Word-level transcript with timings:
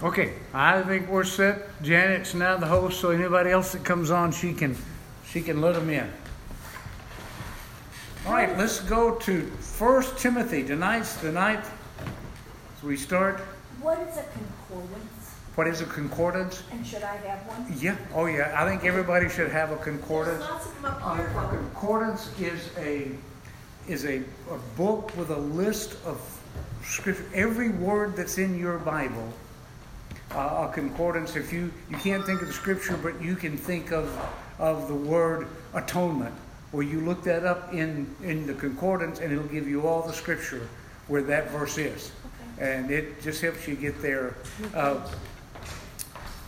Okay, 0.00 0.34
I 0.54 0.82
think 0.82 1.08
we're 1.08 1.24
set. 1.24 1.82
Janet's 1.82 2.32
now 2.32 2.56
the 2.56 2.66
host, 2.66 3.00
so 3.00 3.10
anybody 3.10 3.50
else 3.50 3.72
that 3.72 3.84
comes 3.84 4.12
on, 4.12 4.30
she 4.30 4.52
can, 4.52 4.76
she 5.26 5.40
can 5.40 5.60
let 5.60 5.74
them 5.74 5.90
in. 5.90 6.08
All 8.24 8.32
right, 8.32 8.56
let's 8.56 8.78
go 8.80 9.16
to 9.16 9.42
First 9.58 10.16
Timothy. 10.18 10.62
Tonight's 10.62 11.16
the 11.16 11.32
night. 11.32 11.64
So 12.80 12.86
we 12.86 12.96
start. 12.96 13.40
What 13.80 13.98
is 14.00 14.18
a 14.18 14.22
concordance? 14.22 15.34
What 15.56 15.66
is 15.66 15.80
a 15.80 15.86
concordance? 15.86 16.62
And 16.70 16.86
should 16.86 17.02
I 17.02 17.16
have 17.16 17.40
one? 17.48 17.66
Yeah. 17.80 17.96
Oh, 18.14 18.26
yeah. 18.26 18.54
I 18.56 18.68
think 18.68 18.84
everybody 18.84 19.28
should 19.28 19.50
have 19.50 19.72
a 19.72 19.76
concordance. 19.78 20.38
There's 20.38 20.50
lots 20.50 20.66
of 20.66 20.74
them 20.76 20.84
up 20.84 21.00
Uh, 21.04 21.14
here, 21.16 21.26
a 21.26 21.48
concordance 21.48 22.30
is 22.40 22.70
a 22.78 23.10
is 23.88 24.04
a, 24.04 24.18
a 24.50 24.58
book 24.76 25.16
with 25.16 25.30
a 25.30 25.38
list 25.38 25.96
of 26.04 26.20
scripture. 26.84 27.24
Every 27.34 27.70
word 27.70 28.14
that's 28.14 28.36
in 28.38 28.56
your 28.58 28.78
Bible. 28.78 29.32
Uh, 30.34 30.68
a 30.68 30.72
concordance. 30.74 31.36
If 31.36 31.52
you 31.54 31.72
you 31.90 31.96
can't 31.96 32.24
think 32.24 32.42
of 32.42 32.48
the 32.48 32.54
scripture, 32.54 32.98
but 32.98 33.20
you 33.22 33.34
can 33.34 33.56
think 33.56 33.92
of 33.92 34.14
of 34.58 34.86
the 34.86 34.94
word 34.94 35.48
atonement, 35.72 36.34
where 36.70 36.82
you 36.82 37.00
look 37.00 37.22
that 37.24 37.44
up 37.44 37.72
in 37.72 38.14
in 38.22 38.46
the 38.46 38.52
concordance, 38.54 39.20
and 39.20 39.32
it'll 39.32 39.44
give 39.44 39.66
you 39.66 39.86
all 39.86 40.02
the 40.02 40.12
scripture 40.12 40.68
where 41.06 41.22
that 41.22 41.50
verse 41.50 41.78
is, 41.78 42.12
and 42.58 42.90
it 42.90 43.22
just 43.22 43.40
helps 43.40 43.66
you 43.66 43.74
get 43.74 44.02
there. 44.02 44.36
Uh, 44.74 45.00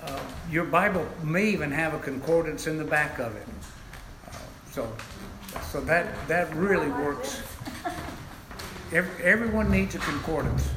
uh, 0.03 0.21
your 0.51 0.65
Bible 0.65 1.07
may 1.23 1.47
even 1.47 1.71
have 1.71 1.95
a 1.95 1.99
concordance 1.99 2.67
in 2.67 2.77
the 2.77 2.85
back 2.85 3.19
of 3.19 3.35
it. 3.35 3.47
Uh, 4.29 4.37
so, 4.71 4.93
so 5.71 5.81
that 5.81 6.07
that 6.29 6.55
really 6.55 6.89
works. 6.89 7.43
Every, 8.93 9.25
everyone 9.25 9.71
needs 9.71 9.95
a 9.95 9.99
concordance, 9.99 10.69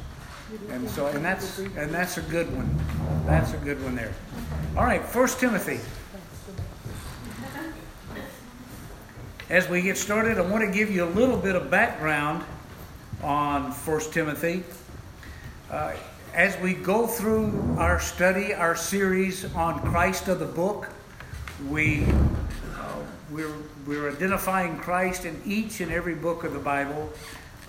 and 0.70 0.88
so 0.90 1.06
and 1.06 1.24
that's 1.24 1.58
and 1.58 1.92
that's 1.92 2.18
a 2.18 2.22
good 2.22 2.54
one. 2.54 2.68
That's 3.26 3.52
a 3.52 3.58
good 3.58 3.82
one 3.82 3.94
there. 3.94 4.12
All 4.76 4.84
right, 4.84 5.04
First 5.04 5.40
Timothy. 5.40 5.80
As 9.50 9.68
we 9.68 9.82
get 9.82 9.98
started, 9.98 10.38
I 10.38 10.40
want 10.40 10.64
to 10.64 10.70
give 10.70 10.90
you 10.90 11.04
a 11.04 11.10
little 11.10 11.36
bit 11.36 11.54
of 11.54 11.70
background 11.70 12.42
on 13.22 13.72
First 13.72 14.12
Timothy. 14.12 14.64
Uh, 15.70 15.94
as 16.34 16.58
we 16.60 16.74
go 16.74 17.06
through 17.06 17.76
our 17.78 18.00
study, 18.00 18.54
our 18.54 18.74
series 18.74 19.44
on 19.54 19.80
Christ 19.80 20.28
of 20.28 20.40
the 20.40 20.46
book, 20.46 20.88
we 21.68 22.04
uh, 22.76 22.96
we're 23.30 23.54
we're 23.86 24.10
identifying 24.10 24.78
Christ 24.78 25.24
in 25.24 25.40
each 25.44 25.80
and 25.80 25.92
every 25.92 26.14
book 26.14 26.44
of 26.44 26.52
the 26.52 26.58
Bible. 26.58 27.12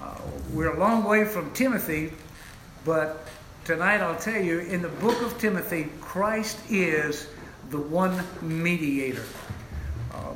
Uh, 0.02 0.16
we're 0.54 0.74
a 0.74 0.80
long 0.80 1.04
way 1.04 1.26
from 1.26 1.52
Timothy, 1.54 2.14
but 2.86 3.28
tonight 3.66 4.00
I'll 4.00 4.16
tell 4.16 4.42
you, 4.42 4.60
in 4.60 4.82
the 4.84 4.90
book 4.90 5.22
of 5.24 5.38
Timothy, 5.40 5.90
Christ 6.00 6.58
is 6.70 7.28
the 7.72 7.80
one 7.80 8.24
mediator. 8.42 9.26
Uh, 10.14 10.36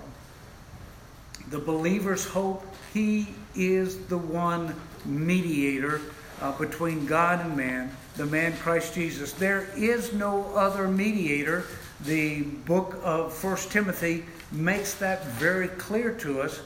the 1.50 1.60
believer's 1.60 2.26
hope. 2.26 2.66
He 2.94 3.28
is 3.56 4.08
the 4.08 4.18
one 4.18 4.76
mediator 5.06 6.02
uh, 6.42 6.58
between 6.58 7.06
God 7.06 7.46
and 7.46 7.56
man, 7.56 7.96
the 8.18 8.26
man 8.26 8.58
Christ 8.58 8.96
Jesus. 8.96 9.32
There 9.34 9.68
is 9.78 10.12
no 10.14 10.44
other 10.56 10.88
mediator. 10.88 11.66
The 12.06 12.42
book 12.42 13.00
of 13.04 13.34
First 13.34 13.72
Timothy 13.72 14.26
makes 14.52 14.96
that 14.96 15.24
very 15.26 15.68
clear 15.68 16.14
to 16.16 16.42
us. 16.42 16.60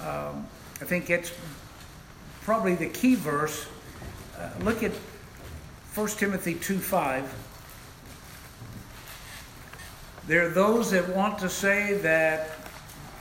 Um, 0.00 0.46
I 0.80 0.84
think 0.84 1.10
it's 1.10 1.32
probably 2.42 2.76
the 2.76 2.88
key 2.88 3.14
verse. 3.14 3.66
Uh, 4.38 4.48
look 4.62 4.82
at 4.82 4.92
1 5.98 6.06
Timothy 6.10 6.54
2 6.54 6.78
5. 6.78 7.34
There 10.28 10.46
are 10.46 10.50
those 10.50 10.92
that 10.92 11.08
want 11.08 11.40
to 11.40 11.48
say 11.48 11.94
that 11.94 12.50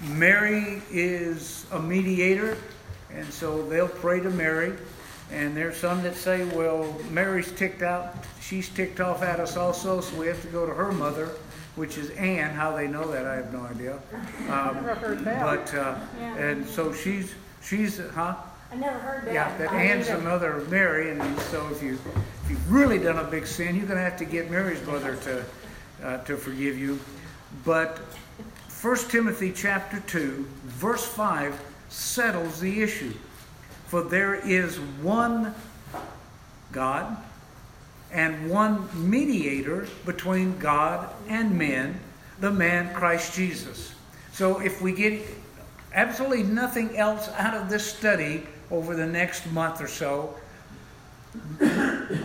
Mary 0.09 0.83
is 0.91 1.65
a 1.71 1.79
mediator, 1.79 2.55
and 3.11 3.25
so 3.33 3.67
they'll 3.67 3.87
pray 3.87 4.19
to 4.19 4.29
Mary. 4.29 4.73
And 5.31 5.57
there's 5.57 5.77
some 5.77 6.03
that 6.03 6.15
say, 6.15 6.45
well, 6.55 6.95
Mary's 7.09 7.51
ticked 7.53 7.81
out, 7.81 8.13
she's 8.39 8.69
ticked 8.69 8.99
off 8.99 9.23
at 9.23 9.39
us 9.39 9.57
also, 9.57 9.99
so 9.99 10.15
we 10.15 10.27
have 10.27 10.39
to 10.43 10.47
go 10.49 10.67
to 10.67 10.73
her 10.73 10.91
mother, 10.91 11.29
which 11.77 11.97
is 11.97 12.11
Anne. 12.11 12.53
How 12.53 12.75
they 12.77 12.87
know 12.87 13.09
that, 13.09 13.25
I 13.25 13.37
have 13.37 13.51
no 13.51 13.61
idea. 13.61 13.97
Um, 14.49 14.75
Never 14.75 14.93
heard 14.93 15.25
that. 15.25 15.41
But 15.41 15.73
uh, 15.73 15.97
Yeah. 16.19 16.35
and 16.35 16.67
so 16.67 16.93
she's 16.93 17.33
she's 17.63 17.97
huh? 18.13 18.35
I 18.71 18.75
never 18.75 18.99
heard 18.99 19.25
that. 19.25 19.33
Yeah, 19.33 19.57
that 19.57 19.71
Anne's 19.71 20.09
either. 20.09 20.17
the 20.17 20.23
mother 20.23 20.51
of 20.53 20.69
Mary, 20.69 21.11
and 21.11 21.39
so 21.41 21.67
if 21.71 21.81
you 21.81 21.97
if 22.43 22.51
you've 22.51 22.71
really 22.71 22.99
done 22.99 23.17
a 23.17 23.23
big 23.23 23.45
sin, 23.45 23.75
you're 23.75 23.85
going 23.85 23.97
to 23.97 24.03
have 24.03 24.17
to 24.17 24.25
get 24.25 24.51
Mary's 24.51 24.85
mother 24.85 25.15
to 25.15 25.45
uh, 26.03 26.17
to 26.25 26.37
forgive 26.37 26.77
you. 26.77 26.99
But 27.63 27.97
1 28.81 28.97
Timothy 29.09 29.51
chapter 29.53 29.99
two, 30.01 30.47
verse 30.65 31.05
five, 31.05 31.59
settles 31.89 32.59
the 32.59 32.81
issue. 32.81 33.13
For 33.87 34.01
there 34.03 34.35
is 34.35 34.79
one 35.01 35.55
God 36.71 37.17
and 38.11 38.49
one 38.49 38.87
mediator 38.93 39.87
between 40.05 40.57
God 40.59 41.09
and 41.27 41.57
men, 41.57 41.99
the 42.39 42.51
man 42.51 42.93
Christ 42.93 43.33
Jesus. 43.33 43.93
So 44.33 44.59
if 44.59 44.81
we 44.81 44.91
get 44.91 45.21
absolutely 45.93 46.43
nothing 46.43 46.97
else 46.97 47.29
out 47.37 47.53
of 47.53 47.69
this 47.69 47.85
study 47.85 48.45
over 48.71 48.95
the 48.95 49.05
next 49.05 49.45
month 49.51 49.81
or 49.81 49.87
so, 49.87 50.35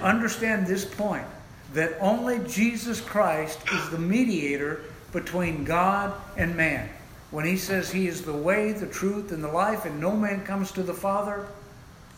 understand 0.03 0.66
this 0.66 0.84
point 0.84 1.26
that 1.75 1.94
only 2.00 2.38
Jesus 2.48 3.00
Christ 3.00 3.58
is 3.72 3.91
the 3.91 3.98
mediator 3.98 4.80
between 5.12 5.64
God 5.64 6.14
and 6.36 6.56
man. 6.56 6.88
When 7.30 7.47
he 7.47 7.56
says 7.56 7.91
he 7.91 8.08
is 8.08 8.22
the 8.22 8.32
way, 8.32 8.72
the 8.72 8.86
truth, 8.86 9.32
and 9.32 9.42
the 9.42 9.48
life, 9.48 9.84
and 9.86 10.00
no 10.00 10.14
man 10.14 10.44
comes 10.44 10.70
to 10.72 10.82
the 10.82 10.94
Father 10.94 11.47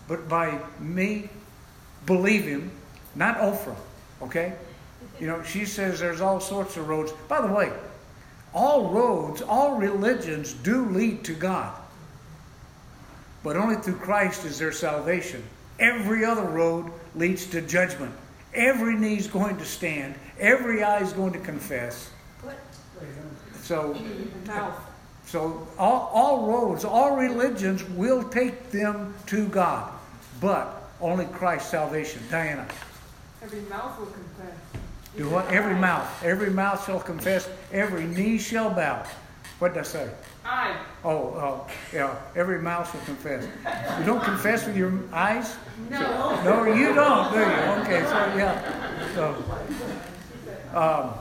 but 0.06 0.28
by 0.28 0.58
me, 0.78 1.30
believe 2.06 2.44
him, 2.44 2.70
not 3.14 3.38
Oprah, 3.38 3.76
okay? 4.22 4.54
You 5.18 5.26
know, 5.26 5.42
she 5.42 5.64
says 5.64 6.00
there's 6.00 6.20
all 6.20 6.40
sorts 6.40 6.76
of 6.76 6.88
roads. 6.88 7.12
By 7.28 7.40
the 7.40 7.52
way, 7.52 7.72
all 8.52 8.90
roads, 8.90 9.40
all 9.40 9.76
religions 9.76 10.52
do 10.52 10.84
lead 10.86 11.24
to 11.24 11.34
God. 11.34 11.74
But 13.44 13.56
only 13.56 13.76
through 13.76 13.96
Christ 13.96 14.46
is 14.46 14.58
there 14.58 14.72
salvation. 14.72 15.44
Every 15.78 16.24
other 16.24 16.42
road 16.42 16.90
leads 17.14 17.46
to 17.48 17.60
judgment. 17.60 18.12
Every 18.54 18.96
knee 18.96 19.18
is 19.18 19.26
going 19.26 19.58
to 19.58 19.64
stand. 19.64 20.14
Every 20.40 20.82
eye 20.82 21.00
is 21.00 21.12
going 21.12 21.34
to 21.34 21.38
confess. 21.40 22.10
So, 23.62 23.96
so 25.26 25.68
all, 25.78 26.10
all 26.12 26.46
roads, 26.46 26.84
all 26.84 27.16
religions 27.16 27.84
will 27.90 28.22
take 28.24 28.70
them 28.70 29.14
to 29.26 29.46
God. 29.48 29.92
But 30.40 30.90
only 31.00 31.26
Christ's 31.26 31.70
salvation. 31.70 32.22
Diana. 32.30 32.66
Every 33.42 33.60
mouth 33.62 33.98
will 33.98 34.06
confess. 34.06 34.56
Do 35.16 35.28
what? 35.28 35.46
Every 35.52 35.74
mouth. 35.74 36.24
Every 36.24 36.50
mouth 36.50 36.84
shall 36.86 37.00
confess. 37.00 37.48
Every 37.72 38.04
knee 38.04 38.38
shall 38.38 38.70
bow. 38.70 39.04
What 39.58 39.74
did 39.74 39.80
I 39.80 39.84
say? 39.84 40.10
I. 40.44 40.76
Oh, 41.04 41.34
oh, 41.36 41.66
yeah. 41.92 42.14
Every 42.36 42.60
mouth 42.60 42.92
will 42.92 43.00
confess. 43.02 43.44
You 43.98 44.04
don't 44.04 44.22
confess 44.22 44.66
with 44.66 44.76
your 44.76 44.92
eyes? 45.12 45.56
No. 45.90 46.42
No, 46.42 46.64
you 46.64 46.94
don't, 46.94 47.32
do 47.32 47.38
you? 47.38 47.44
Okay, 47.44 48.02
so 48.04 48.36
yeah. 48.36 49.14
So, 49.14 49.34
um, 50.74 51.14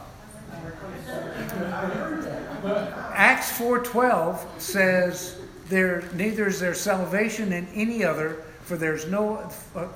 Acts 3.13 3.51
four 3.57 3.79
twelve 3.83 4.45
says 4.57 5.37
there 5.67 6.03
neither 6.13 6.47
is 6.47 6.59
there 6.59 6.73
salvation 6.73 7.53
in 7.53 7.67
any 7.73 8.03
other, 8.03 8.43
for 8.63 8.77
there's 8.77 9.05
no 9.07 9.37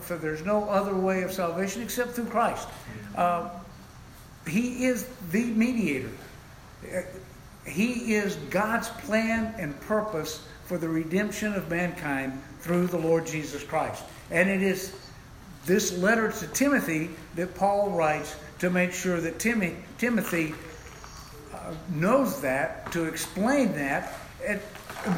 for 0.01 0.17
there's 0.17 0.43
no 0.45 0.69
other 0.69 0.93
way 0.93 1.23
of 1.23 1.31
salvation 1.31 1.81
except 1.81 2.11
through 2.11 2.25
Christ. 2.25 2.67
Uh, 3.15 3.49
he 4.47 4.85
is 4.85 5.07
the 5.31 5.45
mediator. 5.45 6.11
He 7.67 8.15
is 8.15 8.35
God's 8.49 8.89
plan 8.89 9.53
and 9.57 9.79
purpose 9.81 10.45
for 10.65 10.77
the 10.77 10.89
redemption 10.89 11.53
of 11.53 11.69
mankind 11.69 12.41
through 12.59 12.87
the 12.87 12.97
Lord 12.97 13.25
Jesus 13.27 13.63
Christ. 13.63 14.03
And 14.31 14.49
it 14.49 14.61
is 14.61 14.93
this 15.65 15.97
letter 15.97 16.31
to 16.31 16.47
Timothy 16.47 17.09
that 17.35 17.55
Paul 17.55 17.91
writes 17.91 18.35
to 18.59 18.69
make 18.69 18.91
sure 18.93 19.21
that 19.21 19.39
Timmy, 19.39 19.75
Timothy 19.97 20.53
uh, 21.53 21.73
knows 21.93 22.41
that, 22.41 22.91
to 22.93 23.05
explain 23.05 23.73
that. 23.73 24.13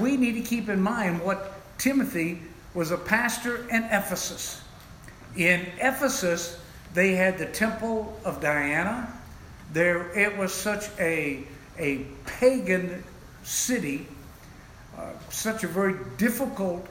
We 0.01 0.17
need 0.17 0.33
to 0.33 0.41
keep 0.41 0.69
in 0.69 0.81
mind 0.81 1.21
what 1.21 1.53
Timothy 1.77 2.41
was 2.73 2.91
a 2.91 2.97
pastor 2.97 3.67
in 3.69 3.83
Ephesus. 3.85 4.61
In 5.35 5.65
Ephesus, 5.79 6.59
they 6.93 7.13
had 7.13 7.37
the 7.37 7.45
temple 7.45 8.19
of 8.25 8.41
Diana. 8.41 9.11
There, 9.71 10.11
it 10.17 10.37
was 10.37 10.53
such 10.53 10.85
a, 10.99 11.43
a 11.79 12.05
pagan 12.25 13.03
city, 13.43 14.07
uh, 14.97 15.11
such 15.29 15.63
a 15.63 15.67
very 15.67 15.95
difficult 16.17 16.85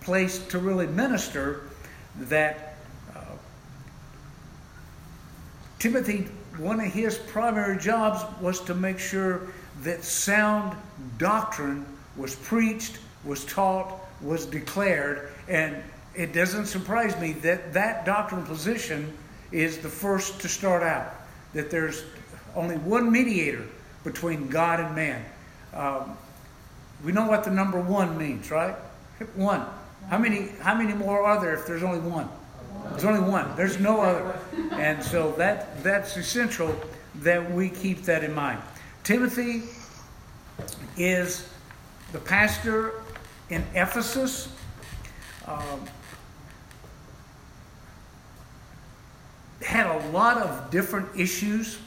place 0.00 0.38
to 0.48 0.58
really 0.58 0.86
minister 0.86 1.62
that 2.16 2.76
uh, 3.14 3.20
Timothy, 5.78 6.26
one 6.56 6.80
of 6.80 6.86
his 6.86 7.18
primary 7.18 7.78
jobs 7.78 8.24
was 8.40 8.60
to 8.60 8.74
make 8.74 8.98
sure 8.98 9.42
that 9.82 10.02
sound 10.02 10.76
doctrine 11.18 11.86
was 12.16 12.34
preached, 12.34 12.98
was 13.24 13.44
taught, 13.44 13.92
was 14.20 14.46
declared, 14.46 15.30
and 15.48 15.76
it 16.14 16.32
doesn't 16.32 16.66
surprise 16.66 17.18
me 17.20 17.32
that 17.32 17.72
that 17.72 18.04
doctrinal 18.04 18.44
position 18.44 19.16
is 19.52 19.78
the 19.78 19.88
first 19.88 20.40
to 20.40 20.48
start 20.48 20.82
out. 20.82 21.12
That 21.54 21.70
there's 21.70 22.04
only 22.54 22.76
one 22.76 23.12
mediator 23.12 23.64
between 24.04 24.48
God 24.48 24.80
and 24.80 24.94
man. 24.94 25.24
Um, 25.74 26.16
we 27.04 27.12
know 27.12 27.26
what 27.26 27.44
the 27.44 27.50
number 27.50 27.80
one 27.80 28.18
means, 28.18 28.50
right? 28.50 28.74
One. 29.34 29.64
How 30.08 30.18
many? 30.18 30.48
How 30.60 30.74
many 30.74 30.92
more 30.92 31.22
are 31.24 31.40
there 31.40 31.54
if 31.54 31.66
there's 31.66 31.82
only 31.82 32.00
one? 32.00 32.28
There's 32.90 33.04
only 33.04 33.20
one. 33.20 33.54
There's 33.56 33.78
no 33.78 34.00
other. 34.00 34.38
And 34.72 35.02
so 35.02 35.32
that 35.32 35.82
that's 35.82 36.16
essential 36.16 36.74
that 37.16 37.50
we 37.52 37.68
keep 37.68 38.02
that 38.02 38.24
in 38.24 38.34
mind. 38.34 38.60
Timothy 39.04 39.64
is 40.96 41.48
the 42.12 42.18
pastor 42.18 42.94
in 43.50 43.64
Ephesus. 43.74 44.48
Um, 45.46 45.86
had 49.62 49.86
a 49.86 50.08
lot 50.10 50.38
of 50.38 50.70
different 50.70 51.08
issues. 51.16 51.78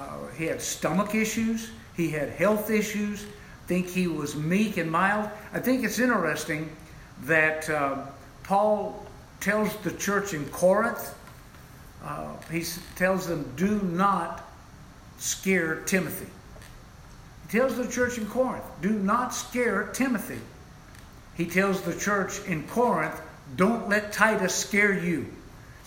Uh, 0.00 0.26
he 0.38 0.46
had 0.46 0.62
stomach 0.62 1.14
issues. 1.14 1.70
He 1.94 2.10
had 2.10 2.30
health 2.30 2.70
issues. 2.70 3.22
I 3.24 3.66
think 3.68 3.88
he 3.88 4.06
was 4.06 4.34
meek 4.34 4.78
and 4.78 4.90
mild. 4.90 5.28
I 5.52 5.60
think 5.60 5.84
it's 5.84 5.98
interesting 5.98 6.74
that 7.24 7.68
uh, 7.68 8.06
Paul 8.42 9.06
tells 9.40 9.76
the 9.78 9.92
church 9.92 10.32
in 10.32 10.46
Corinth, 10.46 11.14
uh, 12.02 12.32
he 12.50 12.64
tells 12.96 13.26
them, 13.26 13.52
do 13.56 13.80
not 13.82 14.42
scare 15.18 15.82
Timothy. 15.82 16.26
He 17.42 17.58
tells 17.58 17.76
the 17.76 17.86
church 17.86 18.16
in 18.16 18.26
Corinth, 18.26 18.64
do 18.80 18.90
not 18.90 19.34
scare 19.34 19.90
Timothy. 19.92 20.40
He 21.36 21.44
tells 21.46 21.82
the 21.82 21.96
church 21.98 22.40
in 22.46 22.66
Corinth, 22.68 23.20
don't 23.56 23.88
let 23.88 24.12
Titus 24.12 24.54
scare 24.54 24.98
you. 24.98 25.26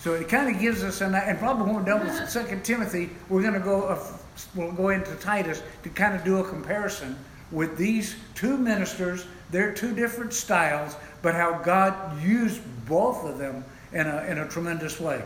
So 0.04 0.12
it 0.12 0.28
kind 0.28 0.54
of 0.54 0.60
gives 0.60 0.84
us, 0.84 1.00
an, 1.00 1.14
and 1.14 1.38
probably 1.38 1.64
when 1.64 1.76
we're 1.76 1.82
done 1.82 2.06
with 2.06 2.28
Second 2.28 2.62
Timothy, 2.62 3.08
we're 3.30 3.40
going 3.40 3.54
to 3.54 3.58
go, 3.58 3.84
uh, 3.84 4.06
we'll 4.54 4.70
go 4.72 4.90
into 4.90 5.14
Titus 5.14 5.62
to 5.82 5.88
kind 5.88 6.14
of 6.14 6.22
do 6.22 6.40
a 6.40 6.44
comparison 6.46 7.16
with 7.50 7.78
these 7.78 8.14
two 8.34 8.58
ministers, 8.58 9.24
They're 9.50 9.72
two 9.72 9.94
different 9.94 10.34
styles, 10.34 10.94
but 11.22 11.34
how 11.34 11.56
God 11.62 12.22
used 12.22 12.60
both 12.84 13.24
of 13.24 13.38
them 13.38 13.64
in 13.94 14.06
a, 14.06 14.24
in 14.24 14.40
a 14.40 14.46
tremendous 14.46 15.00
way. 15.00 15.24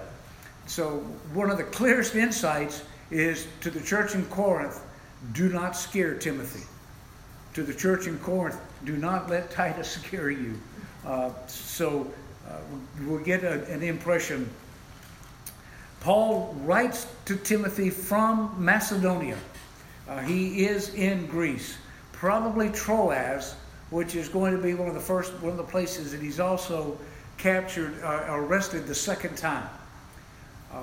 So 0.67 0.99
one 1.35 1.51
of 1.51 1.59
the 1.59 1.65
clearest 1.65 2.15
insights 2.15 2.85
is 3.11 3.49
to 3.63 3.71
the 3.71 3.81
church 3.81 4.15
in 4.15 4.27
Corinth, 4.27 4.81
do 5.33 5.49
not 5.49 5.75
scare 5.75 6.15
Timothy. 6.15 6.65
To 7.55 7.65
the 7.65 7.75
church 7.75 8.07
in 8.07 8.17
Corinth, 8.21 8.61
do 8.85 8.97
not 8.97 9.29
let 9.29 9.51
Titus 9.51 9.91
scare 10.05 10.31
you. 10.31 10.57
Uh, 11.05 11.33
so 11.49 12.07
uh, 12.49 12.59
we'll 13.09 13.25
get 13.25 13.43
a, 13.43 13.65
an 13.73 13.83
impression. 13.83 14.49
Paul 16.01 16.55
writes 16.63 17.07
to 17.25 17.37
Timothy 17.37 17.91
from 17.91 18.55
Macedonia. 18.59 19.37
Uh, 20.09 20.21
he 20.21 20.65
is 20.67 20.95
in 20.95 21.27
Greece, 21.27 21.77
probably 22.13 22.71
Troas, 22.71 23.55
which 23.91 24.15
is 24.15 24.29
going 24.29 24.55
to 24.55 24.63
be 24.63 24.75
one 24.75 24.89
of 24.89 24.95
the 24.95 25.01
first, 25.01 25.33
one 25.41 25.51
of 25.51 25.57
the 25.57 25.65
places 25.65 26.13
that 26.13 26.21
he's 26.21 26.41
also 26.41 26.99
captured, 27.37 28.03
uh, 28.03 28.27
arrested 28.29 28.87
the 28.87 28.95
second 28.95 29.37
time. 29.37 29.69
Uh, 30.73 30.83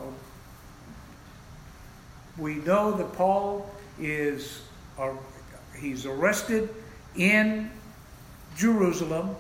we 2.38 2.56
know 2.56 2.92
that 2.92 3.14
Paul 3.14 3.70
is, 4.00 4.62
uh, 5.00 5.12
he's 5.78 6.06
arrested 6.06 6.70
in 7.16 7.72
Jerusalem 8.58 9.36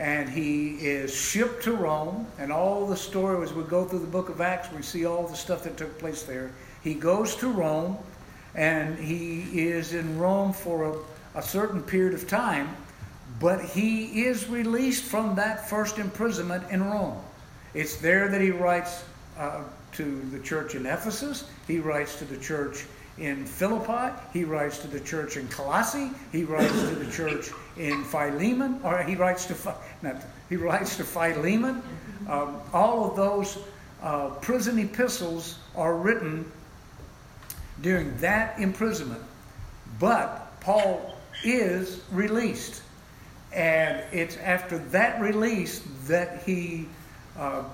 and 0.00 0.28
he 0.28 0.70
is 0.78 1.14
shipped 1.14 1.62
to 1.64 1.72
Rome. 1.72 2.26
And 2.38 2.50
all 2.50 2.86
the 2.86 2.96
story, 2.96 3.40
as 3.44 3.52
we 3.52 3.62
go 3.62 3.84
through 3.84 4.00
the 4.00 4.06
book 4.06 4.28
of 4.28 4.40
Acts, 4.40 4.72
we 4.72 4.82
see 4.82 5.06
all 5.06 5.28
the 5.28 5.36
stuff 5.36 5.62
that 5.62 5.76
took 5.76 5.96
place 6.00 6.24
there. 6.24 6.50
He 6.82 6.94
goes 6.94 7.36
to 7.36 7.48
Rome 7.48 7.96
and 8.56 8.98
he 8.98 9.68
is 9.68 9.94
in 9.94 10.18
Rome 10.18 10.52
for 10.52 10.90
a 10.90 10.94
a 11.34 11.42
certain 11.42 11.82
period 11.82 12.14
of 12.14 12.28
time, 12.28 12.76
but 13.38 13.64
he 13.64 14.24
is 14.24 14.48
released 14.48 15.04
from 15.04 15.36
that 15.36 15.68
first 15.68 15.98
imprisonment 15.98 16.64
in 16.70 16.82
Rome. 16.82 17.18
It's 17.74 17.96
there 17.96 18.28
that 18.28 18.40
he 18.40 18.50
writes 18.50 19.04
uh, 19.38 19.62
to 19.92 20.20
the 20.32 20.40
church 20.40 20.74
in 20.74 20.86
Ephesus, 20.86 21.48
he 21.66 21.78
writes 21.78 22.16
to 22.16 22.24
the 22.24 22.36
church 22.36 22.84
in 23.20 23.44
Philippi, 23.44 24.16
he 24.32 24.44
writes 24.44 24.78
to 24.78 24.88
the 24.88 24.98
church 24.98 25.36
in 25.36 25.46
Colossae, 25.48 26.10
he 26.32 26.44
writes 26.44 26.72
to 26.72 26.94
the 26.94 27.10
church 27.12 27.50
in 27.76 28.02
Philemon, 28.04 28.80
or 28.82 29.02
he 29.02 29.14
writes 29.14 29.46
to 29.46 29.74
not, 30.02 30.16
he 30.48 30.56
writes 30.56 30.96
to 30.96 31.04
Philemon. 31.04 31.82
Um, 32.28 32.60
all 32.72 33.10
of 33.10 33.16
those 33.16 33.58
uh, 34.02 34.30
prison 34.40 34.78
epistles 34.78 35.58
are 35.76 35.96
written 35.96 36.50
during 37.82 38.16
that 38.18 38.58
imprisonment, 38.58 39.22
but 39.98 40.58
Paul 40.60 41.16
is 41.44 42.02
released. 42.10 42.82
And 43.52 44.02
it's 44.12 44.36
after 44.38 44.78
that 44.78 45.20
release 45.20 45.82
that 46.06 46.42
he 46.44 46.86
uh, 47.36 47.64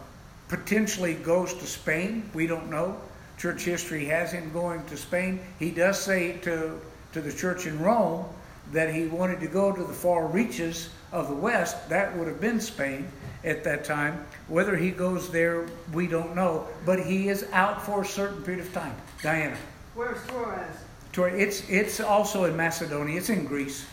potentially 0.49 1.15
goes 1.15 1.53
to 1.55 1.67
Spain. 1.67 2.29
We 2.35 2.47
don't 2.47 2.71
know. 2.71 2.99
Church 3.39 3.65
history 3.65 4.05
has 4.07 4.33
him 4.33 4.51
going 4.53 4.85
to 4.87 4.97
Spain. 4.97 5.41
He 5.59 5.71
does 5.71 6.01
say 6.01 6.39
to, 6.39 6.81
to 7.13 7.21
the 7.21 7.33
church 7.33 7.67
in 7.67 7.79
Rome 7.81 8.25
that 8.73 8.93
he 8.93 9.07
wanted 9.07 9.41
to 9.41 9.47
go 9.47 9.73
to 9.73 9.85
the 9.85 9.93
far 9.93 10.27
reaches 10.27 10.91
of 11.13 11.29
the 11.29 11.35
West. 11.35 11.89
That 11.89 12.17
would 12.17 12.29
have 12.29 12.41
been 12.41 12.61
Spain 12.61 13.09
at 13.45 13.63
that 13.65 13.85
time. 13.85 14.27
Whether 14.49 14.77
he 14.77 14.91
goes 14.91 15.31
there, 15.31 15.67
we 15.93 16.07
don't 16.07 16.35
know. 16.35 16.67
But 16.85 17.05
he 17.05 17.29
is 17.29 17.47
out 17.53 17.85
for 17.85 18.03
a 18.03 18.07
certain 18.07 18.43
period 18.43 18.65
of 18.65 18.73
time. 18.73 18.95
Diana. 19.23 19.57
Where's 19.95 20.19
Troas? 20.27 21.39
It's 21.39 21.69
it's 21.71 22.01
also 22.01 22.45
in 22.45 22.57
Macedonia. 22.57 23.17
It's 23.17 23.31
in 23.31 23.47
Greece. 23.47 23.87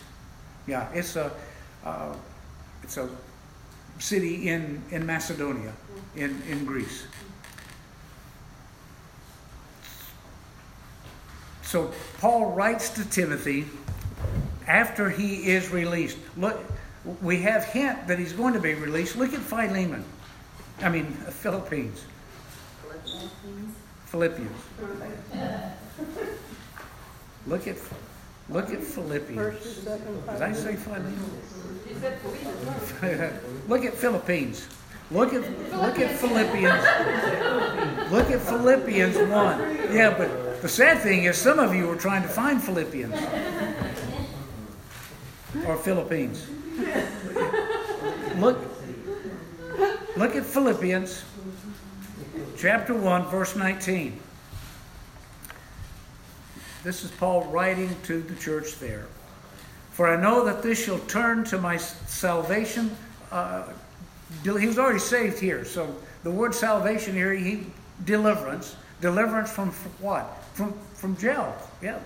Yeah, 0.66 0.88
it's 0.92 1.16
a 1.16 1.32
uh, 1.82 2.14
it's 2.82 2.98
a 2.98 3.08
city 3.98 4.48
in 4.48 4.82
in 4.90 5.06
Macedonia, 5.06 5.72
in 6.16 6.42
in 6.48 6.66
Greece. 6.66 7.06
So 11.74 11.90
Paul 12.20 12.52
writes 12.52 12.88
to 12.90 13.04
Timothy 13.04 13.66
after 14.68 15.10
he 15.10 15.50
is 15.50 15.70
released. 15.70 16.16
Look, 16.36 16.62
we 17.20 17.40
have 17.40 17.64
hint 17.64 18.06
that 18.06 18.16
he's 18.16 18.32
going 18.32 18.54
to 18.54 18.60
be 18.60 18.74
released. 18.74 19.16
Look 19.16 19.34
at 19.34 19.40
Philemon. 19.40 20.04
I 20.82 20.88
mean 20.88 21.06
Philippines. 21.42 22.04
Philippians. 24.06 24.56
Look 27.48 27.66
at 27.66 27.76
look 28.48 28.70
at 28.70 28.82
Philippians. 28.84 29.78
Did 29.84 30.42
I 30.42 30.52
say 30.52 30.76
Philemon? 30.76 31.12
Look 33.68 33.84
at 33.84 33.94
Philippines. 33.94 34.68
Look 35.10 35.34
at 35.34 35.42
look 35.72 35.98
at 35.98 36.18
Philippians. 36.18 36.82
Look 38.10 38.30
at 38.30 38.40
Philippians 38.40 39.16
one. 39.30 39.60
Yeah, 39.92 40.14
but 40.16 40.62
the 40.62 40.68
sad 40.68 41.02
thing 41.02 41.24
is 41.24 41.36
some 41.36 41.58
of 41.58 41.74
you 41.74 41.90
are 41.90 41.96
trying 41.96 42.22
to 42.22 42.28
find 42.28 42.62
Philippians 42.62 43.14
or 45.66 45.76
Philippines. 45.76 46.46
Look 48.36 48.58
look 50.16 50.36
at 50.36 50.44
Philippians 50.44 51.24
chapter 52.56 52.94
1 52.94 53.26
verse 53.26 53.54
19. 53.56 54.18
This 56.82 57.04
is 57.04 57.10
Paul 57.10 57.44
writing 57.44 57.94
to 58.04 58.22
the 58.22 58.34
church 58.36 58.78
there. 58.78 59.06
For 59.90 60.08
I 60.08 60.20
know 60.20 60.44
that 60.44 60.62
this 60.62 60.82
shall 60.84 60.98
turn 61.00 61.44
to 61.44 61.58
my 61.58 61.76
salvation. 61.76 62.96
Uh, 63.30 63.64
he 64.42 64.66
was 64.66 64.78
already 64.78 64.98
saved 64.98 65.38
here. 65.38 65.64
So 65.64 65.94
the 66.22 66.30
word 66.30 66.54
salvation 66.54 67.14
here, 67.14 67.32
he 67.32 67.66
deliverance. 68.04 68.76
Deliverance 69.00 69.50
from, 69.50 69.70
from 69.70 69.92
what? 70.00 70.42
From 70.54 70.72
from 70.94 71.16
jail. 71.16 71.54
Yeah. 71.82 71.98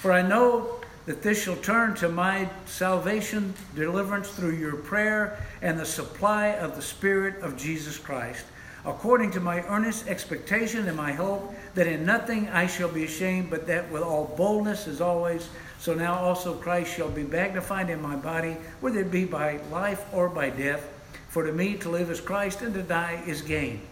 For 0.00 0.12
I 0.12 0.22
know 0.22 0.80
that 1.06 1.22
this 1.22 1.42
shall 1.42 1.56
turn 1.56 1.94
to 1.94 2.08
my 2.08 2.48
salvation, 2.66 3.54
deliverance 3.74 4.28
through 4.30 4.56
your 4.56 4.76
prayer 4.76 5.42
and 5.62 5.78
the 5.78 5.86
supply 5.86 6.48
of 6.48 6.76
the 6.76 6.82
Spirit 6.82 7.42
of 7.42 7.56
Jesus 7.56 7.96
Christ 7.96 8.44
according 8.86 9.32
to 9.32 9.40
my 9.40 9.62
earnest 9.64 10.06
expectation 10.06 10.86
and 10.86 10.96
my 10.96 11.12
hope 11.12 11.52
that 11.74 11.88
in 11.88 12.06
nothing 12.06 12.48
I 12.50 12.68
shall 12.68 12.88
be 12.88 13.04
ashamed, 13.04 13.50
but 13.50 13.66
that 13.66 13.90
with 13.90 14.02
all 14.02 14.32
boldness 14.36 14.86
as 14.86 15.00
always, 15.00 15.48
so 15.78 15.92
now 15.92 16.14
also 16.14 16.54
Christ 16.54 16.94
shall 16.94 17.10
be 17.10 17.24
magnified 17.24 17.90
in 17.90 18.00
my 18.00 18.14
body, 18.14 18.56
whether 18.80 19.00
it 19.00 19.10
be 19.10 19.24
by 19.24 19.58
life 19.72 20.06
or 20.14 20.28
by 20.28 20.50
death. 20.50 20.88
For 21.36 21.44
to 21.44 21.52
me 21.52 21.74
to 21.74 21.90
live 21.90 22.10
is 22.10 22.18
Christ, 22.18 22.62
and 22.62 22.72
to 22.72 22.82
die 22.82 23.22
is 23.26 23.42
gain. 23.42 23.82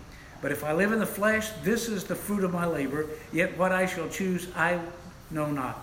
But 0.40 0.50
if 0.50 0.64
I 0.64 0.72
live 0.72 0.92
in 0.92 0.98
the 0.98 1.04
flesh, 1.04 1.50
this 1.62 1.90
is 1.90 2.04
the 2.04 2.14
fruit 2.14 2.42
of 2.42 2.54
my 2.54 2.64
labor. 2.64 3.06
Yet 3.34 3.58
what 3.58 3.70
I 3.70 3.84
shall 3.84 4.08
choose, 4.08 4.48
I 4.56 4.80
know 5.30 5.50
not. 5.50 5.78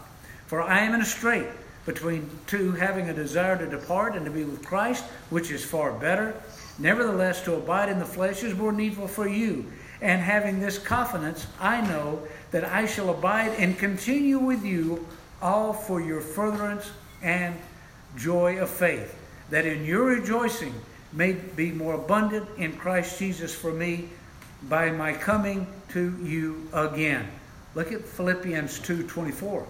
For 0.48 0.63
I 0.63 0.80
am 0.80 0.96
in 0.96 1.01
a 1.01 1.06
strait 1.06 1.46
between 1.86 2.27
two, 2.48 2.72
having 2.72 3.12
a 3.12 3.13
desire 3.13 3.60
to 3.60 3.70
depart 3.70 4.15
and 4.15 4.25
to 4.25 4.32
be 4.32 4.44
with 4.44 4.65
Christ, 4.65 5.03
which 5.30 5.51
is 5.51 5.63
far 5.63 5.91
better. 5.91 6.34
Nevertheless, 6.80 7.44
to 7.44 7.53
abide 7.53 7.89
in 7.89 8.00
the 8.00 8.06
flesh 8.06 8.41
is 8.41 8.58
more 8.58 8.72
needful 8.72 9.08
for 9.08 9.27
you. 9.27 9.72
And 10.01 10.20
having 10.20 10.60
this 10.60 10.80
confidence, 10.80 11.46
I 11.60 11.82
know 11.82 12.24
that 12.50 12.63
I 12.63 12.88
shall 12.88 13.12
abide 13.12 13.51
and 13.60 13.77
continue 13.77 14.39
with 14.39 14.65
you 14.65 15.06
all 15.44 15.74
for 15.74 16.01
your 16.01 16.22
furtherance 16.22 16.89
and 17.22 17.56
joy 18.18 18.58
of 18.58 18.72
faith, 18.72 19.15
that 19.51 19.68
in 19.68 19.86
your 19.86 20.06
rejoicing 20.06 20.74
may 21.13 21.34
be 21.34 21.72
more 21.72 21.96
abundant 21.96 22.48
in 22.58 22.74
Christ 22.77 23.20
Jesus 23.20 23.53
for 23.53 23.72
me 23.72 24.10
by 24.70 24.91
my 24.91 25.13
coming 25.13 25.68
to 25.89 26.18
you 26.24 26.68
again. 26.74 27.27
Look 27.75 27.91
at 27.91 28.06
Philippians 28.06 28.80
2:24. 28.80 29.65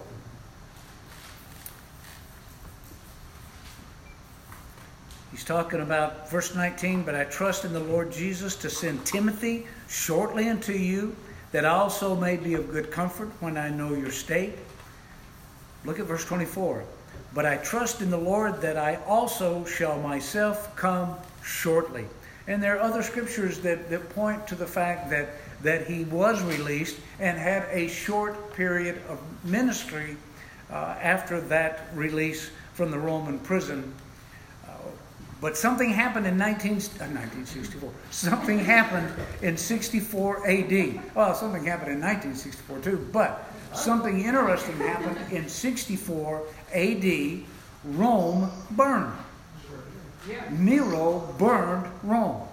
He's 5.32 5.46
talking 5.46 5.82
about 5.82 6.30
verse 6.30 6.54
19, 6.54 7.04
but 7.04 7.16
I 7.16 7.24
trust 7.24 7.64
in 7.64 7.74
the 7.74 7.80
Lord 7.80 8.12
Jesus 8.12 8.56
to 8.58 8.70
send 8.70 9.06
Timothy 9.06 9.66
shortly 9.88 10.50
unto 10.50 10.74
you, 10.74 11.16
that 11.52 11.64
also 11.64 12.16
may 12.16 12.36
be 12.38 12.54
of 12.54 12.72
good 12.72 12.92
comfort 12.92 13.30
when 13.40 13.58
I 13.58 13.70
know 13.70 13.94
your 13.94 14.12
state. 14.12 14.58
Look 15.86 16.00
at 16.00 16.06
verse 16.06 16.26
24. 16.26 16.84
But 17.34 17.46
I 17.46 17.58
trust 17.58 18.02
in 18.02 18.10
the 18.10 18.18
Lord 18.18 18.62
that 18.62 18.78
I 18.78 18.98
also 19.08 19.64
shall 19.66 20.00
myself 20.02 20.76
come 20.76 21.16
shortly. 21.44 22.06
And 22.48 22.62
there 22.62 22.78
are 22.78 22.82
other 22.82 23.04
scriptures 23.04 23.60
that, 23.60 23.90
that 23.90 24.10
point 24.10 24.48
to 24.48 24.56
the 24.56 24.66
fact 24.66 25.10
that, 25.12 25.30
that 25.62 25.88
he 25.88 26.06
was 26.06 26.42
released 26.44 26.98
and 27.20 27.38
had 27.38 27.68
a 27.70 27.88
short 27.88 28.54
period 28.56 29.02
of 29.08 29.20
ministry 29.44 30.18
uh, 30.72 30.96
after 31.02 31.40
that 31.42 31.88
release 31.94 32.50
from 32.74 32.92
the 32.92 32.98
Roman 32.98 33.38
prison. 33.40 33.94
Uh, 34.68 34.72
but 35.40 35.56
something 35.56 35.92
happened 35.92 36.26
in 36.26 36.38
19, 36.38 36.72
uh, 36.72 37.08
1964. 37.14 37.92
Something 38.10 38.60
happened 38.60 39.12
in 39.42 39.56
64 39.56 40.48
AD. 40.48 41.16
Well, 41.16 41.36
something 41.36 41.64
happened 41.66 41.92
in 41.92 42.02
1964 42.02 42.80
too, 42.80 43.10
but 43.12 43.52
something 43.74 44.22
interesting 44.22 44.78
happened 44.78 45.18
in 45.32 45.48
64 45.48 46.44
AD. 46.74 47.44
Rome 47.84 48.52
burned. 48.72 49.14
Nero 50.52 51.34
burned 51.38 51.88
Rome. 52.04 52.48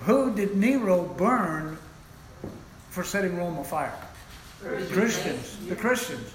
Who 0.00 0.34
did 0.34 0.56
Nero 0.56 1.02
burn 1.04 1.78
for 2.90 3.04
setting 3.04 3.36
Rome 3.36 3.58
afire? 3.58 3.94
Christians, 4.90 5.56
the 5.68 5.76
Christians. 5.76 6.32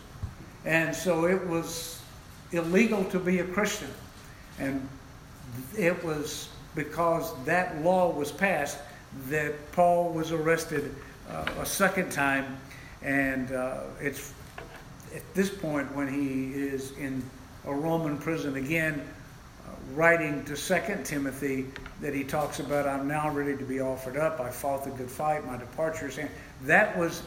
And 0.65 0.95
so 0.95 1.25
it 1.25 1.47
was 1.47 2.01
illegal 2.51 3.03
to 3.05 3.19
be 3.19 3.39
a 3.39 3.45
Christian. 3.45 3.89
And 4.59 4.88
it 5.77 6.03
was 6.03 6.50
because 6.75 7.33
that 7.45 7.81
law 7.81 8.11
was 8.11 8.31
passed 8.31 8.77
that 9.27 9.71
Paul 9.71 10.11
was 10.11 10.31
arrested 10.31 10.95
uh, 11.29 11.45
a 11.59 11.65
second 11.65 12.11
time. 12.11 12.57
And 13.01 13.51
uh, 13.51 13.81
it's 14.00 14.33
at 15.15 15.33
this 15.33 15.50
point 15.50 15.93
when 15.95 16.07
he 16.07 16.53
is 16.53 16.91
in 16.97 17.23
a 17.65 17.73
Roman 17.73 18.17
prison 18.17 18.55
again, 18.55 19.07
writing 19.95 20.43
to 20.45 20.55
Second 20.55 21.05
Timothy 21.05 21.67
that 22.01 22.13
he 22.13 22.24
talks 22.24 22.60
about, 22.60 22.88
I'm 22.88 23.07
now 23.07 23.29
ready 23.29 23.55
to 23.57 23.63
be 23.63 23.81
offered 23.81 24.17
up. 24.17 24.39
I 24.39 24.50
fought 24.50 24.83
the 24.83 24.91
good 24.91 25.10
fight. 25.10 25.45
My 25.45 25.57
departure 25.57 26.07
is 26.07 26.17
in. 26.17 26.29
That 26.63 26.98
was 26.98 27.21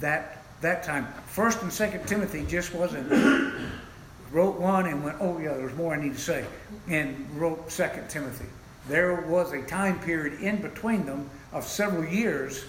that 0.00 0.42
that 0.60 0.82
time. 0.82 1.06
First 1.26 1.62
and 1.62 1.72
Second 1.72 2.06
Timothy 2.06 2.44
just 2.46 2.74
wasn't 2.74 3.10
wrote 4.32 4.58
one 4.58 4.86
and 4.86 5.04
went, 5.04 5.18
oh 5.20 5.38
yeah, 5.38 5.54
there's 5.54 5.74
more 5.74 5.94
I 5.94 6.02
need 6.02 6.14
to 6.14 6.20
say, 6.20 6.44
and 6.88 7.28
wrote 7.36 7.70
Second 7.70 8.08
Timothy. 8.08 8.46
There 8.88 9.14
was 9.22 9.52
a 9.52 9.62
time 9.62 9.98
period 10.00 10.40
in 10.40 10.60
between 10.60 11.06
them 11.06 11.28
of 11.52 11.64
several 11.64 12.04
years 12.04 12.64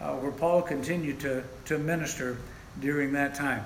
uh, 0.00 0.14
where 0.14 0.32
Paul 0.32 0.62
continued 0.62 1.20
to, 1.20 1.42
to 1.66 1.78
minister 1.78 2.38
during 2.80 3.12
that 3.12 3.34
time. 3.34 3.64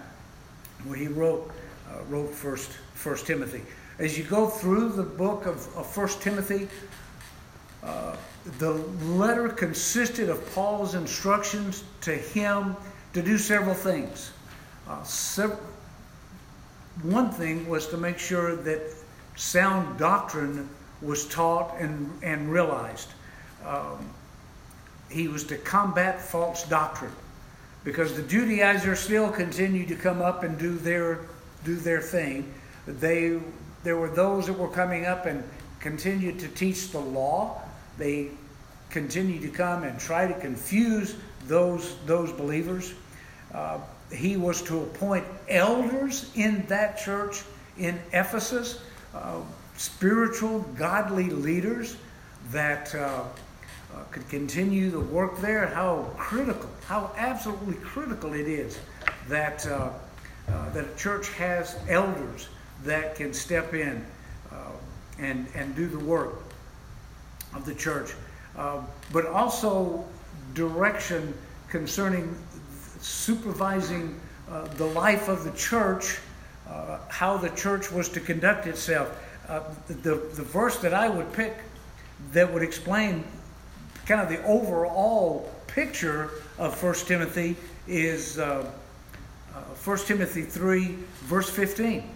When 0.85 0.99
he 0.99 1.09
wrote 1.09 1.51
uh, 1.91 2.03
wrote 2.05 2.31
First 2.31 2.71
First 2.95 3.27
Timothy. 3.27 3.63
As 3.99 4.19
you 4.19 4.25
go 4.25 4.47
through 4.47 4.91
the 4.91 5.03
book 5.03 5.47
of, 5.47 5.75
of 5.77 5.97
1 5.97 6.09
Timothy, 6.21 6.69
uh, 7.83 8.15
the 8.59 8.73
letter 8.73 9.49
consisted 9.49 10.29
of 10.29 10.55
Paul's 10.55 10.95
instructions 10.95 11.83
to 12.03 12.15
him 12.15 12.77
to 13.15 13.23
do 13.23 13.39
several 13.39 13.75
things. 13.75 14.33
Uh, 14.87 15.03
one 17.03 17.31
thing 17.31 17.69
was 17.69 17.87
to 17.89 17.97
make 17.97 18.19
sure 18.19 18.57
that 18.57 18.83
sound 19.37 19.99
doctrine 19.99 20.69
was 21.03 21.27
taught 21.27 21.75
and, 21.79 22.11
and 22.23 22.51
realized. 22.51 23.09
Um, 23.65 24.11
he 25.11 25.29
was 25.29 25.45
to 25.45 25.57
combat 25.57 26.21
false 26.21 26.65
doctrine 26.69 27.13
because 27.85 28.15
the 28.17 28.23
Judaizers 28.23 28.99
still 28.99 29.31
continued 29.31 29.89
to 29.89 29.97
come 29.97 30.21
up 30.21 30.43
and 30.43 30.59
do 30.59 30.75
their 30.75 31.21
do 31.65 31.77
their 31.77 32.01
thing. 32.01 32.53
They 32.87 33.41
there 33.87 33.97
were 33.97 34.11
those 34.11 34.49
that 34.49 34.59
were 34.59 34.67
coming 34.67 35.07
up 35.07 35.27
and 35.27 35.45
continued 35.79 36.41
to 36.41 36.49
teach 36.49 36.91
the 36.91 36.99
law. 36.99 37.63
They 37.99 38.31
continued 38.91 39.43
to 39.43 39.49
come 39.49 39.85
and 39.85 39.97
try 40.01 40.27
to 40.27 40.35
confuse 40.41 41.15
those, 41.45 41.95
those 42.05 42.33
believers. 42.33 42.95
Uh, 43.55 43.79
he 44.13 44.37
was 44.37 44.61
to 44.63 44.81
appoint 44.81 45.25
elders 45.49 46.33
in 46.35 46.67
that 46.67 46.99
church 46.99 47.45
in 47.79 47.97
Ephesus, 48.13 48.81
uh, 49.15 49.41
spiritual, 49.77 50.63
godly 50.77 51.31
leaders 51.31 51.97
that 52.51 52.93
uh, 52.93 53.23
uh 53.95 54.03
could 54.11 54.29
continue 54.29 54.91
the 54.91 54.99
work 54.99 55.39
there. 55.39 55.69
How 55.69 56.11
critical, 56.17 56.69
how 56.87 57.13
absolutely 57.17 57.77
critical 57.77 58.33
it 58.33 58.49
is 58.49 58.81
that, 59.29 59.65
uh, 59.65 59.91
uh, 60.49 60.71
that 60.71 60.85
a 60.93 60.97
church 60.97 61.29
has 61.35 61.79
elders 61.89 62.49
that 62.87 63.15
can 63.15 63.33
step 63.33 63.75
in 63.75 64.05
uh, 64.51 64.55
and, 65.19 65.47
and 65.55 65.75
do 65.77 65.87
the 65.87 65.99
work 65.99 66.35
of 67.55 67.65
the 67.65 67.75
church, 67.75 68.13
uh, 68.57 68.81
but 69.13 69.27
also 69.27 70.05
direction 70.55 71.35
concerning 71.69 72.37
supervising 73.01 74.19
uh, 74.51 74.65
the 74.75 74.87
life 74.87 75.29
of 75.29 75.45
the 75.45 75.51
church, 75.53 76.19
uh, 76.69 76.99
how 77.09 77.37
the 77.37 77.51
church 77.51 77.91
was 77.91 78.09
to 78.09 78.21
conduct 78.21 78.67
itself. 78.67 79.23
Uh, 79.49 79.61
the, 79.89 80.15
the 80.15 80.43
verse 80.43 80.79
that 80.79 80.95
I 80.95 81.09
would 81.09 81.33
pick 81.33 81.55
that 82.33 82.53
would 82.53 82.63
explain 82.63 83.25
kind 84.07 84.21
of 84.21 84.29
the 84.29 84.43
overall 84.45 85.53
picture 85.67 86.31
of 86.59 86.81
1 86.83 86.95
Timothy 87.07 87.57
is 87.87 88.39
uh, 88.39 88.71
1 89.85 89.99
Timothy 89.99 90.43
3, 90.43 90.99
verse 91.27 91.49
15. 91.49 92.16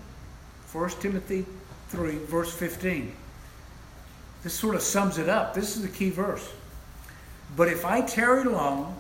1 0.73 0.91
Timothy 1.01 1.45
3, 1.89 2.19
verse 2.19 2.53
15. 2.53 3.13
This 4.43 4.55
sort 4.55 4.75
of 4.75 4.83
sums 4.83 5.19
it 5.19 5.29
up. 5.29 5.55
This 5.55 5.77
is 5.77 5.83
the 5.83 5.89
key 5.89 6.11
verse. 6.11 6.49
But 7.57 7.69
if 7.69 7.85
I 7.85 8.01
tarry 8.03 8.45
long, 8.45 8.99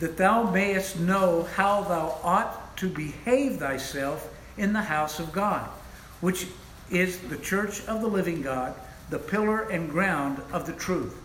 that 0.00 0.16
thou 0.16 0.50
mayest 0.50 0.98
know 0.98 1.44
how 1.54 1.82
thou 1.82 2.18
ought 2.22 2.76
to 2.78 2.88
behave 2.88 3.58
thyself 3.58 4.28
in 4.56 4.72
the 4.72 4.82
house 4.82 5.20
of 5.20 5.32
God, 5.32 5.68
which 6.20 6.48
is 6.90 7.18
the 7.18 7.38
church 7.38 7.84
of 7.86 8.00
the 8.00 8.08
living 8.08 8.42
God, 8.42 8.74
the 9.10 9.18
pillar 9.18 9.62
and 9.68 9.88
ground 9.88 10.42
of 10.52 10.66
the 10.66 10.72
truth. 10.72 11.16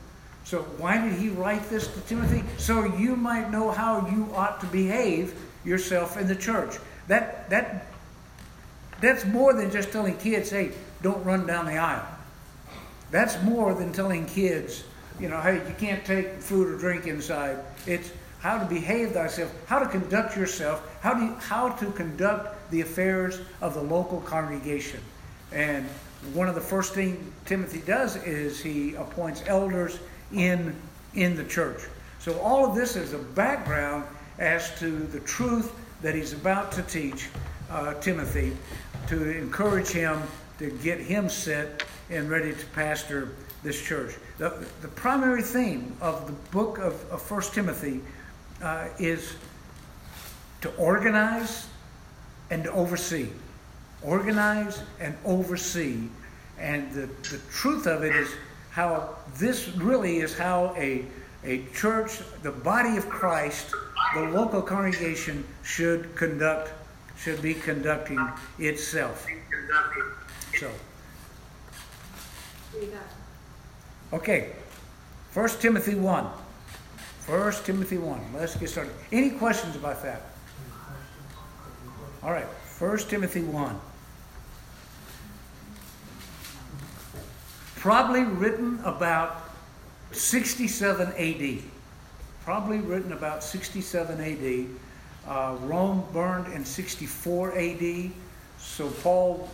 So, 0.44 0.62
why 0.78 1.04
did 1.04 1.20
he 1.20 1.30
write 1.30 1.70
this 1.70 1.88
to 1.88 2.02
Timothy? 2.02 2.44
So 2.58 2.86
you 2.98 3.16
might 3.16 3.52
know 3.52 3.72
how 3.72 4.08
you 4.08 4.30
ought 4.34 4.62
to 4.62 4.68
behave 4.68 5.34
yourself 5.66 6.18
in 6.18 6.28
the 6.28 6.36
church. 6.36 6.78
That, 7.08 7.50
that 7.50 7.86
that's 9.02 9.26
more 9.26 9.54
than 9.54 9.72
just 9.72 9.92
telling 9.92 10.18
kids, 10.18 10.50
hey, 10.50 10.72
don't 11.02 11.24
run 11.24 11.48
down 11.48 11.66
the 11.66 11.78
aisle. 11.78 12.08
That's 13.12 13.42
more 13.44 13.74
than 13.74 13.92
telling 13.92 14.26
kids, 14.26 14.84
you 15.20 15.30
know, 15.30 15.42
hey, 15.42 15.56
you 15.68 15.76
can't 15.78 16.06
take 16.06 16.34
food 16.42 16.68
or 16.68 16.78
drink 16.78 17.08
inside. 17.08 17.60
It's 17.88 18.12
how 18.40 18.58
to 18.58 18.66
behave 18.66 19.12
thyself, 19.12 19.54
how 19.68 19.80
to 19.80 19.88
conduct 19.88 20.38
yourself, 20.38 20.98
how, 21.02 21.14
do 21.14 21.26
you, 21.26 21.34
how 21.36 21.70
to 21.70 21.92
conduct 21.92 22.72
the 22.72 22.82
affairs 22.82 23.42
of 23.62 23.74
the 23.74 23.82
local 23.82 24.22
congregation. 24.22 25.02
And 25.52 25.86
one 26.34 26.48
of 26.48 26.56
the 26.56 26.62
first 26.62 26.94
things 26.94 27.34
Timothy 27.46 27.80
does 27.80 28.16
is 28.18 28.62
he 28.62 28.96
appoints 28.96 29.44
elders 29.48 30.00
in, 30.32 30.76
in 31.16 31.36
the 31.36 31.44
church. 31.44 31.82
So 32.20 32.38
all 32.40 32.66
of 32.66 32.76
this 32.76 32.96
is 32.96 33.14
a 33.14 33.18
background 33.18 34.06
as 34.38 34.78
to 34.80 34.90
the 34.90 35.20
truth 35.22 35.74
that 36.02 36.16
he's 36.16 36.34
about 36.34 36.72
to 36.74 36.84
teach 36.84 37.28
uh, 37.70 37.94
Timothy 37.96 38.56
to 39.10 39.38
encourage 39.38 39.90
him 39.90 40.22
to 40.60 40.70
get 40.84 41.00
him 41.00 41.30
set 41.30 41.84
and 42.12 42.30
ready 42.30 42.54
to 42.54 42.66
pastor 42.68 43.30
this 43.64 43.82
church. 43.82 44.16
The, 44.38 44.66
the 44.82 44.88
primary 44.90 45.42
theme 45.42 45.96
of 46.00 46.28
the 46.28 46.34
book 46.52 46.78
of, 46.78 46.94
of 47.12 47.30
1 47.30 47.42
Timothy 47.54 48.02
uh, 48.62 48.88
is 49.00 49.34
to 50.62 50.70
organize 50.76 51.68
and 52.52 52.64
to 52.66 52.72
oversee. 52.72 53.30
Organize 54.04 54.82
and 55.00 55.16
oversee. 55.26 56.04
And 56.60 56.92
the, 56.92 57.08
the 57.30 57.40
truth 57.52 57.88
of 57.88 58.04
it 58.04 58.16
is 58.16 58.30
how 58.70 59.16
this 59.38 59.70
really 59.76 60.18
is 60.18 60.38
how 60.38 60.76
a, 60.78 61.06
a 61.44 61.66
church, 61.74 62.20
the 62.44 62.52
body 62.52 62.98
of 62.98 63.10
Christ, 63.10 63.74
the 64.14 64.22
local 64.22 64.62
congregation 64.62 65.44
should 65.64 66.16
conduct, 66.16 66.72
should 67.20 67.42
be 67.42 67.54
conducting 67.54 68.20
itself. 68.60 69.28
So, 70.58 70.72
okay. 74.14 74.52
1 75.34 75.50
Timothy 75.60 75.96
1. 75.96 76.26
1 77.28 77.54
Timothy 77.64 77.98
1. 77.98 78.20
Let's 78.34 78.56
get 78.56 78.70
started. 78.70 78.94
Any 79.12 79.32
questions 79.32 79.76
about 79.76 80.02
that? 80.04 80.22
All 82.24 82.32
right. 82.32 82.46
1 82.46 82.98
Timothy 83.10 83.42
1. 83.44 83.80
Probably 87.76 88.24
written 88.24 88.80
about 88.84 89.44
67 90.12 91.14
AD. 91.16 91.64
Probably 92.44 92.80
written 92.80 93.14
about 93.14 93.44
67 93.44 94.20
AD. 94.20 94.89
Uh, 95.30 95.56
Rome 95.62 96.04
burned 96.12 96.52
in 96.54 96.66
64 96.66 97.56
AD. 97.56 98.10
So 98.58 98.90
Paul, 98.90 99.48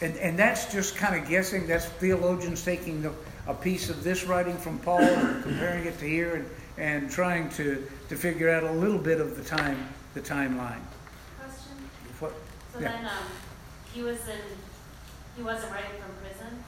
and, 0.00 0.16
and 0.16 0.38
that's 0.38 0.72
just 0.72 0.96
kind 0.96 1.20
of 1.22 1.28
guessing. 1.28 1.66
That's 1.66 1.84
theologians 1.84 2.64
taking 2.64 3.02
the, 3.02 3.12
a 3.46 3.52
piece 3.52 3.90
of 3.90 4.02
this 4.02 4.24
writing 4.24 4.56
from 4.56 4.78
Paul 4.78 5.02
and 5.02 5.42
comparing 5.42 5.84
it 5.84 5.98
to 5.98 6.08
here 6.08 6.36
and, 6.36 6.46
and 6.78 7.10
trying 7.10 7.50
to, 7.50 7.86
to 8.08 8.16
figure 8.16 8.48
out 8.48 8.64
a 8.64 8.72
little 8.72 8.98
bit 8.98 9.20
of 9.20 9.36
the 9.36 9.44
time 9.44 9.86
the 10.14 10.20
timeline. 10.20 10.80
Question. 11.38 11.76
What, 12.18 12.32
So 12.72 12.80
Yeah. 12.80 12.92
then, 12.92 13.04
um, 13.04 13.12
he 13.92 14.02
was 14.02 14.18
in, 14.28 14.40
he 15.36 15.42
wasn't 15.42 15.72
writing 15.72 15.90
from 16.00 16.14
prison? 16.22 16.64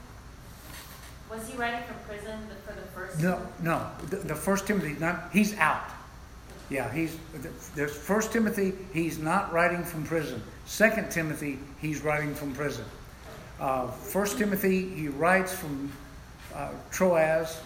Was 1.31 1.49
he 1.49 1.57
writing 1.57 1.83
from 1.85 1.97
prison 2.07 2.39
for 2.67 2.75
the 2.75 2.87
first? 2.95 3.21
No, 3.21 3.41
no. 3.63 3.87
The, 4.11 4.17
the 4.17 4.35
First 4.35 4.67
Timothy, 4.67 4.97
not 5.01 5.31
he's 5.33 5.57
out. 5.57 5.83
Yeah, 6.73 6.91
he's 6.91 7.15
there's 7.75 7.95
First 7.95 8.33
Timothy. 8.33 8.73
He's 8.95 9.19
not 9.19 9.53
writing 9.53 9.85
from 9.85 10.05
prison. 10.05 10.43
Second 10.65 11.11
Timothy, 11.11 11.59
he's 11.83 12.01
writing 12.01 12.35
from 12.35 12.55
prison. 12.55 12.87
Uh, 13.61 13.89
First 13.89 14.39
Timothy, 14.39 14.89
he 14.89 15.09
writes 15.09 15.55
from 15.55 15.93
uh, 16.55 16.71
Troas, 16.91 17.61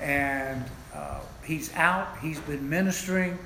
and 0.00 0.64
uh, 0.94 1.18
he's 1.44 1.74
out. 1.74 2.16
He's 2.18 2.38
been 2.38 2.70
ministering, 2.70 3.36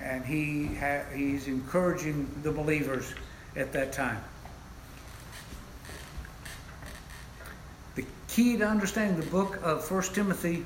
and 0.00 0.24
he 0.24 0.74
ha- 0.76 1.04
he's 1.14 1.48
encouraging 1.48 2.26
the 2.42 2.50
believers 2.50 3.12
at 3.54 3.74
that 3.74 3.92
time. 3.92 4.24
The 7.94 8.06
key 8.26 8.56
to 8.56 8.66
understanding 8.66 9.20
the 9.20 9.30
book 9.30 9.60
of 9.62 9.84
First 9.84 10.14
Timothy 10.14 10.64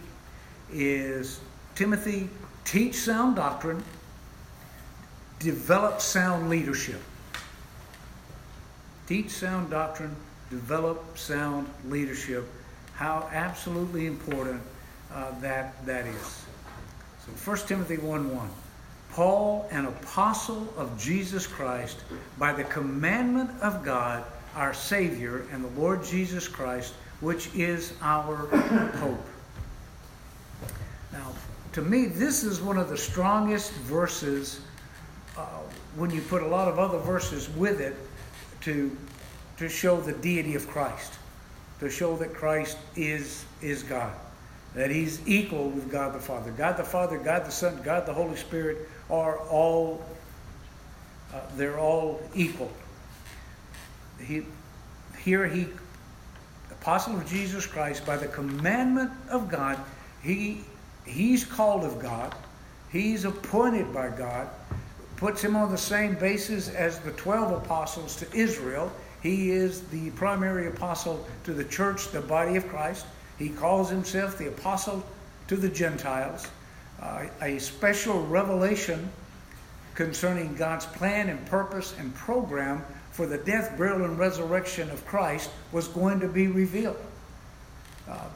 is 0.72 1.40
Timothy 1.75 2.28
teach 2.66 2.94
sound 2.94 3.36
doctrine, 3.36 3.82
develop 5.38 6.00
sound 6.00 6.49
leadership. 6.50 7.00
Teach 9.07 9.31
sound 9.31 9.71
doctrine, 9.71 10.14
develop 10.50 11.16
sound 11.16 11.69
leadership. 11.88 12.45
How 12.95 13.28
absolutely 13.33 14.07
important 14.07 14.62
uh, 15.12 15.38
that 15.40 15.85
that 15.87 16.07
is. 16.07 16.45
So 17.25 17.33
1 17.50 17.59
Timothy 17.66 17.99
1 17.99 18.35
1. 18.35 18.49
Paul, 19.12 19.66
an 19.71 19.87
apostle 19.87 20.69
of 20.76 20.99
Jesus 20.99 21.47
Christ, 21.47 22.00
by 22.38 22.52
the 22.52 22.64
commandment 22.64 23.50
of 23.63 23.82
God, 23.84 24.25
our 24.54 24.75
Savior, 24.75 25.47
and 25.52 25.65
the 25.65 25.80
Lord 25.80 26.04
Jesus 26.04 26.49
Christ, 26.49 26.93
which 27.21 27.49
is 27.54 27.95
our 28.02 28.37
hope. 28.97 29.25
Now, 31.13 31.32
to 31.73 31.82
me, 31.82 32.06
this 32.06 32.45
is 32.45 32.60
one 32.60 32.76
of 32.76 32.91
the 32.91 32.97
strongest 32.97 33.73
verses 33.73 34.60
when 35.97 36.11
you 36.11 36.21
put 36.21 36.43
a 36.43 36.47
lot 36.47 36.69
of 36.69 36.78
other 36.78 36.99
verses 36.99 37.49
with 37.50 37.80
it 37.80 37.97
to, 38.63 38.97
to 39.56 39.69
show 39.69 40.00
the 40.00 40.13
deity 40.13 40.54
of 40.54 40.69
Christ, 40.69 41.15
to 41.80 41.91
show 41.91 42.17
that 42.17 42.35
Christ 42.35 42.76
is, 42.97 43.45
is 43.63 43.82
God, 43.82 44.13
that 44.75 44.91
he's 44.91 45.26
equal 45.26 45.71
with 45.71 45.91
God 45.91 46.15
the 46.15 46.21
Father. 46.21 46.50
God 46.52 46.76
the 46.76 46.85
Father, 46.85 47.19
God 47.19 47.47
the 47.47 47.50
Son, 47.50 47.80
God 47.82 48.06
the 48.06 48.13
Holy 48.13 48.37
Spirit 48.37 48.89
are 49.11 49.39
all, 49.39 50.04
uh, 51.32 51.41
they're 51.56 51.78
all 51.78 52.21
equal. 52.35 52.71
He, 54.21 54.43
here 55.23 55.47
he, 55.47 55.67
apostle 56.71 57.17
of 57.17 57.26
Jesus 57.26 57.67
Christ, 57.67 58.04
by 58.04 58.17
the 58.17 58.28
commandment 58.28 59.11
of 59.30 59.50
God, 59.50 59.78
he, 60.23 60.61
he's 61.06 61.45
called 61.45 61.85
of 61.85 61.99
God, 61.99 62.35
he's 62.93 63.25
appointed 63.25 63.95
by 63.95 64.09
God, 64.09 64.49
puts 65.17 65.43
him 65.43 65.57
on 65.57 65.71
the 65.71 65.79
same 65.79 66.15
basis 66.15 66.69
as 66.69 66.99
the 67.00 67.13
12 67.13 67.65
apostles 67.65 68.17
to 68.17 68.33
Israel. 68.35 68.93
He 69.23 69.50
is 69.50 69.83
the 69.89 70.11
primary 70.11 70.69
apostle 70.69 71.26
to 71.45 71.52
the 71.52 71.65
church, 71.65 72.11
the 72.11 72.21
body 72.21 72.57
of 72.57 72.69
Christ. 72.69 73.07
He 73.39 73.49
calls 73.49 73.91
himself 73.91 74.39
the 74.39 74.49
apostle 74.49 75.05
to 75.49 75.57
the 75.57 75.69
Gentiles. 75.69 76.49
Uh, 77.00 77.26
a 77.43 77.59
special 77.59 78.26
revelation 78.26 79.11
concerning 79.95 80.55
God's 80.55 80.87
plan 80.87 81.29
and 81.29 81.45
purpose 81.47 81.95
and 81.99 82.15
program 82.15 82.85
for 83.11 83.26
the 83.26 83.39
death, 83.39 83.76
burial, 83.79 84.05
and 84.05 84.19
resurrection 84.19 84.91
of 84.91 85.05
Christ 85.07 85.50
was 85.73 85.89
going 85.89 86.21
to 86.21 86.29
be 86.29 86.49
revealed. 86.49 86.99
Uh, 88.09 88.29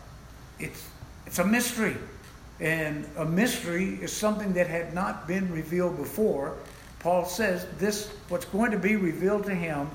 it's, 0.59 0.89
it's 1.27 1.39
a 1.39 1.45
mystery. 1.45 1.97
And 2.61 3.07
a 3.17 3.25
mystery 3.25 3.99
is 4.03 4.13
something 4.13 4.55
that 4.55 4.67
had 4.67 4.95
not 4.95 5.27
been 5.27 5.51
revealed 5.53 5.97
before. 5.97 6.57
Paul 7.01 7.25
says 7.25 7.67
this, 7.79 8.09
what's 8.29 8.45
going 8.45 8.71
to 8.71 8.79
be 8.79 8.97
revealed 8.97 9.45
to 9.45 9.55
him, 9.55 9.91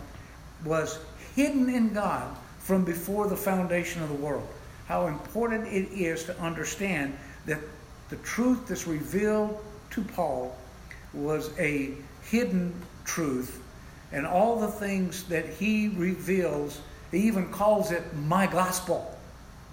was 0.65 0.99
hidden 1.35 1.69
in 1.69 1.93
God 1.93 2.35
from 2.59 2.83
before 2.83 3.27
the 3.27 3.37
foundation 3.37 4.01
of 4.01 4.09
the 4.09 4.15
world. 4.15 4.47
How 4.87 5.07
important 5.07 5.67
it 5.67 5.91
is 5.91 6.23
to 6.25 6.39
understand 6.39 7.17
that 7.45 7.59
the 8.09 8.15
truth 8.17 8.67
that's 8.67 8.87
revealed 8.87 9.63
to 9.91 10.01
Paul 10.01 10.55
was 11.13 11.57
a 11.59 11.93
hidden 12.29 12.73
truth, 13.05 13.61
and 14.11 14.25
all 14.25 14.59
the 14.59 14.67
things 14.67 15.23
that 15.25 15.47
he 15.47 15.89
reveals, 15.89 16.81
he 17.11 17.19
even 17.19 17.51
calls 17.51 17.91
it 17.91 18.03
my 18.15 18.47
gospel. 18.47 19.17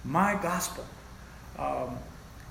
My 0.05 0.39
gospel. 0.43 0.85
Um, 1.59 1.97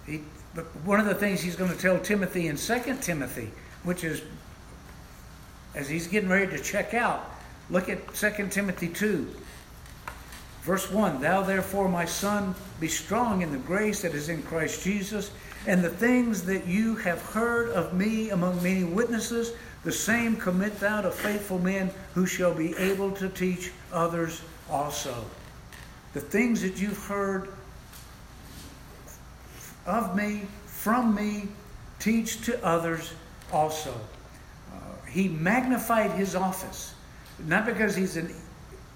he, 0.06 0.22
but 0.56 0.66
one 0.86 1.00
of 1.00 1.06
the 1.06 1.16
things 1.16 1.42
he's 1.42 1.56
going 1.56 1.72
to 1.72 1.78
tell 1.78 2.00
Timothy 2.00 2.48
in 2.48 2.58
2 2.58 2.98
Timothy, 3.02 3.52
which 3.84 4.04
is 4.04 4.22
as 5.76 5.90
he's 5.90 6.08
getting 6.08 6.30
ready 6.30 6.56
to 6.56 6.64
check 6.64 6.94
out, 6.94 7.30
look 7.70 7.90
at 7.90 8.14
2 8.14 8.48
Timothy 8.48 8.88
2. 8.88 9.28
Verse 10.62 10.92
1 10.92 11.22
Thou 11.22 11.42
therefore, 11.42 11.90
my 11.90 12.06
son, 12.06 12.56
be 12.80 12.88
strong 12.88 13.42
in 13.42 13.52
the 13.52 13.58
grace 13.58 14.02
that 14.02 14.14
is 14.14 14.30
in 14.30 14.44
Christ 14.44 14.84
Jesus, 14.84 15.32
and 15.68 15.84
the 15.84 15.90
things 15.90 16.44
that 16.44 16.68
you 16.68 16.96
have 16.98 17.22
heard 17.22 17.70
of 17.70 17.94
me 17.94 18.30
among 18.30 18.62
many 18.62 18.84
witnesses, 18.84 19.54
the 19.84 19.92
same 19.92 20.36
commit 20.36 20.80
thou 20.80 21.02
to 21.02 21.12
faithful 21.12 21.60
men 21.60 21.92
who 22.14 22.26
shall 22.26 22.54
be 22.54 22.76
able 22.78 23.12
to 23.12 23.30
teach 23.30 23.72
others 23.92 24.42
also. 24.70 25.26
The 26.14 26.22
things 26.22 26.62
that 26.62 26.80
you've 26.80 27.06
heard 27.06 27.50
of 29.86 30.16
me, 30.16 30.42
from 30.66 31.16
me, 31.16 31.48
teach 32.00 32.42
to 32.46 32.64
others 32.64 33.14
also. 33.52 34.00
He 35.12 35.28
magnified 35.28 36.12
his 36.12 36.36
office, 36.36 36.94
not 37.46 37.66
because 37.66 37.96
he's 37.96 38.18
an, 38.18 38.34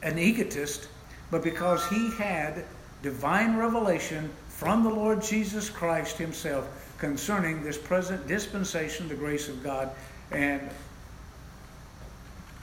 an 0.02 0.18
egotist, 0.18 0.88
but 1.30 1.44
because 1.44 1.88
he 1.90 2.12
had 2.18 2.64
divine 3.02 3.58
revelation 3.58 4.30
from 4.48 4.84
the 4.84 4.90
Lord 4.90 5.22
Jesus 5.22 5.70
Christ 5.70 6.18
himself 6.18 6.68
concerning 6.98 7.64
this 7.64 7.78
present 7.78 8.26
dispensation, 8.28 9.10
the 9.10 9.16
grace 9.16 9.50
of 9.50 9.62
God. 9.62 9.92
And 10.32 10.70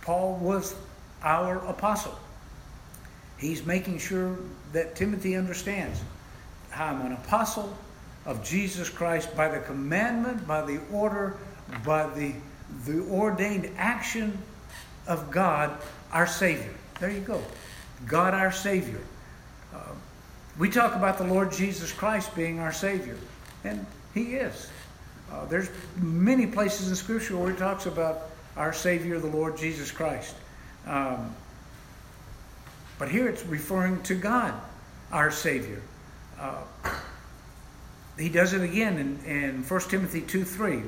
Paul 0.00 0.36
was 0.40 0.74
our 1.22 1.58
apostle. 1.66 2.18
He's 3.36 3.66
making 3.66 3.98
sure 3.98 4.36
that 4.72 4.96
Timothy 4.96 5.36
understands 5.36 6.00
how 6.70 6.86
I'm 6.86 7.02
an 7.02 7.12
apostle 7.12 7.76
of 8.24 8.42
Jesus 8.44 8.88
Christ 8.88 9.36
by 9.36 9.48
the 9.48 9.60
commandment, 9.60 10.46
by 10.46 10.62
the 10.62 10.80
order, 10.92 11.36
by 11.84 12.08
the, 12.14 12.34
the 12.84 13.00
ordained 13.10 13.70
action 13.76 14.38
of 15.06 15.30
God, 15.30 15.76
our 16.12 16.26
Savior. 16.26 16.72
There 17.00 17.10
you 17.10 17.20
go. 17.20 17.42
God, 18.06 18.34
our 18.34 18.52
Savior. 18.52 19.00
Uh, 19.74 19.78
we 20.58 20.68
talk 20.68 20.94
about 20.94 21.18
the 21.18 21.24
Lord 21.24 21.52
Jesus 21.52 21.92
Christ 21.92 22.34
being 22.34 22.58
our 22.58 22.72
Savior, 22.72 23.16
and 23.64 23.84
He 24.14 24.34
is. 24.34 24.70
Uh, 25.30 25.46
there's 25.46 25.70
many 25.96 26.46
places 26.46 26.88
in 26.88 26.96
Scripture 26.96 27.36
where 27.36 27.50
it 27.50 27.58
talks 27.58 27.86
about 27.86 28.30
our 28.56 28.72
Savior, 28.72 29.18
the 29.18 29.28
Lord 29.28 29.56
Jesus 29.56 29.90
Christ. 29.90 30.34
Um, 30.86 31.34
but 32.98 33.08
here 33.08 33.28
it's 33.28 33.44
referring 33.46 34.02
to 34.02 34.14
God, 34.14 34.54
our 35.10 35.30
Savior. 35.30 35.80
Uh, 36.38 36.62
he 38.18 38.28
does 38.28 38.52
it 38.52 38.62
again 38.62 38.98
in, 38.98 39.24
in 39.24 39.62
1 39.62 39.80
Timothy 39.88 40.20
2 40.20 40.44
3. 40.44 40.82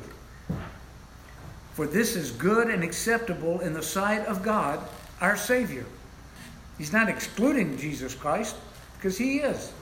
For 1.74 1.88
this 1.88 2.14
is 2.14 2.30
good 2.30 2.68
and 2.68 2.84
acceptable 2.84 3.58
in 3.60 3.74
the 3.74 3.82
sight 3.82 4.24
of 4.26 4.42
God, 4.42 4.80
our 5.20 5.37
Savior. 5.37 5.84
He's 6.78 6.92
not 6.92 7.08
excluding 7.08 7.76
Jesus 7.76 8.14
Christ, 8.14 8.56
because 8.96 9.18
He 9.18 9.38
is. 9.38 9.72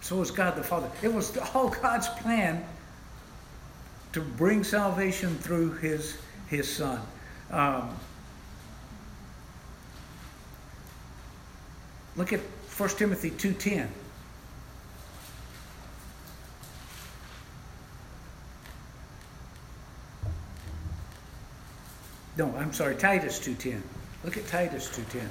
So 0.00 0.20
is 0.20 0.32
God 0.32 0.56
the 0.56 0.64
Father. 0.64 0.90
It 1.00 1.12
was 1.12 1.36
all 1.54 1.68
God's 1.70 2.08
plan 2.08 2.64
to 4.12 4.20
bring 4.20 4.64
salvation 4.64 5.36
through 5.38 5.74
His, 5.74 6.18
his 6.48 6.68
Son. 6.68 7.00
Um, 7.52 7.94
look 12.16 12.32
at 12.32 12.40
1 12.40 12.88
Timothy 12.90 13.30
2.10. 13.30 13.86
No, 22.36 22.54
I'm 22.56 22.72
sorry, 22.72 22.96
Titus 22.96 23.38
2.10. 23.38 23.80
Look 24.24 24.36
at 24.36 24.46
Titus 24.46 24.88
2.10. 24.88 25.26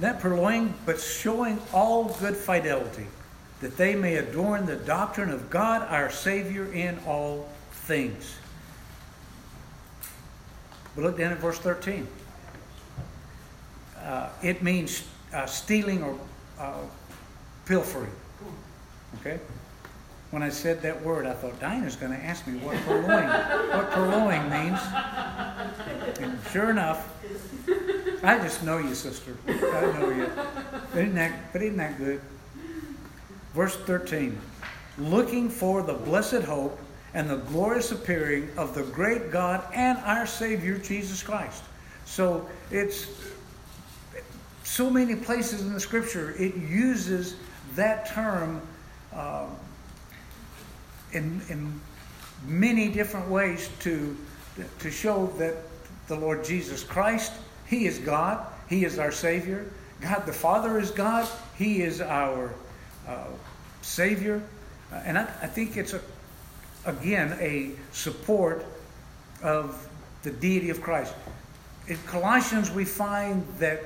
Not 0.00 0.20
purloining, 0.20 0.74
but 0.86 1.00
showing 1.00 1.58
all 1.72 2.04
good 2.20 2.36
fidelity, 2.36 3.06
that 3.60 3.76
they 3.76 3.96
may 3.96 4.16
adorn 4.16 4.66
the 4.66 4.76
doctrine 4.76 5.30
of 5.30 5.50
God 5.50 5.82
our 5.88 6.10
Savior 6.10 6.70
in 6.72 6.98
all 7.04 7.48
things. 7.72 8.36
But 10.94 11.02
look 11.04 11.18
down 11.18 11.32
at 11.32 11.38
verse 11.38 11.58
13. 11.58 12.06
Uh, 13.98 14.28
it 14.42 14.62
means 14.62 15.02
uh, 15.32 15.46
stealing 15.46 16.02
or 16.02 16.18
uh, 16.58 16.78
pilfering. 17.66 18.10
Okay? 19.20 19.38
When 20.30 20.42
I 20.42 20.50
said 20.50 20.82
that 20.82 21.02
word, 21.02 21.24
I 21.24 21.32
thought 21.32 21.58
Dinah's 21.58 21.96
going 21.96 22.12
to 22.12 22.22
ask 22.22 22.46
me 22.46 22.58
what 22.58 22.76
purloining, 22.84 23.28
what 23.74 23.90
purloining 23.90 24.50
means. 24.50 24.78
And 26.20 26.38
sure 26.52 26.70
enough, 26.70 27.08
I 28.22 28.38
just 28.38 28.62
know 28.62 28.76
you, 28.78 28.94
sister. 28.94 29.36
I 29.46 29.98
know 29.98 30.10
you. 30.10 30.30
But 30.92 31.00
isn't 31.00 31.14
that, 31.14 31.52
but 31.52 31.62
isn't 31.62 31.78
that 31.78 31.96
good? 31.96 32.20
Verse 33.54 33.76
13. 33.76 34.38
Looking 34.98 35.48
for 35.48 35.82
the 35.82 35.94
blessed 35.94 36.42
hope 36.42 36.78
and 37.14 37.30
the 37.30 37.36
glorious 37.36 37.92
appearing 37.92 38.50
of 38.58 38.74
the 38.74 38.82
great 38.82 39.30
God 39.30 39.64
and 39.72 39.96
our 39.98 40.26
Savior 40.26 40.76
Jesus 40.76 41.22
Christ. 41.22 41.62
So 42.04 42.46
it's 42.70 43.06
so 44.68 44.90
many 44.90 45.16
places 45.16 45.62
in 45.62 45.72
the 45.72 45.80
scripture 45.80 46.34
it 46.38 46.54
uses 46.54 47.36
that 47.74 48.06
term 48.06 48.60
uh, 49.14 49.46
in, 51.12 51.40
in 51.48 51.80
many 52.46 52.88
different 52.88 53.28
ways 53.28 53.70
to, 53.80 54.14
to 54.78 54.90
show 54.90 55.26
that 55.38 55.54
the 56.06 56.16
Lord 56.16 56.44
Jesus 56.44 56.84
Christ, 56.84 57.32
He 57.66 57.86
is 57.86 57.98
God, 57.98 58.46
He 58.68 58.84
is 58.84 58.98
our 58.98 59.10
Savior. 59.10 59.70
God 60.02 60.26
the 60.26 60.34
Father 60.34 60.78
is 60.78 60.90
God, 60.90 61.26
He 61.56 61.80
is 61.80 62.02
our 62.02 62.52
uh, 63.08 63.24
Savior. 63.80 64.42
Uh, 64.92 64.96
and 65.06 65.16
I, 65.16 65.22
I 65.22 65.46
think 65.46 65.78
it's, 65.78 65.94
a, 65.94 66.00
again, 66.84 67.38
a 67.40 67.70
support 67.92 68.66
of 69.42 69.88
the 70.24 70.30
deity 70.30 70.68
of 70.68 70.82
Christ. 70.82 71.14
In 71.86 71.96
Colossians, 72.06 72.70
we 72.70 72.84
find 72.84 73.46
that 73.58 73.82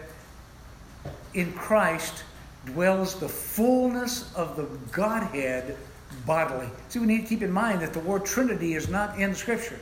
in 1.34 1.52
Christ 1.52 2.24
dwells 2.66 3.18
the 3.18 3.28
fullness 3.28 4.32
of 4.34 4.56
the 4.56 4.64
Godhead 4.92 5.76
bodily. 6.26 6.68
See, 6.88 6.98
we 6.98 7.06
need 7.06 7.22
to 7.22 7.26
keep 7.26 7.42
in 7.42 7.50
mind 7.50 7.80
that 7.80 7.92
the 7.92 8.00
word 8.00 8.24
Trinity 8.24 8.74
is 8.74 8.88
not 8.88 9.18
in 9.18 9.34
Scripture, 9.34 9.78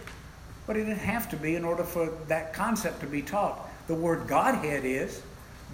but 0.67 0.77
it 0.77 0.85
didn't 0.85 0.99
have 0.99 1.29
to 1.31 1.37
be 1.37 1.57
in 1.57 1.65
order 1.65 1.83
for 1.85 2.13
that 2.29 2.55
concept 2.55 3.01
to 3.01 3.07
be 3.07 3.23
taught. 3.23 3.69
The 3.87 3.95
word 3.95 4.27
Godhead 4.27 4.85
is 4.85 5.23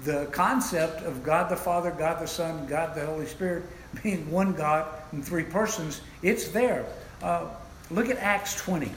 the 0.05 0.27
concept 0.31 1.03
of 1.03 1.23
God 1.23 1.51
the 1.51 1.57
Father, 1.57 1.91
God 1.91 2.21
the 2.21 2.27
Son, 2.27 2.67
God 2.67 2.95
the 2.95 3.07
Holy 3.07 3.27
Spirit 3.27 3.65
being 4.03 4.31
one 4.31 4.53
God 4.53 4.87
in 5.13 5.23
three 5.23 5.45
persons. 5.45 6.01
It's 6.23 6.49
there. 6.49 6.87
Uh, 7.23 7.49
look 7.91 8.09
at 8.09 8.19
Acts 8.19 8.57
20. 8.57 8.91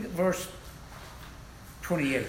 Look 0.00 0.08
at 0.10 0.16
verse 0.16 0.48
28. 1.82 2.26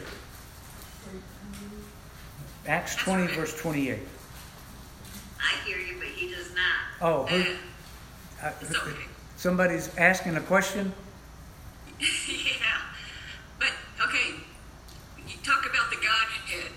Acts 2.68 2.96
20, 2.98 3.28
verse 3.34 3.58
28. 3.62 3.98
I 5.40 5.66
hear 5.66 5.78
you, 5.78 5.96
but 5.98 6.10
he 6.10 6.34
does 6.34 6.50
not. 6.50 7.02
Oh, 7.02 7.26
who, 7.28 7.56
Uh, 8.44 8.52
okay. 8.62 8.92
somebody's 9.38 9.96
asking 9.98 10.36
a 10.36 10.42
question? 10.42 10.92
yeah. 12.00 12.08
But, 13.58 13.70
okay, 14.04 14.34
you 15.26 15.38
talk 15.44 15.66
about 15.66 15.90
the 15.92 15.96
Godhead. 15.96 16.74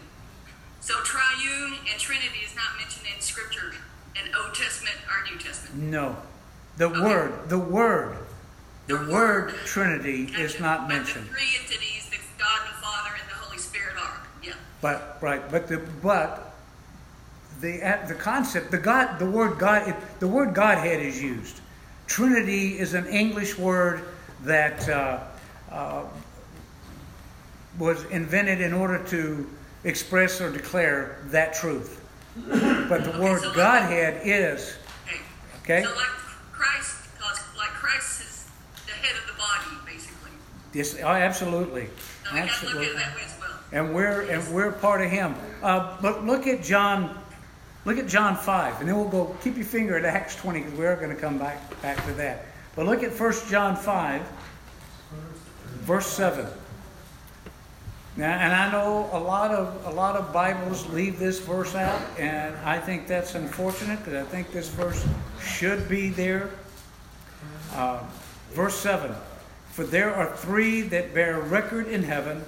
So 0.81 0.95
triune 1.03 1.75
and 1.91 2.01
Trinity 2.01 2.39
is 2.47 2.55
not 2.55 2.79
mentioned 2.79 3.07
in 3.13 3.21
Scripture 3.21 3.73
in 4.15 4.33
Old 4.37 4.55
Testament 4.55 4.95
or 5.11 5.29
New 5.29 5.39
Testament. 5.41 5.83
No. 5.83 6.17
The 6.77 6.87
Okay. 6.87 7.01
word, 7.01 7.49
the 7.49 7.59
word, 7.59 8.17
the 8.87 8.97
The 8.99 9.13
word. 9.13 9.55
Trinity 9.65 10.25
is 10.39 10.53
Gotcha. 10.53 10.63
not 10.63 10.89
mentioned. 10.89 11.27
the 11.29 11.35
three 11.35 11.59
entities, 11.61 12.09
the 12.11 12.17
God 12.39 12.61
the 12.69 12.75
Father 12.85 13.11
and 13.21 13.29
the 13.31 13.35
Holy 13.37 13.59
Spirit 13.59 13.95
are. 14.03 14.21
Yeah. 14.43 14.53
But 14.81 15.19
right, 15.21 15.43
but 15.51 15.69
the 15.69 15.79
but 16.03 16.55
the 17.61 17.79
the 18.09 18.15
concept, 18.15 18.71
the 18.71 18.79
God, 18.79 19.19
the 19.19 19.27
word 19.31 19.59
God, 19.59 19.89
it, 19.89 19.97
the 20.21 20.29
word 20.29 20.55
Godhead 20.55 21.01
is 21.01 21.23
used. 21.23 21.61
Trinity 22.07 22.79
is 22.79 22.93
an 22.95 23.07
English 23.07 23.57
word 23.59 24.03
that 24.43 24.87
uh, 24.91 25.21
uh, 25.71 26.05
was 27.79 28.05
invented 28.07 28.61
in 28.61 28.73
order 28.75 29.03
to 29.05 29.49
express 29.85 30.41
or 30.41 30.51
declare 30.53 31.19
that 31.27 31.55
truth. 31.55 32.01
But 32.37 33.05
the 33.05 33.17
word 33.19 33.41
so 33.43 33.55
Godhead 33.55 34.21
is 34.25 34.77
Okay. 35.07 35.21
Okay. 35.63 35.83
So 35.85 35.95
like 35.95 36.07
Christ, 36.53 36.97
cause 37.19 37.41
like 37.57 37.71
Christ 37.71 38.21
is 38.21 38.47
the 38.87 38.93
head 38.93 39.17
of 39.17 39.27
the 39.27 39.39
body, 39.39 39.79
this. 40.75 40.99
Oh, 41.03 41.07
absolutely, 41.09 41.89
So 42.31 42.35
we 42.35 42.41
look 42.41 42.49
at 42.49 42.51
absolutely. 42.51 42.87
that 42.97 43.17
way 43.17 43.23
as 43.25 43.35
well. 43.41 43.59
and 43.73 43.95
we're 43.95 44.21
and 44.31 44.55
we're 44.55 44.73
part 44.73 45.01
of 45.01 45.11
him. 45.11 45.35
Uh, 45.63 45.97
but 46.03 46.25
look 46.27 46.47
at 46.47 46.63
John, 46.63 47.19
look 47.87 47.97
at 47.99 48.07
John 48.07 48.37
five, 48.37 48.79
and 48.81 48.89
then 48.89 48.97
we'll 48.97 49.09
go. 49.09 49.35
Keep 49.43 49.57
your 49.57 49.65
finger 49.65 49.97
at 49.97 50.05
Acts 50.05 50.37
twenty 50.37 50.61
because 50.61 50.79
we 50.79 50.85
are 50.87 50.97
going 50.97 51.15
to 51.15 51.21
come 51.21 51.39
back 51.39 51.81
back 51.81 52.05
to 52.07 52.13
that. 52.15 52.45
But 52.77 52.87
look 52.87 53.03
at 53.03 53.13
First 53.13 53.49
John 53.49 53.77
five, 53.77 54.23
verse 55.81 56.07
seven. 56.07 56.47
Now, 58.17 58.39
and 58.39 58.53
I 58.53 58.71
know 58.71 59.09
a 59.13 59.19
lot 59.19 59.51
of 59.51 59.87
a 59.87 59.91
lot 59.91 60.15
of 60.17 60.33
Bibles 60.33 60.87
leave 60.91 61.19
this 61.19 61.41
verse 61.41 61.75
out, 61.75 62.01
and 62.19 62.55
I 62.65 62.79
think 62.79 63.09
that's 63.09 63.35
unfortunate 63.35 63.99
because 64.05 64.15
I 64.15 64.29
think 64.31 64.53
this 64.53 64.69
verse 64.69 65.05
should 65.43 65.89
be 65.89 66.11
there. 66.11 66.51
Uh, 67.73 67.99
verse 68.53 68.77
7 68.77 69.13
For 69.75 69.83
there 69.83 70.15
are 70.15 70.37
three 70.37 70.83
that 70.83 71.15
bear 71.15 71.41
record 71.41 71.89
in 71.89 72.05
heaven 72.05 72.45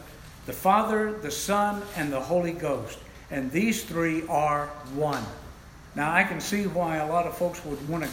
the 0.47 0.53
Father, 0.53 1.11
the 1.11 1.31
Son, 1.33 1.83
and 1.97 2.13
the 2.13 2.21
Holy 2.21 2.53
Ghost. 2.53 3.01
And 3.33 3.51
these 3.51 3.83
three 3.83 4.25
are 4.29 4.69
one. 4.95 5.25
Now, 5.97 6.13
I 6.13 6.23
can 6.23 6.41
see 6.41 6.69
why 6.69 6.99
a 6.99 7.07
lot 7.09 7.27
of 7.27 7.37
folks 7.37 7.65
would 7.65 7.89
want 7.89 8.05
to 8.05 8.11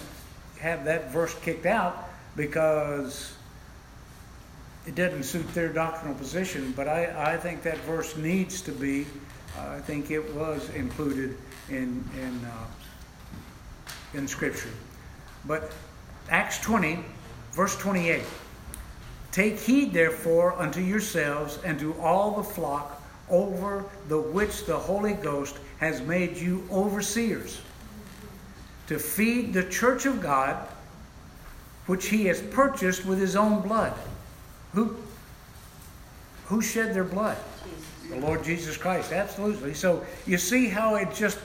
have 0.59 0.83
that 0.85 1.11
verse 1.11 1.35
kicked 1.41 1.67
out 1.67 2.09
because 2.35 3.35
it 4.87 4.95
doesn't 4.95 5.25
suit 5.25 5.47
their 5.53 5.69
doctrinal 5.69 6.15
position, 6.15 6.73
but 6.75 6.87
I, 6.87 7.33
I 7.33 7.37
think 7.37 7.61
that 7.61 7.77
verse 7.81 8.17
needs 8.17 8.61
to 8.61 8.71
be, 8.71 9.05
uh, 9.55 9.73
I 9.77 9.79
think 9.79 10.09
it 10.09 10.33
was 10.33 10.67
included 10.71 11.37
in, 11.69 12.03
in, 12.19 12.41
uh, 12.45 12.65
in 14.15 14.27
Scripture. 14.27 14.71
But 15.45 15.71
Acts 16.31 16.59
20, 16.61 16.97
verse 17.51 17.77
28. 17.77 18.23
Take 19.33 19.59
heed, 19.59 19.91
therefore, 19.91 20.53
unto 20.61 20.79
yourselves 20.79 21.59
and 21.65 21.77
to 21.79 21.99
all 21.99 22.31
the 22.35 22.43
flock 22.43 23.01
over 23.29 23.83
the 24.07 24.21
which 24.21 24.65
the 24.65 24.77
Holy 24.77 25.13
Ghost 25.13 25.57
has 25.79 26.01
made 26.01 26.37
you 26.37 26.65
overseers 26.71 27.59
to 28.87 28.99
feed 28.99 29.53
the 29.53 29.63
church 29.63 30.05
of 30.05 30.21
God, 30.21 30.67
which 31.87 32.07
he 32.07 32.25
has 32.25 32.41
purchased 32.41 33.05
with 33.05 33.17
his 33.17 33.35
own 33.35 33.61
blood. 33.61 33.93
Who, 34.73 34.95
who 36.45 36.61
shed 36.61 36.93
their 36.93 37.03
blood? 37.03 37.37
The 38.09 38.17
Lord 38.17 38.43
Jesus 38.43 38.77
Christ, 38.77 39.11
absolutely. 39.11 39.73
So 39.73 40.05
you 40.27 40.37
see 40.37 40.67
how 40.67 40.95
it 40.95 41.11
just 41.13 41.39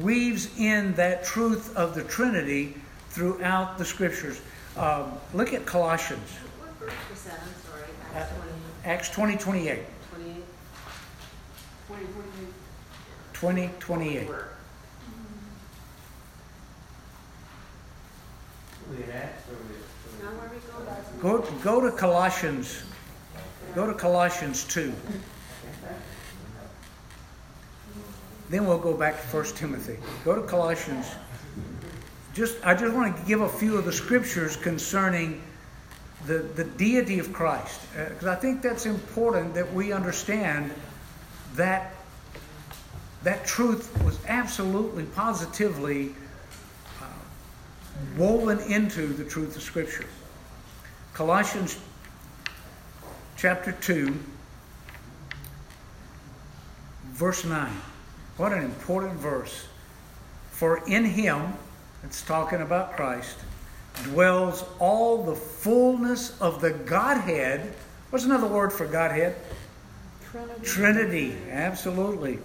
weaves 0.00 0.56
in 0.58 0.94
that 0.94 1.24
truth 1.24 1.74
of 1.76 1.96
the 1.96 2.04
Trinity 2.04 2.76
throughout 3.10 3.76
the 3.76 3.84
scriptures. 3.84 4.40
Um, 4.76 5.14
look 5.34 5.52
at 5.52 5.64
Colossians, 5.66 6.30
What 7.26 7.38
verse 7.38 7.48
was 7.48 7.62
that? 7.72 7.74
I'm 7.74 7.80
sorry, 7.80 7.90
Uh, 8.14 8.88
Acts 8.88 9.08
twenty, 9.10 9.68
Acts 9.70 9.80
20 9.80 9.82
28. 9.82 9.84
twenty-eight? 10.10 10.44
20 13.32 13.70
28. 13.80 14.28
Where? 14.28 14.48
Now 20.22 20.30
where 20.30 20.50
we 20.50 20.58
go? 21.22 21.38
Go, 21.40 21.50
go 21.62 21.80
to 21.80 21.96
Colossians. 21.96 22.82
Go 23.74 23.86
to 23.86 23.94
Colossians 23.94 24.64
2. 24.64 24.92
Then 28.48 28.66
we'll 28.66 28.78
go 28.78 28.94
back 28.94 29.20
to 29.20 29.36
1 29.36 29.44
Timothy. 29.56 29.98
Go 30.24 30.34
to 30.36 30.42
Colossians. 30.42 31.06
Just, 32.32 32.64
I 32.64 32.74
just 32.74 32.94
want 32.94 33.16
to 33.16 33.22
give 33.24 33.40
a 33.40 33.48
few 33.48 33.76
of 33.76 33.84
the 33.84 33.92
scriptures 33.92 34.56
concerning 34.56 35.42
the, 36.26 36.38
the 36.38 36.64
deity 36.64 37.18
of 37.18 37.32
Christ. 37.32 37.80
Because 37.94 38.26
I 38.26 38.34
think 38.34 38.62
that's 38.62 38.86
important 38.86 39.54
that 39.54 39.72
we 39.72 39.92
understand 39.92 40.72
that 41.54 41.94
that 43.22 43.46
truth 43.46 43.90
was 44.04 44.18
absolutely, 44.28 45.04
positively 45.04 46.14
uh, 47.00 47.06
woven 48.16 48.60
into 48.60 49.08
the 49.08 49.24
truth 49.24 49.56
of 49.56 49.62
Scripture. 49.62 50.06
Colossians 51.14 51.78
chapter 53.36 53.72
2, 53.72 54.14
verse 57.06 57.44
9. 57.44 57.72
What 58.36 58.52
an 58.52 58.62
important 58.62 59.14
verse. 59.14 59.66
For 60.50 60.86
in 60.86 61.04
him, 61.04 61.54
it's 62.04 62.22
talking 62.22 62.60
about 62.60 62.92
Christ, 62.96 63.36
dwells 64.04 64.64
all 64.78 65.24
the 65.24 65.34
fullness 65.34 66.40
of 66.40 66.60
the 66.60 66.70
Godhead. 66.70 67.74
What's 68.10 68.24
another 68.24 68.46
word 68.46 68.72
for 68.72 68.86
Godhead? 68.86 69.36
Trinity. 70.30 70.62
Trinity, 70.64 71.36
absolutely. 71.50 72.38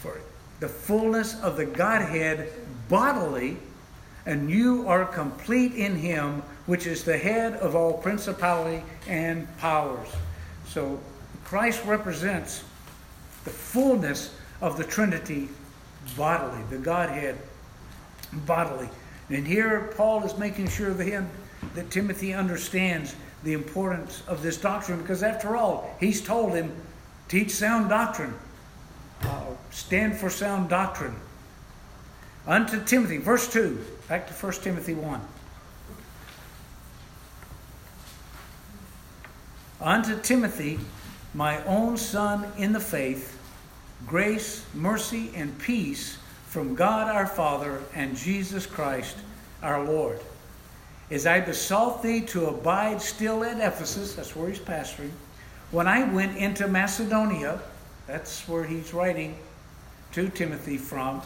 For 0.00 0.20
the 0.60 0.68
fullness 0.68 1.40
of 1.42 1.56
the 1.56 1.66
Godhead 1.66 2.50
bodily, 2.88 3.58
and 4.26 4.50
you 4.50 4.86
are 4.88 5.04
complete 5.04 5.74
in 5.74 5.96
Him, 5.96 6.42
which 6.66 6.86
is 6.86 7.04
the 7.04 7.16
head 7.16 7.54
of 7.54 7.74
all 7.74 7.94
principality 7.94 8.82
and 9.06 9.46
powers. 9.58 10.08
So 10.66 11.00
Christ 11.44 11.84
represents 11.86 12.62
the 13.44 13.50
fullness 13.50 14.34
of 14.60 14.76
the 14.76 14.84
Trinity 14.84 15.48
bodily, 16.16 16.62
the 16.70 16.78
Godhead 16.78 17.38
bodily. 18.46 18.88
And 19.30 19.46
here 19.46 19.92
Paul 19.96 20.24
is 20.24 20.36
making 20.38 20.68
sure 20.68 20.92
that, 20.92 21.04
him, 21.04 21.28
that 21.74 21.90
Timothy 21.90 22.32
understands 22.32 23.14
the 23.44 23.52
importance 23.52 24.22
of 24.26 24.42
this 24.42 24.56
doctrine 24.56 25.00
because, 25.00 25.22
after 25.22 25.56
all, 25.56 25.94
he's 26.00 26.20
told 26.20 26.54
him, 26.54 26.72
teach 27.28 27.50
sound 27.50 27.88
doctrine, 27.88 28.34
uh, 29.22 29.44
stand 29.70 30.16
for 30.16 30.30
sound 30.30 30.68
doctrine. 30.70 31.14
Unto 32.46 32.82
Timothy, 32.82 33.18
verse 33.18 33.52
2, 33.52 33.84
back 34.08 34.26
to 34.28 34.32
1 34.32 34.52
Timothy 34.54 34.94
1. 34.94 35.20
Unto 39.80 40.18
Timothy, 40.20 40.80
my 41.34 41.62
own 41.64 41.96
son 41.96 42.50
in 42.56 42.72
the 42.72 42.80
faith, 42.80 43.38
grace, 44.06 44.64
mercy, 44.74 45.30
and 45.34 45.56
peace 45.58 46.18
from 46.48 46.74
God 46.74 47.14
our 47.14 47.26
Father 47.26 47.82
and 47.94 48.16
Jesus 48.16 48.64
Christ 48.64 49.16
our 49.62 49.84
Lord. 49.84 50.18
As 51.10 51.26
I 51.26 51.40
besought 51.40 52.02
thee 52.02 52.22
to 52.22 52.46
abide 52.46 53.02
still 53.02 53.44
at 53.44 53.60
Ephesus, 53.60 54.14
that's 54.14 54.34
where 54.34 54.48
he's 54.48 54.58
pastoring, 54.58 55.10
when 55.70 55.86
I 55.86 56.10
went 56.10 56.38
into 56.38 56.66
Macedonia, 56.66 57.60
that's 58.06 58.48
where 58.48 58.64
he's 58.64 58.94
writing 58.94 59.36
to 60.12 60.30
Timothy 60.30 60.78
from, 60.78 61.20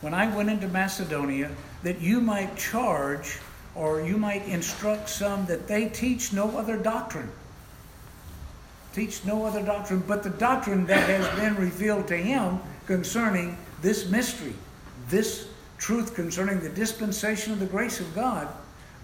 when 0.00 0.14
I 0.14 0.34
went 0.34 0.48
into 0.48 0.68
Macedonia, 0.68 1.50
that 1.82 2.00
you 2.00 2.20
might 2.20 2.56
charge 2.56 3.38
or 3.74 4.00
you 4.00 4.16
might 4.16 4.46
instruct 4.46 5.08
some 5.08 5.46
that 5.46 5.66
they 5.66 5.88
teach 5.88 6.32
no 6.32 6.56
other 6.56 6.76
doctrine. 6.76 7.30
Teach 8.92 9.24
no 9.24 9.44
other 9.44 9.62
doctrine 9.62 10.02
but 10.06 10.22
the 10.22 10.30
doctrine 10.30 10.86
that 10.86 11.08
has 11.08 11.38
been 11.38 11.56
revealed 11.56 12.08
to 12.08 12.16
him 12.16 12.60
concerning 12.90 13.56
this 13.82 14.10
mystery, 14.10 14.52
this 15.08 15.46
truth 15.78 16.12
concerning 16.16 16.58
the 16.58 16.68
dispensation 16.70 17.52
of 17.52 17.60
the 17.60 17.66
grace 17.66 18.00
of 18.00 18.14
God, 18.16 18.48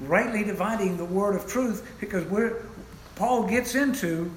rightly 0.01 0.43
dividing 0.43 0.97
the 0.97 1.05
word 1.05 1.37
of 1.37 1.47
truth, 1.47 1.89
because 2.01 2.25
we're, 2.25 2.65
Paul 3.15 3.47
gets 3.47 3.77
into 3.77 4.29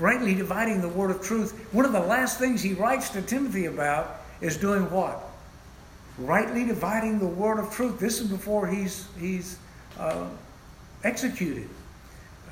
rightly 0.00 0.34
dividing 0.34 0.80
the 0.80 0.88
word 0.88 1.12
of 1.12 1.22
truth. 1.22 1.72
One 1.72 1.84
of 1.84 1.92
the 1.92 2.00
last 2.00 2.40
things 2.40 2.60
he 2.60 2.72
writes 2.72 3.08
to 3.10 3.22
Timothy 3.22 3.66
about 3.66 4.16
is 4.40 4.56
doing 4.56 4.90
what? 4.90 5.22
Rightly 6.18 6.64
dividing 6.64 7.20
the 7.20 7.28
word 7.28 7.60
of 7.60 7.72
truth. 7.72 8.00
This 8.00 8.20
is 8.20 8.26
before 8.26 8.66
he's 8.66 9.06
he's 9.16 9.58
uh, 9.96 10.26
executed. 11.04 11.68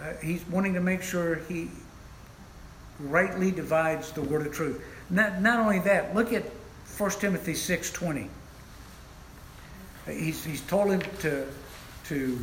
Uh, 0.01 0.13
he's 0.23 0.47
wanting 0.49 0.75
to 0.75 0.81
make 0.81 1.03
sure 1.03 1.41
he 1.49 1.71
rightly 3.01 3.51
divides 3.51 4.13
the 4.13 4.23
word 4.23 4.47
of 4.47 4.53
truth. 4.53 4.81
Not, 5.11 5.41
not 5.41 5.61
only 5.61 5.79
that, 5.81 6.15
look 6.15 6.33
at 6.33 6.45
1 6.99 7.11
Timothy 7.13 7.53
6.20. 7.53 8.29
He's, 10.07 10.45
he's 10.45 10.61
told 10.63 10.91
him 10.91 11.03
to, 11.21 11.47
to 12.05 12.39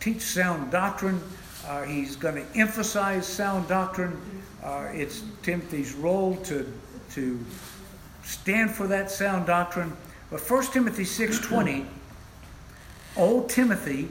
teach 0.00 0.20
sound 0.20 0.70
doctrine. 0.70 1.20
Uh, 1.66 1.82
he's 1.82 2.16
going 2.16 2.34
to 2.34 2.58
emphasize 2.58 3.26
sound 3.26 3.68
doctrine. 3.68 4.20
Uh, 4.62 4.88
it's 4.92 5.22
Timothy's 5.42 5.94
role 5.94 6.36
to, 6.36 6.72
to 7.12 7.38
stand 8.24 8.70
for 8.70 8.86
that 8.88 9.10
sound 9.10 9.46
doctrine. 9.46 9.96
But 10.30 10.40
1 10.40 10.66
Timothy 10.72 11.04
6.20, 11.04 11.86
O 13.16 13.44
Timothy, 13.46 14.08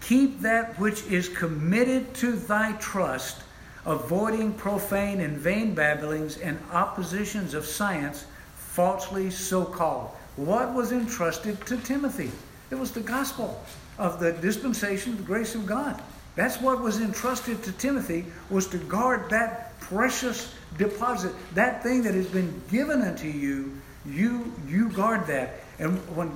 keep 0.00 0.40
that 0.40 0.78
which 0.78 1.04
is 1.06 1.28
committed 1.28 2.14
to 2.14 2.32
thy 2.32 2.72
trust, 2.72 3.42
avoiding 3.86 4.52
profane 4.54 5.20
and 5.20 5.36
vain 5.36 5.74
babblings 5.74 6.38
and 6.38 6.58
oppositions 6.72 7.54
of 7.54 7.64
science, 7.64 8.26
falsely 8.56 9.30
so 9.30 9.64
called. 9.64 10.10
What 10.36 10.72
was 10.74 10.92
entrusted 10.92 11.64
to 11.66 11.76
Timothy? 11.78 12.30
It 12.70 12.74
was 12.76 12.90
the 12.90 13.00
gospel 13.00 13.62
of 13.98 14.18
the 14.18 14.32
dispensation 14.32 15.12
of 15.12 15.18
the 15.18 15.24
grace 15.24 15.54
of 15.54 15.66
God. 15.66 16.02
That's 16.34 16.60
what 16.60 16.80
was 16.80 17.00
entrusted 17.00 17.62
to 17.62 17.72
Timothy 17.72 18.24
was 18.50 18.66
to 18.68 18.78
guard 18.78 19.30
that 19.30 19.78
precious 19.78 20.52
deposit, 20.78 21.32
that 21.54 21.82
thing 21.82 22.02
that 22.02 22.14
has 22.14 22.26
been 22.26 22.62
given 22.70 23.02
unto 23.02 23.28
you, 23.28 23.80
you 24.04 24.52
you 24.66 24.88
guard 24.90 25.26
that. 25.28 25.60
And 25.78 25.98
when 26.16 26.34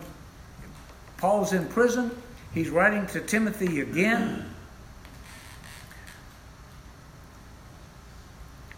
Paul's 1.17 1.53
in 1.53 1.67
prison, 1.67 2.11
he's 2.55 2.71
writing 2.71 3.07
to 3.09 3.21
Timothy 3.21 3.81
again. 3.81 4.45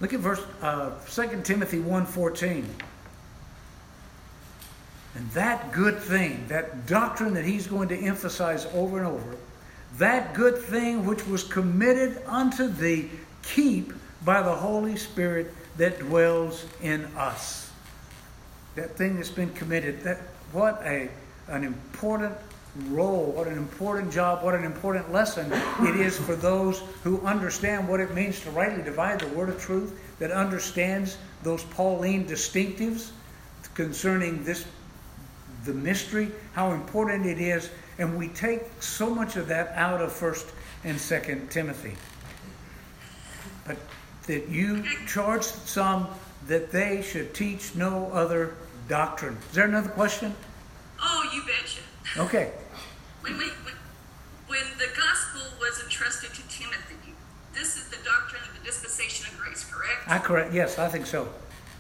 Look 0.01 0.15
at 0.15 0.21
verse 0.21 0.43
uh, 0.63 0.93
2 1.11 1.43
Timothy 1.43 1.79
1.14. 1.79 2.65
And 5.15 5.31
that 5.33 5.73
good 5.73 5.99
thing, 5.99 6.47
that 6.49 6.87
doctrine 6.87 7.35
that 7.35 7.45
he's 7.45 7.67
going 7.67 7.89
to 7.89 7.97
emphasize 7.97 8.67
over 8.73 8.99
and 8.99 9.07
over, 9.07 9.37
that 9.99 10.35
good 10.35 10.57
thing 10.57 11.05
which 11.05 11.27
was 11.27 11.45
committed 11.45 12.23
unto 12.27 12.69
thee, 12.69 13.11
keep 13.43 13.93
by 14.25 14.41
the 14.41 14.55
Holy 14.55 14.97
Spirit 14.97 15.53
that 15.77 15.99
dwells 15.99 16.65
in 16.81 17.05
us. 17.17 17.71
That 18.77 18.97
thing 18.97 19.17
that's 19.17 19.31
been 19.31 19.53
committed, 19.53 20.03
that 20.05 20.19
what 20.53 20.81
a 20.85 21.11
an 21.49 21.65
important 21.65 22.37
role, 22.89 23.33
what 23.33 23.47
an 23.47 23.59
important 23.59 24.13
job, 24.13 24.45
what 24.45 24.55
an 24.55 24.65
important 24.65 25.13
lesson 25.13 25.53
it 25.81 25.97
is 25.97 26.17
for 26.17 26.37
those 26.37 26.81
who 27.03 27.21
understand 27.23 27.89
what 27.89 28.01
it 28.01 28.15
means 28.15 28.41
to 28.41 28.51
rightly 28.51 28.83
divide 28.83 29.21
the 29.21 29.29
word 29.29 29.49
of 29.49 29.61
truth, 29.61 29.99
that 30.19 30.31
understands 30.31 31.19
those 31.43 31.65
Pauline 31.65 32.27
distinctives 32.27 33.11
concerning 33.75 34.45
this 34.45 34.65
the 35.65 35.73
mystery, 35.75 36.31
how 36.55 36.73
important 36.73 37.27
it 37.27 37.39
is, 37.39 37.71
and 37.99 38.17
we 38.17 38.29
take 38.29 38.63
so 38.81 39.15
much 39.15 39.37
of 39.37 39.49
that 39.49 39.69
out 39.77 40.01
of 40.01 40.11
First 40.11 40.47
and 40.85 40.99
Second 40.99 41.51
Timothy. 41.51 41.95
But 43.67 43.77
that 44.27 44.49
you 44.49 44.85
charged 45.07 45.45
some 45.45 46.09
that 46.47 46.71
they 46.71 47.03
should 47.03 47.35
teach 47.35 47.75
no 47.75 48.11
other 48.13 48.55
doctrine. 48.89 49.37
Is 49.51 49.55
there 49.55 49.67
another 49.67 49.91
question? 49.91 50.35
Oh, 51.03 51.31
you 51.33 51.43
betcha. 51.43 51.81
Okay. 52.17 52.51
When, 53.23 53.39
we, 53.39 53.47
when, 53.47 53.75
when 54.49 54.65
the 54.79 54.89
gospel 54.97 55.43
was 55.61 55.81
entrusted 55.83 56.31
to 56.31 56.43
Timothy, 56.49 57.15
this 57.55 57.77
is 57.77 57.89
the 57.89 58.03
doctrine 58.05 58.43
of 58.49 58.59
the 58.59 58.65
dispensation 58.65 59.27
of 59.27 59.39
grace, 59.39 59.65
correct? 59.65 60.09
I 60.09 60.19
correct. 60.19 60.53
Yes, 60.53 60.79
I 60.79 60.89
think 60.89 61.07
so. 61.07 61.29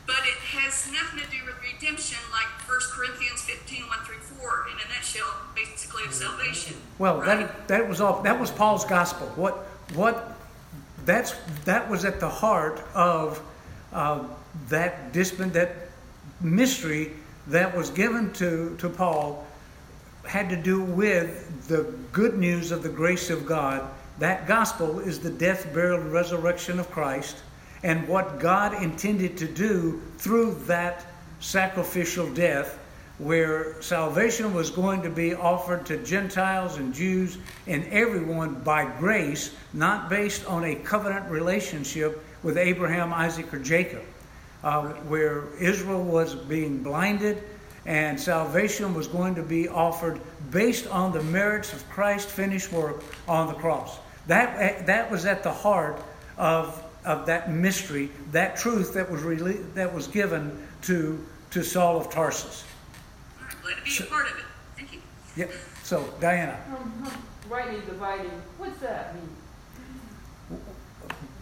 But 0.06 0.22
it 0.24 0.38
has 0.58 0.90
nothing 0.92 1.20
to 1.20 1.30
do 1.30 1.44
with 1.46 1.54
redemption, 1.62 2.18
like 2.32 2.46
1 2.68 2.78
Corinthians 2.92 3.42
15, 3.42 3.86
1 3.86 3.98
through 4.04 4.18
4, 4.18 4.66
in 4.72 4.78
a 4.78 4.94
nutshell, 4.94 5.26
basically 5.54 6.04
of 6.04 6.12
salvation. 6.12 6.76
Well, 6.98 7.20
right? 7.20 7.46
that 7.46 7.68
that 7.68 7.88
was 7.88 8.00
all. 8.00 8.22
That 8.22 8.40
was 8.40 8.50
Paul's 8.50 8.84
gospel. 8.84 9.28
What 9.36 9.54
what? 9.94 10.36
That's 11.04 11.34
that 11.64 11.88
was 11.88 12.04
at 12.04 12.18
the 12.18 12.28
heart 12.28 12.82
of 12.92 13.40
uh, 13.92 14.24
that 14.68 15.12
discipline, 15.12 15.52
that 15.52 15.76
mystery 16.40 17.12
that 17.46 17.76
was 17.76 17.90
given 17.90 18.32
to 18.34 18.76
to 18.78 18.88
Paul 18.88 19.46
had 20.30 20.48
to 20.48 20.54
do 20.54 20.80
with 20.80 21.66
the 21.66 21.92
good 22.12 22.38
news 22.38 22.70
of 22.70 22.84
the 22.84 22.88
grace 22.88 23.30
of 23.30 23.44
God. 23.44 23.90
That 24.20 24.46
gospel 24.46 25.00
is 25.00 25.18
the 25.18 25.30
death, 25.30 25.74
burial, 25.74 26.00
and 26.00 26.12
resurrection 26.12 26.78
of 26.78 26.88
Christ, 26.88 27.38
and 27.82 28.06
what 28.06 28.38
God 28.38 28.80
intended 28.80 29.36
to 29.38 29.48
do 29.48 30.00
through 30.18 30.54
that 30.66 31.04
sacrificial 31.40 32.32
death 32.32 32.78
where 33.18 33.82
salvation 33.82 34.54
was 34.54 34.70
going 34.70 35.02
to 35.02 35.10
be 35.10 35.34
offered 35.34 35.84
to 35.86 35.96
Gentiles 36.04 36.76
and 36.76 36.94
Jews 36.94 37.36
and 37.66 37.84
everyone 37.86 38.54
by 38.54 38.84
grace, 38.98 39.52
not 39.72 40.08
based 40.08 40.46
on 40.46 40.62
a 40.62 40.76
covenant 40.76 41.28
relationship 41.28 42.24
with 42.44 42.56
Abraham, 42.56 43.12
Isaac, 43.12 43.52
or 43.52 43.58
Jacob, 43.58 44.04
uh, 44.62 44.90
where 45.08 45.52
Israel 45.58 46.04
was 46.04 46.36
being 46.36 46.84
blinded 46.84 47.42
and 47.86 48.20
salvation 48.20 48.94
was 48.94 49.06
going 49.06 49.34
to 49.34 49.42
be 49.42 49.68
offered 49.68 50.20
based 50.50 50.86
on 50.88 51.12
the 51.12 51.22
merits 51.22 51.72
of 51.72 51.88
Christ's 51.90 52.30
finished 52.30 52.72
work 52.72 53.02
on 53.26 53.46
the 53.46 53.54
cross. 53.54 53.98
That, 54.26 54.86
that 54.86 55.10
was 55.10 55.24
at 55.24 55.42
the 55.42 55.52
heart 55.52 56.02
of, 56.36 56.82
of 57.04 57.26
that 57.26 57.50
mystery, 57.50 58.10
that 58.32 58.56
truth 58.56 58.94
that 58.94 59.10
was, 59.10 59.22
rele- 59.22 59.72
that 59.74 59.92
was 59.92 60.06
given 60.06 60.66
to, 60.82 61.24
to 61.50 61.62
Saul 61.62 61.96
of 61.96 62.10
Tarsus. 62.10 62.64
All 63.38 63.46
right, 63.46 63.54
let 63.64 63.78
it 63.78 63.84
be 63.84 64.04
a 64.04 64.06
part 64.06 64.30
of 64.30 64.38
it. 64.38 64.44
Thank 64.76 64.92
you. 64.92 65.00
Yeah. 65.36 65.46
So, 65.82 66.04
Diana, 66.20 66.58
Um, 66.68 67.04
um, 67.06 67.12
Rightly 67.48 67.80
dividing, 67.80 68.30
what's 68.58 68.78
that 68.78 69.14
mean? 69.14 70.60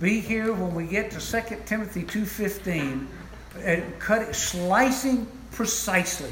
be 0.01 0.21
here 0.21 0.53
when 0.53 0.75
we 0.75 0.87
get 0.87 1.11
to 1.11 1.19
2 1.21 1.57
Timothy 1.67 2.05
2.15 2.05 3.07
and 3.63 3.99
cut 3.99 4.23
it, 4.23 4.35
slicing 4.35 5.27
precisely. 5.59 6.31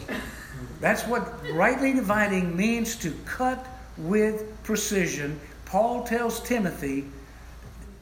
That's 0.81 1.03
what 1.03 1.45
rightly 1.51 1.93
dividing 1.93 2.57
means 2.57 2.95
to 2.99 3.11
cut 3.25 3.67
with 3.99 4.63
precision. 4.63 5.41
Paul 5.65 6.05
tells 6.05 6.41
Timothy 6.45 7.07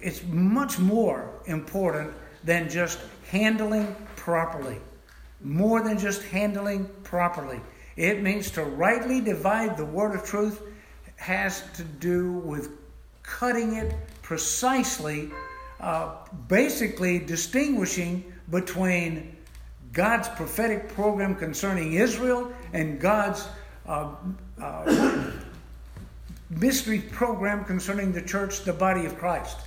it's 0.03 0.23
much 0.25 0.79
more 0.79 1.31
important 1.47 2.13
than 2.45 2.69
just 2.69 2.99
handling 3.31 3.97
properly. 4.17 4.77
More 5.41 5.81
than 5.81 5.99
just 5.99 6.23
handling 6.25 6.91
properly. 7.05 7.59
It 7.97 8.23
means 8.23 8.51
to 8.51 8.63
rightly 8.63 9.23
divide 9.23 9.79
the 9.79 9.87
word 9.87 10.15
of 10.15 10.27
truth 10.27 10.61
has 11.17 11.65
to 11.77 11.85
do 11.85 12.33
with 12.33 12.69
cutting 13.23 13.77
it 13.77 13.95
precisely, 14.21 15.31
uh, 15.81 16.17
basically 16.49 17.19
distinguishing 17.19 18.31
between 18.51 19.35
God's 19.95 20.29
prophetic 20.29 20.89
program 20.89 21.37
concerning 21.37 21.95
Israel 21.95 22.53
and 22.73 23.01
God's 23.01 23.47
uh, 23.87 24.11
uh, 24.61 25.31
mystery 26.51 26.99
program 27.01 27.65
concerning 27.65 28.13
the 28.13 28.21
church, 28.21 28.65
the 28.65 28.73
body 28.73 29.07
of 29.07 29.17
Christ. 29.17 29.59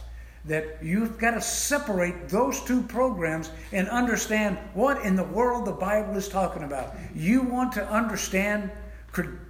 That 0.46 0.78
you've 0.82 1.18
got 1.18 1.32
to 1.32 1.42
separate 1.42 2.30
those 2.30 2.64
two 2.64 2.82
programs 2.84 3.52
and 3.72 3.88
understand 3.90 4.58
what 4.74 5.02
in 5.04 5.16
the 5.16 5.24
world 5.24 5.66
the 5.66 5.74
Bible 5.74 6.16
is 6.16 6.30
talking 6.30 6.64
about. 6.64 6.94
You 7.16 7.42
want 7.42 7.72
to 7.74 7.90
understand 7.90 8.70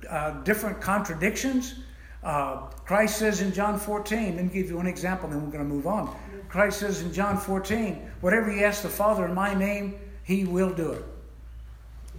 uh, 0.10 0.42
different 0.42 0.80
contradictions. 0.80 1.76
Uh, 2.24 2.68
Christ 2.86 3.18
says 3.18 3.42
in 3.42 3.52
John 3.52 3.80
14, 3.80 4.36
let 4.36 4.46
me 4.46 4.52
give 4.52 4.70
you 4.70 4.78
one 4.78 4.88
example, 4.88 5.30
then 5.30 5.44
we're 5.44 5.52
going 5.52 5.68
to 5.68 5.74
move 5.74 5.88
on. 5.88 6.16
Christ 6.50 6.80
says 6.80 7.02
in 7.02 7.14
John 7.14 7.38
14, 7.38 8.12
whatever 8.22 8.52
you 8.52 8.64
ask 8.64 8.82
the 8.82 8.90
Father 8.90 9.26
in 9.26 9.34
my 9.34 9.54
name, 9.54 9.96
he 10.28 10.44
will 10.44 10.74
do 10.74 10.92
it. 10.92 11.06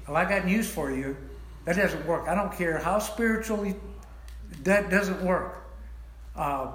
Well, 0.06 0.16
I 0.16 0.24
got 0.24 0.46
news 0.46 0.68
for 0.68 0.90
you. 0.90 1.14
That 1.66 1.76
doesn't 1.76 2.06
work. 2.06 2.26
I 2.26 2.34
don't 2.34 2.52
care 2.52 2.78
how 2.78 2.98
spiritually 2.98 3.76
that 4.62 4.88
doesn't 4.88 5.22
work. 5.22 5.62
Uh, 6.34 6.68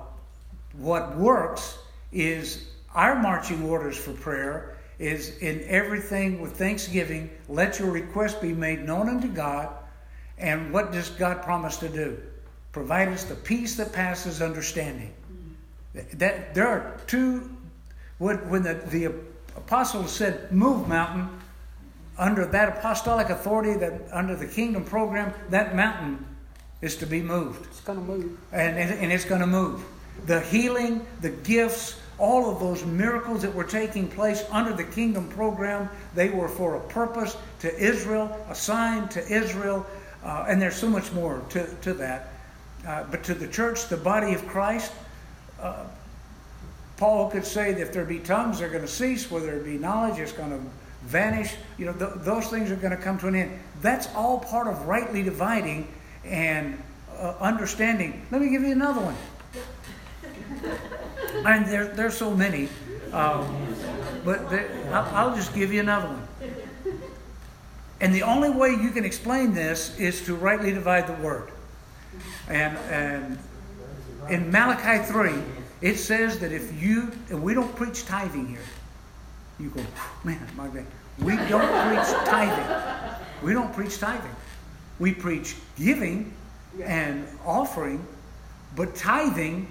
what 0.77 1.17
works 1.17 1.79
is 2.11 2.69
our 2.93 3.19
marching 3.19 3.63
orders 3.63 3.97
for 3.97 4.13
prayer 4.13 4.77
is 4.99 5.39
in 5.39 5.63
everything 5.67 6.39
with 6.39 6.55
thanksgiving, 6.55 7.31
let 7.49 7.79
your 7.79 7.89
request 7.89 8.39
be 8.39 8.53
made 8.53 8.85
known 8.85 9.09
unto 9.09 9.27
God. 9.27 9.73
And 10.37 10.71
what 10.71 10.91
does 10.91 11.09
God 11.09 11.41
promise 11.41 11.77
to 11.77 11.89
do? 11.89 12.21
Provide 12.71 13.07
us 13.07 13.23
the 13.23 13.35
peace 13.35 13.75
that 13.77 13.91
passes 13.91 14.39
understanding. 14.39 15.11
That 16.13 16.53
there 16.53 16.67
are 16.67 16.99
two 17.07 17.49
when, 18.19 18.61
the, 18.61 18.75
the 18.75 19.13
apostles 19.65 20.11
said, 20.11 20.51
Move, 20.51 20.87
mountain, 20.87 21.29
under 22.17 22.45
that 22.45 22.77
apostolic 22.77 23.29
authority, 23.29 23.73
that 23.79 24.01
under 24.11 24.35
the 24.35 24.47
kingdom 24.47 24.83
program, 24.83 25.33
that 25.49 25.75
mountain 25.75 26.25
is 26.81 26.95
to 26.97 27.05
be 27.05 27.21
moved. 27.21 27.65
It's 27.67 27.81
going 27.81 27.99
to 27.99 28.05
move. 28.05 28.37
And, 28.51 28.77
and, 28.77 28.91
and 28.99 29.11
it's 29.11 29.25
going 29.25 29.41
to 29.41 29.47
move. 29.47 29.83
The 30.25 30.41
healing, 30.41 31.05
the 31.21 31.29
gifts, 31.29 31.99
all 32.19 32.51
of 32.51 32.59
those 32.59 32.85
miracles 32.85 33.41
that 33.41 33.53
were 33.53 33.63
taking 33.63 34.07
place 34.07 34.43
under 34.51 34.73
the 34.73 34.83
kingdom 34.83 35.27
program, 35.29 35.89
they 36.13 36.29
were 36.29 36.47
for 36.47 36.75
a 36.75 36.79
purpose 36.81 37.35
to 37.59 37.75
Israel, 37.79 38.37
a 38.49 38.55
sign 38.55 39.07
to 39.09 39.25
Israel, 39.27 39.85
uh, 40.23 40.45
and 40.47 40.61
there's 40.61 40.75
so 40.75 40.87
much 40.87 41.11
more 41.13 41.41
to, 41.49 41.65
to 41.81 41.93
that. 41.93 42.33
Uh, 42.85 43.03
but 43.09 43.23
to 43.23 43.33
the 43.33 43.47
church, 43.47 43.87
the 43.87 43.97
body 43.97 44.33
of 44.33 44.45
Christ, 44.47 44.91
uh, 45.59 45.85
Paul 47.03 47.29
could 47.29 47.45
say 47.45 47.73
that 47.73 47.81
if 47.81 47.91
there 47.91 48.05
be 48.05 48.19
tongues, 48.19 48.59
they're 48.59 48.69
going 48.69 48.85
to 48.85 48.87
cease. 48.87 49.29
Whether 49.29 49.47
there 49.47 49.59
be 49.59 49.77
knowledge, 49.77 50.19
it's 50.19 50.31
going 50.31 50.51
to 50.51 50.59
vanish. 51.01 51.53
You 51.77 51.87
know, 51.87 51.91
th- 51.91 52.11
those 52.23 52.47
things 52.47 52.71
are 52.71 52.77
going 52.77 52.95
to 52.95 53.03
come 53.03 53.19
to 53.19 53.27
an 53.27 53.35
end. 53.35 53.59
That's 53.81 54.07
all 54.15 54.39
part 54.39 54.67
of 54.67 54.87
rightly 54.87 55.21
dividing 55.21 55.93
and 56.23 56.81
uh, 57.17 57.33
understanding. 57.41 58.25
Let 58.31 58.39
me 58.39 58.49
give 58.51 58.61
you 58.61 58.71
another 58.71 59.01
one. 59.01 59.17
and 61.45 61.65
there, 61.65 61.87
there's 61.87 62.15
so 62.15 62.33
many, 62.33 62.69
um, 63.11 63.75
but 64.23 64.49
there, 64.49 64.69
I'll, 64.93 65.27
I'll 65.27 65.35
just 65.35 65.53
give 65.53 65.73
you 65.73 65.81
another 65.81 66.07
one. 66.07 66.27
And 67.99 68.15
the 68.15 68.23
only 68.23 68.49
way 68.49 68.69
you 68.69 68.91
can 68.91 69.03
explain 69.03 69.53
this 69.53 69.99
is 69.99 70.21
to 70.21 70.35
rightly 70.35 70.71
divide 70.71 71.07
the 71.07 71.21
word. 71.21 71.51
And, 72.47 72.77
and 72.89 73.39
in 74.29 74.49
Malachi 74.49 75.03
3, 75.03 75.62
it 75.83 75.97
says 75.97 76.39
that 76.39 76.53
if 76.53 76.81
you, 76.81 77.11
and 77.29 77.43
we 77.43 77.53
don't 77.53 77.75
preach 77.75 78.05
tithing 78.05 78.47
here. 78.47 78.63
You 79.59 79.69
go, 79.69 79.81
man, 80.23 80.39
my 80.55 80.67
God. 80.69 80.85
We 81.19 81.35
don't 81.35 81.87
preach 81.89 82.07
tithing. 82.25 83.15
We 83.43 83.51
don't 83.51 83.73
preach 83.73 83.99
tithing. 83.99 84.35
We 84.97 85.13
preach 85.13 85.57
giving 85.77 86.33
and 86.81 87.27
offering, 87.45 88.07
but 88.77 88.95
tithing, 88.95 89.67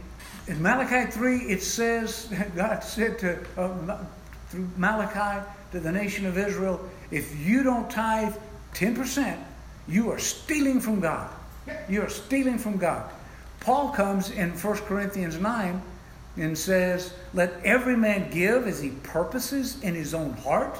in 0.49 0.61
Malachi 0.61 1.11
3, 1.11 1.39
it 1.39 1.63
says, 1.63 2.31
God 2.57 2.85
said 2.85 3.19
to, 3.21 3.39
uh, 3.57 4.05
through 4.49 4.69
Malachi 4.77 5.43
to 5.71 5.81
the 5.81 5.91
nation 5.91 6.27
of 6.27 6.37
Israel, 6.37 6.87
if 7.11 7.35
you 7.41 7.63
don't 7.63 7.91
tithe 7.91 8.35
10%, 8.75 9.43
you 9.89 10.11
are 10.11 10.19
stealing 10.19 10.79
from 10.79 11.01
God. 11.01 11.31
You 11.89 12.03
are 12.03 12.11
stealing 12.11 12.59
from 12.59 12.77
God. 12.77 13.11
Paul 13.61 13.91
comes 13.93 14.31
in 14.31 14.51
1 14.51 14.77
Corinthians 14.79 15.39
9 15.39 15.83
and 16.37 16.57
says, 16.57 17.13
Let 17.35 17.53
every 17.65 17.97
man 17.97 18.31
give 18.31 18.67
as 18.67 18.81
he 18.81 18.91
purposes 19.03 19.83
in 19.83 19.95
his 19.95 20.15
own 20.15 20.33
heart. 20.33 20.79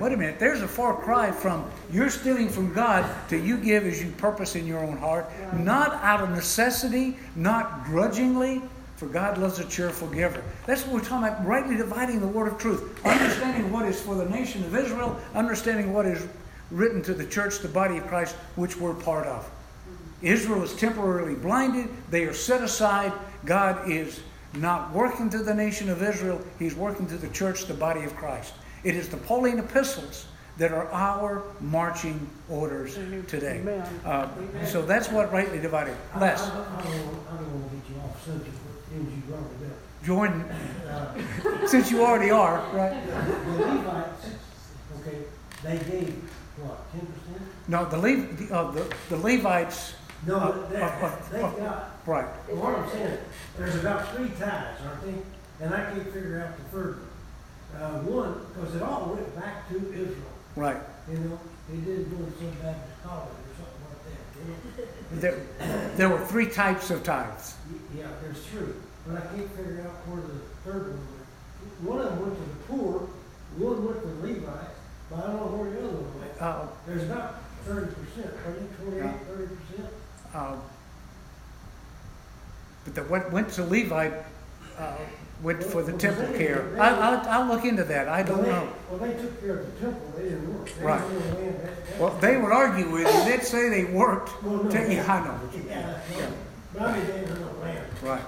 Wait 0.00 0.12
a 0.12 0.16
minute, 0.16 0.38
there's 0.38 0.62
a 0.62 0.68
far 0.68 0.94
cry 0.94 1.30
from 1.30 1.68
you're 1.90 2.10
stealing 2.10 2.48
from 2.48 2.72
God 2.72 3.08
to 3.30 3.38
you 3.38 3.56
give 3.56 3.84
as 3.84 4.02
you 4.02 4.10
purpose 4.12 4.54
in 4.54 4.66
your 4.66 4.84
own 4.84 4.96
heart, 4.96 5.26
not 5.54 5.94
out 6.04 6.20
of 6.20 6.30
necessity, 6.30 7.16
not 7.34 7.84
grudgingly, 7.84 8.62
for 8.96 9.06
God 9.06 9.38
loves 9.38 9.58
a 9.58 9.64
cheerful 9.64 10.08
giver. 10.08 10.42
That's 10.66 10.84
what 10.84 10.94
we're 10.94 11.08
talking 11.08 11.28
about, 11.28 11.46
rightly 11.46 11.76
dividing 11.76 12.20
the 12.20 12.26
word 12.26 12.48
of 12.48 12.58
truth, 12.58 13.04
understanding 13.04 13.72
what 13.72 13.86
is 13.86 14.00
for 14.00 14.14
the 14.14 14.28
nation 14.28 14.62
of 14.64 14.76
Israel, 14.76 15.18
understanding 15.34 15.92
what 15.92 16.04
is 16.04 16.26
written 16.70 17.02
to 17.02 17.14
the 17.14 17.24
church, 17.24 17.60
the 17.60 17.68
body 17.68 17.96
of 17.96 18.06
Christ, 18.06 18.34
which 18.56 18.76
we're 18.76 18.94
part 18.94 19.26
of. 19.26 19.44
Mm-hmm. 19.44 20.26
Israel 20.26 20.62
is 20.62 20.74
temporarily 20.74 21.34
blinded. 21.34 21.88
They 22.10 22.24
are 22.24 22.34
set 22.34 22.62
aside. 22.62 23.12
God 23.44 23.90
is 23.90 24.20
not 24.54 24.92
working 24.92 25.28
to 25.30 25.38
the 25.38 25.54
nation 25.54 25.88
of 25.90 26.02
Israel. 26.02 26.40
He's 26.58 26.74
working 26.74 27.06
to 27.08 27.16
the 27.16 27.28
church, 27.28 27.66
the 27.66 27.74
body 27.74 28.04
of 28.04 28.14
Christ. 28.16 28.54
It 28.84 28.94
is 28.96 29.08
the 29.08 29.16
Pauline 29.16 29.58
epistles 29.58 30.26
that 30.56 30.72
are 30.72 30.88
our 30.90 31.42
marching 31.60 32.28
orders 32.48 32.94
today. 33.28 33.62
Uh, 34.04 34.28
so 34.64 34.82
that's 34.82 35.08
what 35.10 35.32
rightly 35.32 35.58
divided. 35.60 35.96
Les, 36.18 36.40
I, 36.40 36.44
I, 36.44 36.48
I 36.48 36.82
don't, 36.82 36.94
I 37.30 37.36
don't 37.36 37.60
want 37.60 37.70
to 37.70 37.76
get 37.76 37.90
you 37.90 38.00
off 38.02 38.24
subject, 38.24 38.56
but 38.64 38.92
things 38.92 39.12
you 39.14 39.22
brought 39.32 39.40
it 39.62 39.70
up. 39.70 40.04
join, 40.04 40.42
Uh, 40.88 41.66
since 41.66 41.90
you 41.92 42.02
already 42.04 42.30
are, 42.30 42.58
right? 42.72 43.06
the 43.06 43.22
the 43.52 43.66
Levites, 43.66 44.26
okay, 45.00 45.18
they 45.62 45.78
gave, 45.90 46.14
what, 46.56 46.90
ten 46.90 47.06
percent? 47.06 47.42
No, 47.68 47.84
the, 47.84 47.98
Le- 47.98 48.26
the, 48.34 48.52
uh, 48.54 48.70
the, 48.72 48.94
the 49.10 49.16
Levites, 49.16 49.94
No, 50.26 50.66
they, 50.68 50.78
they 51.30 51.40
got, 51.40 51.96
right, 52.06 52.26
what 52.50 52.74
I'm 52.78 52.90
saying, 52.90 53.18
there's 53.56 53.76
about 53.76 54.14
three 54.14 54.28
ties, 54.30 54.76
aren't 54.84 55.02
they? 55.02 55.14
And 55.64 55.74
I 55.74 55.84
can't 55.90 56.12
figure 56.12 56.42
out 56.44 56.56
the 56.56 56.64
third 56.76 56.96
one. 56.98 57.04
Uh, 57.76 58.00
one, 58.00 58.46
because 58.48 58.74
it 58.74 58.82
all 58.82 59.14
went 59.14 59.36
back 59.36 59.68
to 59.68 59.76
Israel, 59.92 60.32
right. 60.56 60.78
you 61.10 61.18
know, 61.18 61.38
they 61.68 61.76
didn't 61.76 62.10
go 62.10 62.24
to 62.24 62.32
some 62.38 62.50
Baptist 62.62 63.02
college 63.04 63.28
or 63.28 63.54
something 63.60 63.84
like 63.86 64.02
that, 64.08 64.20
you 64.34 64.42
know? 64.48 65.20
There, 65.20 65.38
there 65.96 66.08
were 66.08 66.24
three 66.24 66.48
types 66.48 66.90
of 66.90 67.04
tithes. 67.04 67.54
Yeah, 67.96 68.08
there's 68.22 68.40
three, 68.46 68.72
but 69.06 69.18
I 69.18 69.20
can't 69.36 69.50
figure 69.52 69.84
out 69.86 69.94
where 70.08 70.22
the 70.22 70.40
third 70.64 70.96
one 70.96 71.06
went. 71.12 71.28
One 71.84 72.00
of 72.00 72.08
them 72.10 72.20
went 72.24 72.34
to 72.34 72.42
the 72.42 72.60
poor, 72.66 73.08
one 73.58 73.84
went 73.84 74.00
to 74.00 74.08
the 74.08 74.26
Levites, 74.26 74.78
but 75.10 75.16
I 75.18 75.22
don't 75.28 75.36
know 75.36 75.52
where 75.54 75.70
the 75.70 75.78
other 75.78 75.94
one 75.94 76.20
went. 76.20 76.34
Uh, 76.40 76.66
There's 76.86 77.04
about 77.04 77.44
thirty 77.68 77.92
percent, 77.92 78.32
think 78.32 78.76
twenty-eight, 78.80 79.20
thirty 79.28 79.54
percent. 79.54 79.92
Uh, 80.34 80.56
but 82.84 82.94
the, 82.94 83.02
what 83.04 83.30
went 83.32 83.48
to 83.50 83.64
Levi 83.64 84.10
uh, 84.78 84.96
went 85.42 85.62
for 85.62 85.82
the 85.82 85.92
temple 85.92 86.26
care. 86.36 86.80
I, 86.80 86.88
I'll, 86.90 87.28
I'll 87.42 87.48
look 87.54 87.64
into 87.64 87.84
that. 87.84 88.08
I 88.08 88.22
don't 88.22 88.42
know. 88.42 88.68
Well, 88.90 88.98
they 89.00 89.12
took 89.20 89.40
care 89.40 89.58
of 89.60 89.66
the 89.74 89.80
temple, 89.86 90.12
they 90.16 90.22
didn't 90.24 90.54
work. 90.58 90.70
They 90.78 90.84
Right. 90.84 91.00
didn't 91.00 91.30
really 91.36 91.42
land 91.50 91.60
that- 91.60 91.86
that- 91.86 92.00
Well, 92.00 92.18
they 92.20 92.36
would 92.36 92.52
argue 92.52 92.90
with 92.90 93.06
you. 93.12 93.24
They'd 93.24 93.42
say 93.44 93.68
they 93.68 93.84
worked. 93.84 94.42
Well, 94.42 94.64
no, 94.64 94.70
to- 94.70 94.92
yeah, 94.94 95.12
I 95.12 95.24
know. 95.24 95.40
Yeah, 95.66 96.00
no, 96.18 96.32
but 96.72 96.82
I 96.82 96.96
mean, 96.96 97.06
they 97.06 97.12
didn't 97.20 97.40
know 97.40 97.52
land. 97.62 97.86
Right. 98.02 98.20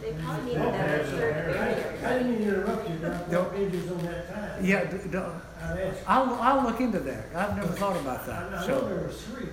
They 0.00 0.12
probably 0.12 0.44
needed 0.44 0.62
that 0.62 1.00
extra 1.00 1.18
area. 1.18 2.08
I 2.08 2.12
didn't 2.18 2.38
mean 2.38 2.48
interrupt 2.48 2.88
you, 2.90 2.96
No. 2.98 3.42
thought 3.42 3.54
pages 3.56 3.90
on 3.90 3.98
that 4.04 4.34
time. 4.34 4.64
Yeah, 4.64 4.84
d- 4.84 4.96
d- 5.10 5.18
I'd 5.18 5.78
ask. 5.80 5.98
I'll, 6.06 6.34
I'll 6.40 6.62
look 6.64 6.80
into 6.80 7.00
that. 7.00 7.24
I've 7.34 7.56
never 7.56 7.72
thought 7.72 7.96
about 7.96 8.26
that. 8.26 8.42
I 8.44 8.50
know 8.60 8.66
So, 8.66 8.80
there 8.88 9.06
was 9.06 9.22
three, 9.22 9.46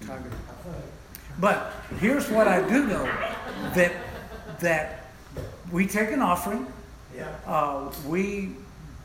but 0.00 0.08
but- 0.08 0.16
I 0.16 0.18
think. 0.18 0.84
but 1.40 1.72
here's 1.98 2.28
what 2.30 2.46
I 2.48 2.66
do 2.68 2.86
know: 2.86 3.04
that 3.74 3.92
that 4.60 5.06
we 5.72 5.86
take 5.86 6.10
an 6.10 6.20
offering. 6.20 6.66
Yeah. 7.16 7.28
Uh, 7.46 7.92
we, 8.06 8.50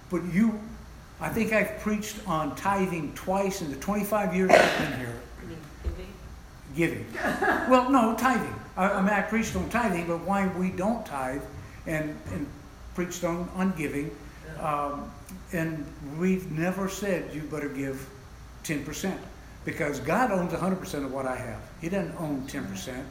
but 0.10 0.24
you, 0.26 0.60
I 1.20 1.30
think 1.30 1.54
I've 1.54 1.80
preached 1.80 2.16
on 2.28 2.56
tithing 2.56 3.14
twice 3.14 3.62
in 3.62 3.72
the 3.72 3.78
25 3.78 4.36
years 4.36 4.52
I've 4.52 4.78
been 4.80 5.00
here. 5.00 5.16
Giving. 6.76 7.06
Well, 7.70 7.90
no, 7.90 8.16
tithing. 8.16 8.54
I, 8.76 8.90
I 8.90 9.02
mean, 9.02 9.10
I 9.10 9.22
preached 9.22 9.56
on 9.56 9.70
tithing, 9.70 10.08
but 10.08 10.20
why 10.22 10.48
we 10.48 10.72
don't 10.72 11.06
tithe, 11.06 11.42
and, 11.88 12.16
and 12.34 12.46
preached 12.96 13.24
on, 13.24 13.50
on 13.56 13.72
giving. 13.78 14.12
Um, 14.60 15.10
and 15.54 15.86
we've 16.18 16.52
never 16.52 16.90
said 16.90 17.34
you 17.34 17.42
better 17.44 17.70
give 17.70 18.10
10%, 18.66 19.18
because 19.66 20.00
God 20.00 20.32
owns 20.32 20.54
100% 20.54 21.04
of 21.06 21.12
what 21.12 21.26
I 21.26 21.36
have. 21.36 21.60
He 21.82 21.90
doesn't 21.90 22.16
own 22.20 22.48
10%. 22.48 23.04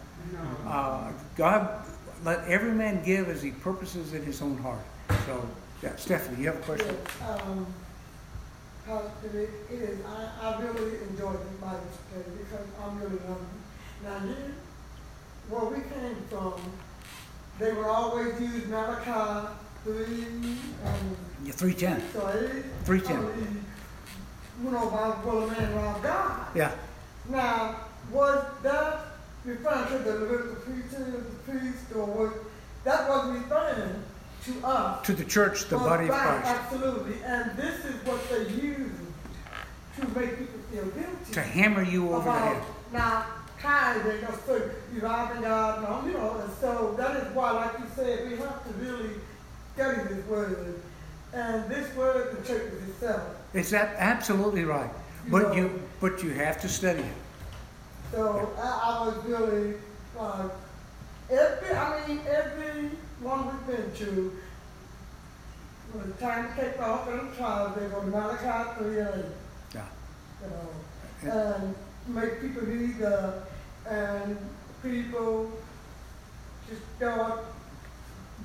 Uh, 0.67 1.13
God, 1.37 1.85
let 2.25 2.47
every 2.49 2.73
man 2.73 3.05
give 3.05 3.29
as 3.29 3.43
he 3.43 3.51
purposes 3.51 4.15
in 4.15 4.23
his 4.23 4.41
own 4.41 4.57
heart. 4.59 4.79
So, 5.27 5.47
yeah, 5.83 5.95
Stephanie, 5.97 6.41
you 6.41 6.47
have 6.47 6.57
a 6.57 6.61
question? 6.61 6.97
Yes, 7.21 7.41
um, 7.43 7.67
Pastor, 8.87 9.11
it 9.39 9.51
it 9.71 9.81
is, 9.81 9.99
I, 10.07 10.49
I 10.49 10.61
really 10.63 10.99
enjoy 11.11 11.33
the 11.33 11.39
Bible 11.61 11.81
study 12.09 12.31
because 12.39 12.67
I'm 12.83 12.99
really 13.01 13.19
young. 13.25 13.47
Now, 14.05 14.25
you, 14.27 14.37
where 15.49 15.65
we 15.65 15.77
came 15.81 16.17
from, 16.31 16.55
they 17.59 17.73
would 17.73 17.87
always 17.87 18.41
use 18.41 18.67
Malachi 18.67 19.49
three, 19.85 20.25
um, 20.87 21.17
Yeah, 21.45 21.53
310. 21.53 22.03
so 22.13 22.21
310. 22.85 23.64
You 24.63 24.71
know, 24.71 24.89
about 24.89 25.25
will 25.27 25.45
a 25.45 25.47
man 25.49 25.75
rob 25.75 26.03
God? 26.03 26.47
Yeah. 26.55 26.73
Now, 27.29 27.77
was 28.13 28.45
that 28.63 29.01
referring 29.45 29.89
to 29.89 29.99
the 30.05 30.15
Levitical 30.15 30.53
of 30.53 31.25
the 31.25 31.53
priest, 31.53 31.85
or 31.95 32.07
was, 32.07 32.33
that 32.85 33.09
was 33.09 33.37
referring 33.37 34.03
to 34.45 34.67
us? 34.67 35.07
To 35.07 35.13
the 35.13 35.25
church, 35.25 35.69
the 35.69 35.79
body 35.79 36.05
of 36.05 36.11
Christ. 36.15 36.47
Absolutely, 36.47 37.23
and 37.25 37.57
this 37.57 37.85
is 37.85 37.95
what 38.07 38.29
they 38.29 38.49
use 38.55 38.93
to 39.99 40.09
make 40.19 40.39
people 40.39 40.61
feel 40.71 40.85
guilty. 40.85 41.33
To 41.33 41.43
hammer 41.43 41.83
you 41.83 42.13
over 42.13 42.25
the 42.25 42.39
head. 42.39 42.63
Now, 42.93 43.27
tithing, 43.61 44.25
or 44.25 44.39
so 44.47 44.71
you 44.95 45.01
robbing 45.01 45.43
God, 45.43 45.83
no, 45.83 46.07
you 46.09 46.17
know, 46.17 46.39
and 46.41 46.53
so 46.61 46.95
that 46.97 47.17
is 47.17 47.35
why, 47.35 47.51
like 47.53 47.79
you 47.79 47.87
said, 47.97 48.31
we 48.31 48.37
have 48.37 48.63
to 48.65 48.73
really 48.75 49.11
study 49.75 50.15
this 50.15 50.27
word. 50.27 50.81
And 51.33 51.69
this 51.69 51.95
word, 51.97 52.37
the 52.37 52.47
church 52.47 52.73
is 52.73 52.89
itself. 52.91 53.23
It's 53.55 53.71
that 53.71 53.95
absolutely 53.99 54.65
right. 54.65 54.91
But 55.29 55.55
you, 55.57 55.81
but 56.01 56.23
you 56.23 56.31
have 56.31 56.61
to 56.61 56.69
study 56.69 57.01
it. 57.01 57.17
So 58.13 58.53
I, 58.59 58.81
I 58.85 59.07
was 59.07 59.25
really, 59.25 59.75
uh, 60.19 60.49
every, 61.31 61.71
I 61.75 62.07
mean, 62.07 62.21
every 62.29 62.91
one 63.21 63.47
we've 63.47 63.67
been 63.67 63.93
to, 63.97 64.39
when 65.93 66.11
it's 66.11 66.21
time 66.21 66.49
take 66.57 66.79
off 66.81 67.09
in 67.09 67.17
the 67.17 67.37
trial, 67.37 67.75
they 67.79 67.87
go 67.87 68.01
to 68.01 68.07
Malachi 68.07 68.71
three 68.79 68.99
and. 68.99 69.25
Yeah. 69.75 69.87
You 70.43 70.51
know, 70.51 71.33
and 71.33 71.75
make 72.09 72.41
people 72.41 72.63
read 72.63 72.99
the, 72.99 73.43
and 73.89 74.37
people 74.83 75.51
just 76.69 76.83
start 76.97 77.45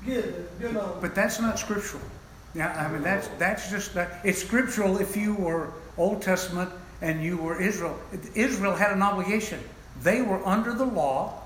giving, 0.04 0.46
you 0.60 0.72
know. 0.72 0.96
But 1.00 1.14
that's 1.14 1.40
not 1.40 1.58
scriptural. 1.58 2.02
Yeah, 2.54 2.72
I 2.72 2.92
mean 2.92 3.02
that's 3.02 3.28
that's 3.38 3.70
just 3.70 3.94
that 3.94 4.20
it's 4.24 4.42
scriptural 4.42 4.98
if 4.98 5.16
you 5.16 5.34
were 5.34 5.72
Old 5.96 6.22
Testament 6.22 6.70
and 7.00 7.22
you 7.22 7.36
were 7.36 7.60
Israel. 7.60 7.98
Israel 8.34 8.74
had 8.74 8.92
an 8.92 9.02
obligation. 9.02 9.60
They 10.02 10.22
were 10.22 10.44
under 10.46 10.72
the 10.72 10.84
law. 10.84 11.42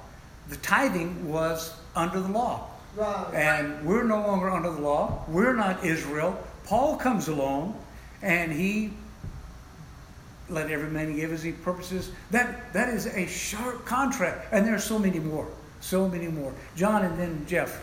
The 0.49 0.57
tithing 0.57 1.29
was 1.29 1.75
under 1.95 2.21
the 2.21 2.29
law. 2.29 2.69
Right. 2.97 3.27
And 3.35 3.85
we're 3.85 4.05
no 4.05 4.21
longer 4.21 4.51
under 4.51 4.71
the 4.71 4.81
law. 4.81 5.25
We're 5.29 5.55
not 5.55 5.85
Israel. 5.85 6.39
Paul 6.65 6.97
comes 6.97 7.29
along 7.29 7.79
and 8.23 8.53
he 8.53 8.93
let 10.49 10.71
every 10.71 10.91
man 10.91 11.17
give 11.17 11.33
as 11.33 11.43
he 11.43 11.53
purposes. 11.53 12.11
That 12.31 12.73
that 12.73 12.89
is 12.89 13.07
a 13.07 13.27
sharp 13.27 13.85
contract. 13.85 14.49
And 14.53 14.67
there 14.67 14.75
are 14.75 14.79
so 14.79 14.99
many 14.99 15.19
more. 15.19 15.49
So 15.81 16.09
many 16.09 16.29
more. 16.29 16.53
John 16.77 17.05
and 17.05 17.19
then 17.19 17.45
Jeff. 17.47 17.83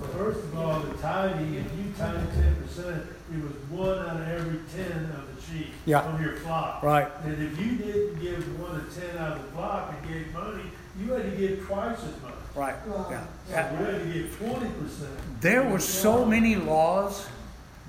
Well, 0.00 0.10
First 0.10 0.38
of 0.40 0.58
all, 0.58 0.80
the 0.80 0.96
tithing, 0.98 1.54
if 1.54 1.64
you 1.76 1.92
tithe 1.96 2.32
ten 2.34 2.54
percent, 2.56 3.04
it 3.32 3.42
was 3.42 3.52
one 3.70 3.98
out 3.98 4.20
of 4.20 4.28
every 4.28 4.60
ten 4.74 5.04
of 5.10 5.34
the 5.36 5.42
sheep 5.42 5.68
Yeah. 5.86 6.00
of 6.02 6.20
your 6.20 6.36
flock. 6.36 6.82
Right. 6.82 7.08
And 7.24 7.42
if 7.42 7.58
you 7.60 7.76
didn't 7.76 8.20
give 8.20 8.60
one 8.60 8.84
to 8.84 9.00
ten 9.00 9.16
out 9.18 9.36
of 9.36 9.42
the 9.44 9.48
flock 9.52 9.92
and 10.00 10.12
gave 10.12 10.32
money, 10.32 10.62
you 11.00 11.12
had 11.12 11.30
to 11.30 11.36
give 11.36 11.64
twice 11.66 11.98
as 11.98 12.22
much. 12.22 12.34
Right. 12.54 12.74
Yeah. 13.10 13.24
yeah. 13.50 13.70
You 13.78 13.86
had 13.86 14.02
to 14.02 14.12
give 14.12 14.36
twenty 14.38 14.70
percent. 14.70 15.10
There 15.40 15.62
were 15.62 15.78
so 15.80 16.24
many 16.24 16.56
laws 16.56 17.26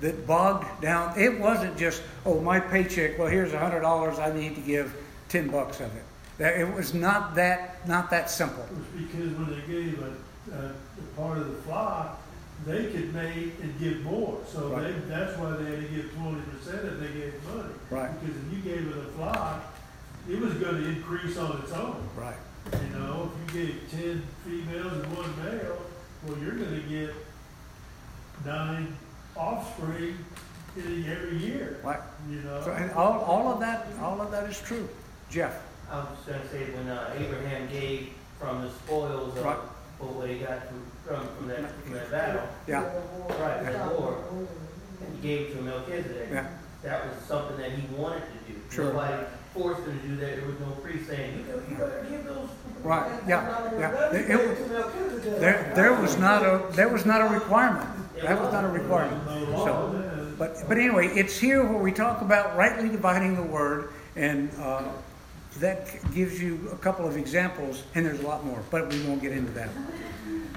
that 0.00 0.26
bogged 0.26 0.80
down. 0.80 1.18
It 1.18 1.38
wasn't 1.38 1.76
just, 1.76 2.02
oh, 2.24 2.40
my 2.40 2.58
paycheck. 2.58 3.18
Well, 3.18 3.28
here's 3.28 3.52
a 3.52 3.58
hundred 3.58 3.80
dollars. 3.80 4.18
I 4.18 4.32
need 4.32 4.54
to 4.54 4.60
give 4.62 4.94
ten 5.28 5.48
bucks 5.48 5.80
of 5.80 5.90
it. 5.96 6.04
It 6.42 6.74
was 6.74 6.94
not 6.94 7.34
that 7.34 7.86
not 7.86 8.08
that 8.10 8.30
simple. 8.30 8.64
It 8.64 8.70
was 8.76 9.06
because 9.06 9.30
when 9.36 9.50
they 9.50 9.66
gave 9.66 10.02
a, 10.02 10.56
a, 10.56 10.72
a 11.00 11.20
part 11.20 11.38
of 11.38 11.48
the 11.48 11.62
flock, 11.62 12.20
they 12.66 12.86
could 12.92 13.14
make 13.14 13.58
and 13.62 13.78
give 13.78 14.02
more. 14.02 14.38
So 14.46 14.68
Right. 14.68 14.82
they, 14.82 14.92
that's 15.08 15.36
why 15.38 15.52
they 15.52 15.64
had 15.70 15.80
to 15.80 15.88
give 15.88 16.14
twenty 16.14 16.42
percent 16.42 16.84
if 16.84 17.00
they 17.00 17.08
gave 17.18 17.34
money. 17.54 17.74
Right. 17.90 18.10
Because 18.20 18.36
if 18.36 18.52
you 18.52 18.58
gave 18.60 18.86
it 18.88 18.96
a 18.98 19.08
flock, 19.12 19.64
it 20.28 20.38
was 20.40 20.54
gonna 20.54 20.78
increase 20.86 21.36
on 21.38 21.60
its 21.62 21.72
own. 21.72 22.06
Right. 22.16 22.36
You 22.72 22.98
know, 22.98 23.30
if 23.48 23.54
you 23.54 23.66
gave 23.66 23.90
ten 23.90 24.22
females 24.44 24.92
and 24.92 25.16
one 25.16 25.34
male, 25.44 25.78
well, 26.26 26.38
you're 26.38 26.52
gonna 26.56 26.80
get 26.80 27.14
nine 28.44 28.96
offspring 29.36 30.16
in 30.76 31.04
every 31.10 31.36
year, 31.38 31.80
Right. 31.82 32.00
you 32.28 32.40
know? 32.42 32.62
So, 32.62 32.72
and 32.72 32.90
all, 32.92 33.20
all 33.20 33.52
of 33.52 33.60
that 33.60 33.86
all 34.00 34.20
of 34.20 34.30
that 34.30 34.44
is 34.48 34.60
true. 34.60 34.88
Jeff. 35.30 35.62
I 35.90 35.96
was 35.98 36.08
just 36.16 36.28
gonna 36.28 36.48
say, 36.50 36.70
when 36.72 36.88
uh, 36.88 37.14
Abraham 37.18 37.68
gave 37.68 38.10
from 38.38 38.62
the 38.62 38.70
spoils 38.70 39.36
of 39.36 39.44
Right. 39.44 39.56
what 39.98 40.28
he 40.28 40.38
got 40.38 40.66
from, 40.68 40.82
from, 41.06 41.26
from 41.36 41.48
that, 41.48 41.70
from 41.82 41.92
that 41.94 42.10
battle, 42.10 42.42
Yeah. 42.66 42.82
right, 43.40 43.62
that 43.64 43.98
war, 43.98 44.18
and 44.32 45.16
he 45.16 45.22
gave 45.28 45.40
it 45.48 45.56
to 45.56 45.62
Melchizedek. 45.62 46.28
Yeah. 46.30 46.46
that 46.82 47.06
was 47.06 47.16
something 47.26 47.56
that 47.58 47.72
he 47.72 47.86
wanted 47.94 48.22
to 48.22 48.52
do. 48.52 48.58
Sure. 48.70 48.84
Nobody 48.86 49.24
forced 49.54 49.82
him 49.86 50.00
to 50.00 50.08
do 50.08 50.16
that. 50.16 50.36
There 50.36 50.46
was 50.46 50.60
no 50.60 50.70
priest 50.82 51.08
saying, 51.08 51.44
you 51.68 51.76
gotta 51.76 52.06
give 52.08 52.24
those. 52.24 52.48
Right, 52.82 53.10
yeah, 53.28 53.40
and 53.40 53.50
I 53.50 53.70
mean, 53.70 53.80
yeah. 53.80 54.10
It- 54.12 54.30
it- 54.30 55.40
There, 55.40 55.72
there 55.74 55.92
was 56.00 56.16
not 56.18 56.42
a, 56.42 56.62
there 56.72 56.88
was 56.88 57.04
not 57.04 57.20
a 57.20 57.26
requirement. 57.34 57.88
That 58.22 58.40
was 58.40 58.52
not 58.52 58.64
a 58.64 58.68
requirement. 58.68 59.22
So, 59.26 60.34
but, 60.38 60.56
but 60.68 60.78
anyway, 60.78 61.08
it's 61.08 61.38
here 61.38 61.62
where 61.64 61.78
we 61.82 61.92
talk 61.92 62.22
about 62.22 62.56
rightly 62.56 62.88
dividing 62.88 63.36
the 63.36 63.42
word, 63.42 63.90
and 64.16 64.50
uh, 64.60 64.82
that 65.58 65.88
gives 66.14 66.40
you 66.40 66.68
a 66.72 66.76
couple 66.76 67.06
of 67.06 67.16
examples, 67.16 67.82
and 67.94 68.06
there's 68.06 68.20
a 68.20 68.26
lot 68.26 68.44
more, 68.44 68.62
but 68.70 68.92
we 68.92 69.02
won't 69.02 69.20
get 69.20 69.32
into 69.32 69.50
that. 69.52 69.68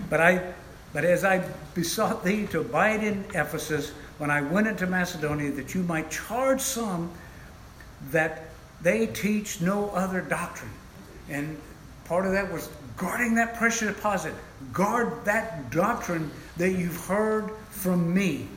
But 0.10 0.22
I, 0.22 0.54
but 0.94 1.04
as 1.04 1.24
I 1.24 1.44
besought 1.74 2.24
thee 2.24 2.46
to 2.48 2.62
abide 2.62 3.04
in 3.04 3.26
Ephesus 3.34 3.92
when 4.20 4.30
I 4.30 4.42
went 4.42 4.68
into 4.68 4.86
Macedonia, 4.86 5.52
that 5.52 5.74
you 5.74 5.82
might 5.84 6.12
charge 6.12 6.62
some 6.62 7.12
that 8.12 8.50
they 8.82 9.08
teach 9.08 9.62
no 9.62 9.90
other 9.90 10.22
doctrine. 10.22 10.72
And 11.30 11.60
part 12.06 12.26
of 12.26 12.34
that 12.34 12.52
was 12.52 12.70
guarding 12.98 13.36
that 13.36 13.56
precious 13.56 13.88
deposit. 13.96 14.34
Guard 14.72 15.26
that 15.26 15.72
doctrine 15.72 16.30
that 16.58 16.72
you've 16.72 17.06
heard 17.06 17.50
from 17.70 18.14
me. 18.14 18.48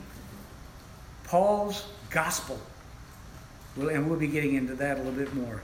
Paul's 1.23 1.87
gospel. 2.09 2.59
And 3.77 4.09
we'll 4.09 4.19
be 4.19 4.27
getting 4.27 4.55
into 4.55 4.75
that 4.75 4.97
a 4.97 5.01
little 5.01 5.13
bit 5.13 5.33
more. 5.33 5.61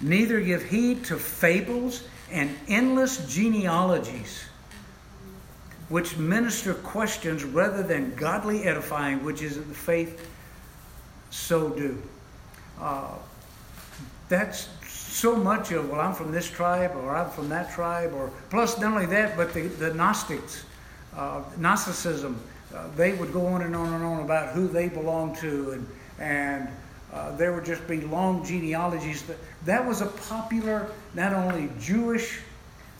Neither 0.00 0.40
give 0.40 0.62
heed 0.64 1.04
to 1.04 1.16
fables 1.16 2.04
and 2.30 2.50
endless 2.68 3.26
genealogies, 3.32 4.44
which 5.88 6.16
minister 6.16 6.74
questions 6.74 7.44
rather 7.44 7.82
than 7.82 8.14
godly 8.16 8.64
edifying, 8.64 9.24
which 9.24 9.42
is 9.42 9.56
the 9.56 9.62
faith 9.62 10.28
so 11.30 11.70
do. 11.70 12.02
Uh, 12.80 13.14
that's 14.28 14.68
so 14.88 15.36
much 15.36 15.70
of, 15.72 15.90
well, 15.90 16.00
I'm 16.00 16.14
from 16.14 16.32
this 16.32 16.50
tribe 16.50 16.92
or 16.96 17.14
I'm 17.14 17.30
from 17.30 17.48
that 17.50 17.72
tribe, 17.72 18.12
or 18.14 18.30
plus 18.50 18.78
not 18.78 18.92
only 18.92 19.06
that, 19.06 19.36
but 19.36 19.52
the, 19.54 19.68
the 19.68 19.94
Gnostics, 19.94 20.64
uh, 21.16 21.42
Gnosticism, 21.56 22.40
uh, 22.74 22.88
they 22.96 23.12
would 23.12 23.32
go 23.32 23.46
on 23.46 23.62
and 23.62 23.76
on 23.76 23.92
and 23.92 24.02
on 24.02 24.20
about 24.20 24.54
who 24.54 24.66
they 24.66 24.88
belong 24.88 25.36
to, 25.36 25.72
and, 25.72 25.88
and 26.18 26.68
uh, 27.14 27.34
there 27.36 27.52
would 27.52 27.64
just 27.64 27.86
be 27.86 28.00
long 28.00 28.44
genealogies. 28.44 29.22
That, 29.22 29.36
that 29.64 29.86
was 29.86 30.00
a 30.00 30.06
popular, 30.06 30.90
not 31.14 31.32
only 31.32 31.70
Jewish 31.78 32.40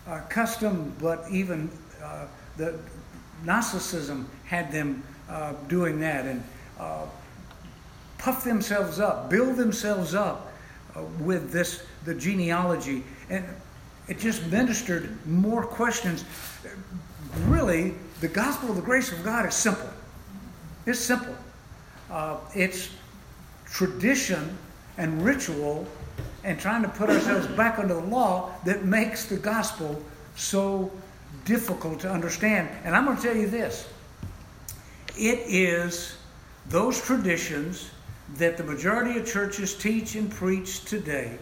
uh, 0.07 0.21
custom, 0.29 0.95
but 1.01 1.25
even 1.31 1.69
uh, 2.03 2.27
the 2.57 2.79
Gnosticism 3.45 4.29
had 4.47 4.71
them 4.71 5.03
uh, 5.29 5.55
doing 5.67 5.99
that. 6.01 6.27
And 6.27 6.45
uh, 6.79 7.07
puff 8.19 8.45
themselves 8.45 9.01
up, 9.01 9.29
build 9.29 9.57
themselves 9.57 10.15
up 10.15 10.53
with 11.19 11.51
this 11.51 11.83
the 12.05 12.15
genealogy, 12.15 13.03
and 13.31 13.45
it 14.07 14.21
just 14.21 14.47
ministered 14.47 15.27
more 15.27 15.65
questions. 15.65 16.25
Really, 17.47 17.95
the 18.21 18.29
gospel 18.29 18.71
of 18.71 18.77
the 18.77 18.83
grace 18.83 19.11
of 19.11 19.25
God 19.25 19.45
is 19.47 19.55
simple. 19.55 19.91
It's 20.87 21.01
simple. 21.01 21.35
It's 22.55 22.91
tradition 23.75 24.57
and 24.99 25.25
ritual 25.25 25.85
and 26.45 26.61
trying 26.61 26.83
to 26.83 26.89
put 26.89 27.11
ourselves 27.11 27.47
back 27.49 27.79
under 27.81 27.95
the 27.95 28.07
law 28.07 28.53
that 28.65 28.85
makes 28.85 29.25
the 29.25 29.37
gospel 29.37 30.01
so 30.37 30.93
difficult 31.45 31.99
to 31.99 32.09
understand. 32.11 32.69
And 32.85 32.95
I'm 32.95 33.05
going 33.05 33.17
to 33.17 33.23
tell 33.23 33.37
you 33.37 33.49
this 33.49 33.89
it 35.19 35.41
is 35.49 36.17
those 36.69 37.03
traditions 37.03 37.91
that 38.37 38.57
the 38.57 38.65
majority 38.65 39.19
of 39.19 39.27
churches 39.27 39.75
teach 39.75 40.15
and 40.15 40.31
preach 40.31 40.85
today 40.85 41.37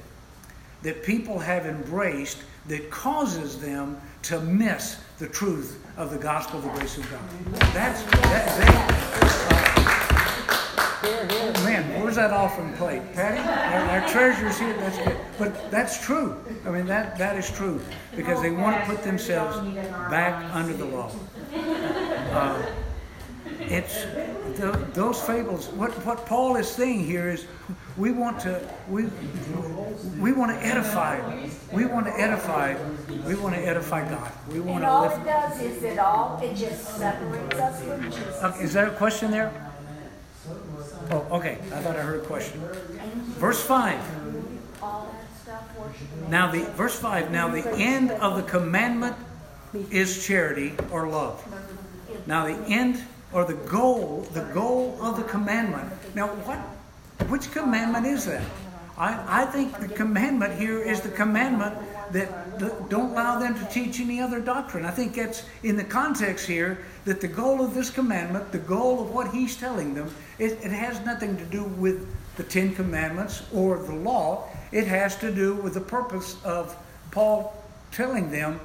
that 0.82 1.04
people 1.04 1.38
have 1.38 1.66
embraced 1.66 2.38
that 2.66 2.90
causes 2.90 3.60
them 3.60 4.00
to 4.22 4.40
miss 4.40 4.98
the 5.18 5.28
truth 5.28 5.84
of 5.98 6.10
the 6.10 6.18
gospel 6.18 6.58
of 6.58 6.64
the 6.64 6.70
grace 6.70 6.96
of 6.96 7.10
God. 7.10 7.20
That's 7.74 8.02
that 8.02 9.50
they, 9.50 9.51
uh, 11.04 11.28
oh, 11.30 11.64
man, 11.64 12.00
where's 12.00 12.16
that 12.16 12.30
offering 12.32 12.72
plate, 12.74 13.02
Patty? 13.14 13.38
Our, 13.38 14.00
our 14.00 14.08
treasurer's 14.08 14.58
here. 14.58 14.74
That's 14.74 14.98
good, 14.98 15.16
but 15.38 15.70
that's 15.70 16.04
true. 16.04 16.36
I 16.66 16.70
mean 16.70 16.86
that 16.86 17.18
that 17.18 17.36
is 17.36 17.50
true 17.50 17.80
because 18.16 18.40
they 18.42 18.50
want 18.50 18.80
to 18.80 18.86
put 18.86 19.02
themselves 19.02 19.56
back 20.10 20.54
under 20.54 20.72
the 20.74 20.84
law. 20.84 21.10
Uh, 21.54 22.62
it's 23.60 24.04
the, 24.58 24.72
those 24.92 25.20
fables. 25.20 25.68
What 25.68 25.90
what 26.04 26.26
Paul 26.26 26.56
is 26.56 26.68
saying 26.68 27.04
here 27.04 27.28
is, 27.30 27.46
we 27.96 28.10
want 28.12 28.40
to 28.40 28.60
we 28.88 29.04
we 30.18 30.32
want 30.32 30.50
to 30.52 30.66
edify. 30.66 31.20
We 31.72 31.86
want 31.86 32.06
to 32.06 32.12
edify. 32.12 32.76
We 33.24 33.34
want 33.34 33.54
to 33.54 33.60
edify 33.60 34.08
God. 34.08 34.32
We 34.50 34.60
want 34.60 34.76
And 34.76 34.84
to 34.84 34.88
all 34.90 35.02
lift. 35.02 35.20
it 35.20 35.24
does 35.24 35.60
is 35.60 35.82
it 35.82 35.98
all, 35.98 36.40
it 36.42 36.54
just 36.56 36.96
separates 36.96 37.54
us 37.56 37.82
from 37.82 38.02
Jesus. 38.10 38.42
Uh, 38.42 38.56
is 38.60 38.72
there 38.72 38.88
a 38.88 38.94
question 38.94 39.30
there? 39.30 39.71
Oh, 41.10 41.26
okay. 41.32 41.58
I 41.72 41.80
thought 41.80 41.96
I 41.96 42.02
heard 42.02 42.20
a 42.20 42.24
question. 42.24 42.60
Verse 43.38 43.62
five. 43.62 44.00
All 44.82 45.12
that 45.12 45.42
stuff, 45.42 45.78
worship. 45.78 46.28
Now 46.28 46.50
the 46.50 46.64
verse 46.72 46.98
five. 46.98 47.30
Now 47.30 47.48
the 47.48 47.68
end 47.72 48.10
of 48.10 48.36
the 48.36 48.42
commandment 48.42 49.16
is 49.90 50.24
charity 50.26 50.74
or 50.90 51.08
love. 51.08 51.42
Now 52.26 52.46
the 52.46 52.58
end 52.68 53.02
or 53.32 53.44
the 53.44 53.54
goal, 53.54 54.26
the 54.32 54.44
goal 54.52 54.98
of 55.00 55.16
the 55.16 55.24
commandment. 55.24 55.90
Now 56.14 56.28
what? 56.28 56.58
Which 57.28 57.50
commandment 57.50 58.06
is 58.06 58.26
that? 58.26 58.44
I, 58.98 59.42
I 59.42 59.44
think 59.46 59.78
the 59.80 59.88
commandment 59.88 60.58
here 60.58 60.78
is 60.78 61.00
the 61.00 61.08
commandment 61.08 61.74
that 62.12 62.58
the, 62.58 62.74
don't 62.90 63.12
allow 63.12 63.38
them 63.38 63.58
to 63.58 63.64
teach 63.72 64.00
any 64.00 64.20
other 64.20 64.38
doctrine. 64.38 64.84
I 64.84 64.90
think 64.90 65.14
that's 65.14 65.44
in 65.62 65.76
the 65.76 65.84
context 65.84 66.46
here 66.46 66.84
that 67.06 67.22
the 67.22 67.28
goal 67.28 67.64
of 67.64 67.72
this 67.72 67.88
commandment, 67.88 68.52
the 68.52 68.58
goal 68.58 69.00
of 69.00 69.10
what 69.10 69.32
he's 69.32 69.56
telling 69.56 69.94
them, 69.94 70.14
it, 70.42 70.58
it 70.64 70.72
has 70.72 71.00
nothing 71.06 71.36
to 71.36 71.44
do 71.44 71.62
with 71.62 72.08
the 72.36 72.42
Ten 72.42 72.74
Commandments 72.74 73.44
or 73.54 73.78
the 73.78 73.94
law. 73.94 74.48
It 74.72 74.88
has 74.88 75.14
to 75.18 75.32
do 75.32 75.54
with 75.54 75.74
the 75.74 75.80
purpose 75.80 76.36
of 76.44 76.76
Paul 77.12 77.56
telling 77.92 78.30
them, 78.32 78.58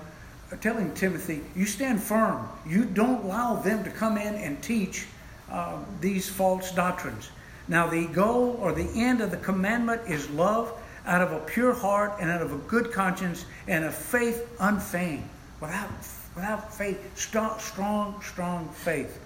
telling 0.60 0.92
Timothy, 0.96 1.42
you 1.56 1.68
stand 1.68 2.02
firm. 2.02 2.48
You 2.66 2.86
don't 2.86 3.26
allow 3.26 3.56
them 3.56 3.84
to 3.84 3.92
come 3.92 4.18
in 4.18 4.34
and 4.36 4.62
teach 4.64 5.06
uh, 5.52 5.78
these 6.02 6.28
false 6.28 6.72
doctrines. 6.72 7.30
Now, 7.68 7.88
the 7.88 8.08
goal 8.08 8.58
or 8.60 8.72
the 8.72 8.90
end 8.96 9.22
of 9.22 9.30
the 9.30 9.38
commandment 9.38 10.02
is 10.08 10.28
love 10.32 10.74
out 11.06 11.22
of 11.22 11.32
a 11.32 11.40
pure 11.46 11.74
heart 11.74 12.14
and 12.20 12.32
out 12.32 12.42
of 12.42 12.54
a 12.54 12.58
good 12.70 12.92
conscience 12.92 13.46
and 13.68 13.86
a 13.86 13.92
faith 13.92 14.50
unfeigned. 14.60 15.30
Without, 15.60 15.90
without 16.34 16.74
faith, 16.74 17.18
strong, 17.18 17.60
strong, 17.60 18.20
strong 18.24 18.68
faith. 18.70 19.20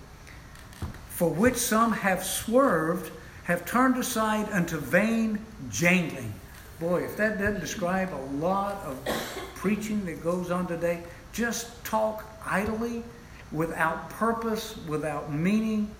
For 1.22 1.30
which 1.30 1.58
some 1.58 1.92
have 1.92 2.24
swerved, 2.24 3.12
have 3.44 3.64
turned 3.64 3.96
aside 3.96 4.50
unto 4.52 4.78
vain 4.80 5.38
jangling. 5.70 6.34
Boy, 6.80 7.04
if 7.04 7.16
that 7.18 7.38
doesn't 7.38 7.60
describe 7.60 8.12
a 8.12 8.24
lot 8.44 8.82
of 8.84 8.98
preaching 9.54 10.04
that 10.06 10.24
goes 10.24 10.50
on 10.50 10.66
today, 10.66 11.04
just 11.32 11.86
talk 11.86 12.26
idly, 12.44 13.04
without 13.52 14.10
purpose, 14.10 14.76
without 14.88 15.32
meaning. 15.32 15.92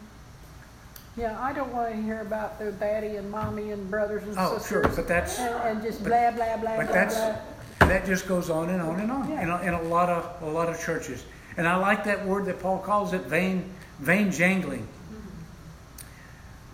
Yeah, 1.16 1.40
I 1.40 1.54
don't 1.54 1.72
want 1.72 1.94
to 1.94 2.02
hear 2.02 2.22
about 2.22 2.58
their 2.58 2.72
daddy 2.72 3.18
and 3.18 3.30
mommy 3.30 3.70
and 3.70 3.92
brothers 3.92 4.24
and 4.24 4.36
Oh, 4.40 4.58
sisters. 4.58 4.68
sure, 4.70 4.96
but 4.96 5.08
that's 5.08 5.38
And, 5.38 5.54
and 5.54 5.84
just 5.84 6.04
blah, 6.04 6.32
blah, 6.32 6.58
blah, 6.58 6.78
But 6.78 6.88
blah, 6.88 6.96
that's 6.96 7.20
blah. 7.20 7.88
that 7.90 8.08
just 8.08 8.28
goes 8.28 8.50
on 8.50 8.72
and 8.72 8.82
on 8.82 9.00
and 9.00 9.12
on 9.12 9.32
in, 9.34 9.50
a, 9.52 9.62
in 9.62 9.74
a 9.76 9.84
lot 9.84 10.10
of 10.10 10.42
a 10.42 10.50
lot 10.50 10.68
of 10.68 10.84
churches. 10.84 11.24
And 11.58 11.68
I 11.68 11.76
like 11.76 12.06
that 12.06 12.26
word 12.26 12.46
that 12.46 12.60
Paul 12.60 12.80
calls 12.80 13.14
it 13.14 13.22
vain 13.26 13.70
vain 14.00 14.32
jangling. 14.32 14.88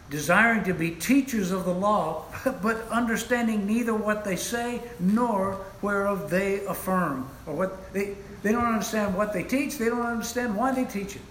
Desiring 0.10 0.64
to 0.64 0.74
be 0.74 0.92
teachers 0.92 1.52
of 1.52 1.66
the 1.66 1.74
law, 1.74 2.26
but 2.62 2.88
understanding 2.90 3.66
neither 3.66 3.94
what 3.94 4.24
they 4.24 4.38
say 4.38 4.82
nor 5.00 5.56
whereof 5.82 6.30
they 6.30 6.66
affirm, 6.66 7.30
or 7.46 7.54
what 7.56 7.94
they 7.94 8.16
they 8.44 8.52
don't 8.52 8.66
understand 8.66 9.16
what 9.16 9.34
they 9.34 9.44
teach. 9.44 9.78
They 9.78 9.90
don't 9.90 10.06
understand 10.06 10.56
why 10.56 10.72
they 10.72 10.86
teach 10.86 11.16
it. 11.16 11.22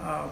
Uh, 0.00 0.28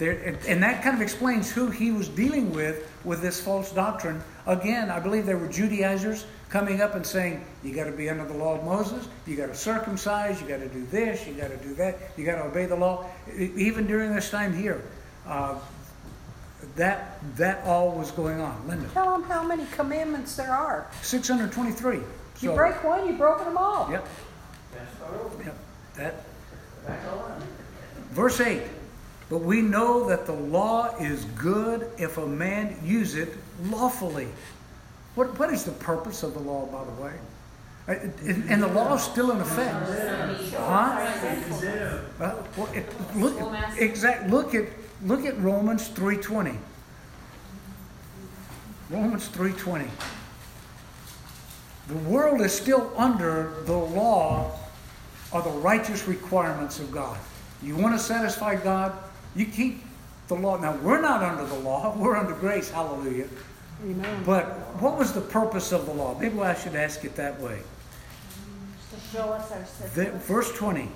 and, 0.00 0.62
that 0.62 0.82
kind 0.82 0.96
of 0.96 1.02
explains 1.02 1.52
who 1.52 1.70
he 1.70 1.92
was 1.92 2.08
dealing 2.08 2.52
with 2.52 2.90
with 3.04 3.22
this 3.22 3.40
false 3.40 3.70
doctrine. 3.70 4.20
Again, 4.46 4.90
I 4.90 4.98
believe 4.98 5.26
there 5.26 5.38
were 5.38 5.48
Judaizers 5.48 6.26
coming 6.48 6.80
up 6.80 6.96
and 6.96 7.06
saying, 7.06 7.44
"You 7.62 7.72
got 7.72 7.84
to 7.84 7.92
be 7.92 8.10
under 8.10 8.24
the 8.24 8.34
law 8.34 8.58
of 8.58 8.64
Moses. 8.64 9.06
You 9.26 9.36
got 9.36 9.46
to 9.46 9.54
circumcise. 9.54 10.40
You 10.40 10.48
got 10.48 10.58
to 10.58 10.68
do 10.68 10.84
this. 10.86 11.24
You 11.26 11.34
got 11.34 11.50
to 11.50 11.56
do 11.58 11.74
that. 11.74 11.98
You 12.16 12.24
got 12.24 12.36
to 12.36 12.44
obey 12.46 12.66
the 12.66 12.74
law." 12.74 13.06
Even 13.36 13.86
during 13.86 14.12
this 14.12 14.30
time 14.30 14.52
here, 14.52 14.82
uh, 15.26 15.56
that 16.76 17.18
that 17.36 17.64
all 17.64 17.90
was 17.92 18.10
going 18.10 18.40
on. 18.40 18.66
Linda, 18.68 18.88
Tell 18.92 19.12
them 19.12 19.22
how 19.24 19.42
many 19.44 19.66
commandments 19.72 20.36
there 20.36 20.52
are. 20.52 20.86
six 21.02 21.28
hundred 21.28 21.52
twenty-three. 21.52 22.00
You 22.40 22.52
break 22.52 22.82
one, 22.82 23.06
you've 23.06 23.18
broken 23.18 23.44
them 23.46 23.56
all. 23.56 23.88
Yep. 23.90 24.08
That's 24.74 25.02
our 25.02 25.20
own. 25.20 25.30
Yep. 25.44 25.56
That 25.96 26.14
That's 26.86 27.08
all 27.08 27.18
right. 27.18 27.42
Verse 28.10 28.40
8 28.40 28.62
But 29.30 29.38
we 29.38 29.62
know 29.62 30.08
that 30.08 30.26
the 30.26 30.32
law 30.32 30.96
is 30.98 31.24
good 31.36 31.88
if 31.98 32.18
a 32.18 32.26
man 32.26 32.76
use 32.84 33.14
it 33.14 33.36
lawfully. 33.70 34.28
What, 35.14 35.38
what 35.38 35.52
is 35.52 35.64
the 35.64 35.72
purpose 35.72 36.22
of 36.22 36.34
the 36.34 36.40
law, 36.40 36.66
by 36.66 36.84
the 36.84 37.00
way? 37.02 37.12
Uh, 37.88 37.92
And, 38.48 38.62
the 38.62 38.66
law 38.68 38.94
is 38.94 39.02
still 39.02 39.30
in 39.30 39.40
effect. 39.40 39.74
Huh? 40.56 41.06
Uh, 42.20 42.34
well, 42.56 42.68
it, 42.74 42.86
look, 43.16 43.34
exact, 43.78 44.30
look 44.30 44.54
at, 44.54 44.64
look 45.04 45.24
at 45.24 45.38
Romans 45.40 45.88
3.20. 45.90 46.56
Romans 48.90 49.28
3.20. 49.28 49.88
The 51.88 51.94
world 52.08 52.40
is 52.40 52.52
still 52.52 52.92
under 52.96 53.54
the 53.64 53.76
law 53.76 54.58
or 55.32 55.42
the 55.42 55.50
righteous 55.50 56.06
requirements 56.06 56.78
of 56.78 56.92
God. 56.92 57.18
You 57.62 57.76
want 57.76 57.96
to 57.98 58.02
satisfy 58.04 58.56
God, 58.56 58.92
you 59.34 59.46
keep 59.46 59.82
the 60.28 60.34
law. 60.34 60.58
Now, 60.58 60.76
we're 60.76 61.00
not 61.00 61.22
under 61.22 61.44
the 61.44 61.58
law, 61.60 61.96
we're 61.98 62.16
under 62.16 62.34
grace, 62.34 62.70
hallelujah. 62.70 63.28
Amen. 63.84 64.22
But 64.24 64.44
what 64.80 64.96
was 64.96 65.12
the 65.12 65.20
purpose 65.20 65.72
of 65.72 65.86
the 65.86 65.92
law? 65.94 66.16
Maybe 66.18 66.38
I 66.40 66.54
should 66.54 66.76
ask 66.76 67.04
it 67.04 67.16
that 67.16 67.40
way. 67.40 67.60
To 68.92 69.00
show 69.16 69.30
us 69.30 69.50
our 69.50 69.88
The- 69.88 70.10
verse 70.18 70.52
20. 70.52 70.88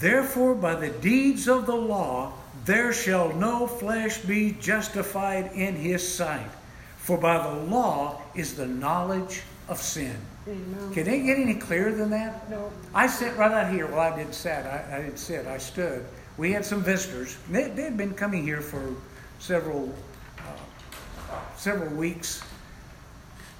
Therefore, 0.00 0.54
by 0.54 0.74
the 0.74 0.90
deeds 0.90 1.48
of 1.48 1.66
the 1.66 1.74
law, 1.74 2.32
there 2.64 2.92
shall 2.92 3.32
no 3.34 3.66
flesh 3.66 4.18
be 4.18 4.52
justified 4.60 5.52
in 5.54 5.76
his 5.76 6.06
sight. 6.06 6.50
For 6.98 7.16
by 7.16 7.38
the 7.38 7.64
law 7.64 8.20
is 8.34 8.56
the 8.56 8.66
knowledge 8.66 9.42
of 9.68 9.80
sin. 9.80 10.16
Amen. 10.48 10.92
Can 10.92 11.06
it 11.06 11.24
get 11.24 11.38
any 11.38 11.54
clearer 11.54 11.92
than 11.92 12.10
that? 12.10 12.50
No, 12.50 12.70
I 12.94 13.06
sat 13.06 13.36
right 13.36 13.50
out 13.50 13.72
here. 13.72 13.86
Well, 13.86 14.00
I 14.00 14.16
didn't 14.16 14.34
sit. 14.34 14.66
I, 14.66 14.84
I 14.92 15.02
didn't 15.02 15.18
sit. 15.18 15.46
I 15.46 15.58
stood. 15.58 16.04
We 16.36 16.52
had 16.52 16.64
some 16.64 16.82
visitors. 16.82 17.36
They, 17.50 17.68
they 17.70 17.82
had 17.82 17.96
been 17.96 18.14
coming 18.14 18.42
here 18.42 18.60
for 18.60 18.94
several 19.38 19.94
uh, 20.38 21.38
several 21.56 21.90
weeks, 21.94 22.42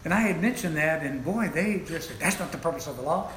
and 0.05 0.13
I 0.15 0.21
had 0.21 0.41
mentioned 0.41 0.77
that, 0.77 1.03
and 1.03 1.25
boy, 1.25 1.49
they 1.49 1.83
just 1.87 2.09
said, 2.09 2.19
"That's 2.19 2.39
not 2.39 2.53
the 2.53 2.59
purpose 2.59 2.87
of 2.87 2.97
the 2.97 3.03
law." 3.03 3.33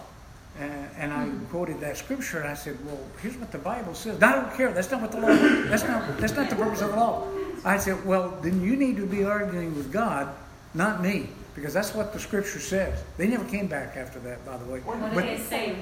And, 0.60 0.90
and 0.98 1.14
I 1.14 1.30
quoted 1.50 1.80
that 1.80 1.98
scripture, 1.98 2.40
and 2.40 2.50
I 2.50 2.54
said, 2.54 2.78
"Well, 2.86 3.00
here's 3.22 3.38
what 3.38 3.52
the 3.52 3.58
Bible 3.58 3.94
says." 3.94 4.22
I 4.22 4.34
don't 4.34 4.54
care. 4.56 4.74
That's 4.74 4.92
not 4.92 5.02
what 5.02 5.12
the 5.12 5.20
law. 5.22 5.28
That's 5.70 5.84
not. 5.84 6.18
That's 6.18 6.34
not 6.34 6.50
the 6.50 6.56
purpose 6.56 6.82
of 6.82 6.92
the 6.92 6.98
law. 6.98 7.28
I 7.64 7.78
said, 7.78 8.06
"Well, 8.06 8.38
then 8.42 8.62
you 8.62 8.76
need 8.76 8.98
to 8.98 9.06
be 9.06 9.24
arguing 9.24 9.76
with 9.76 9.92
God, 9.92 10.28
not 10.74 11.02
me." 11.02 11.30
Because 11.56 11.74
that's 11.74 11.94
what 11.94 12.14
the 12.14 12.20
scripture 12.20 12.60
says. 12.60 13.04
They 13.18 13.28
never 13.28 13.44
came 13.44 13.68
back 13.68 13.98
after 13.98 14.20
that, 14.20 14.46
by 14.46 14.56
the 14.58 14.66
way. 14.66 14.80
What 14.80 15.00
But- 15.14 15.26
did 15.26 15.40
they 15.40 15.44
say? 15.44 15.76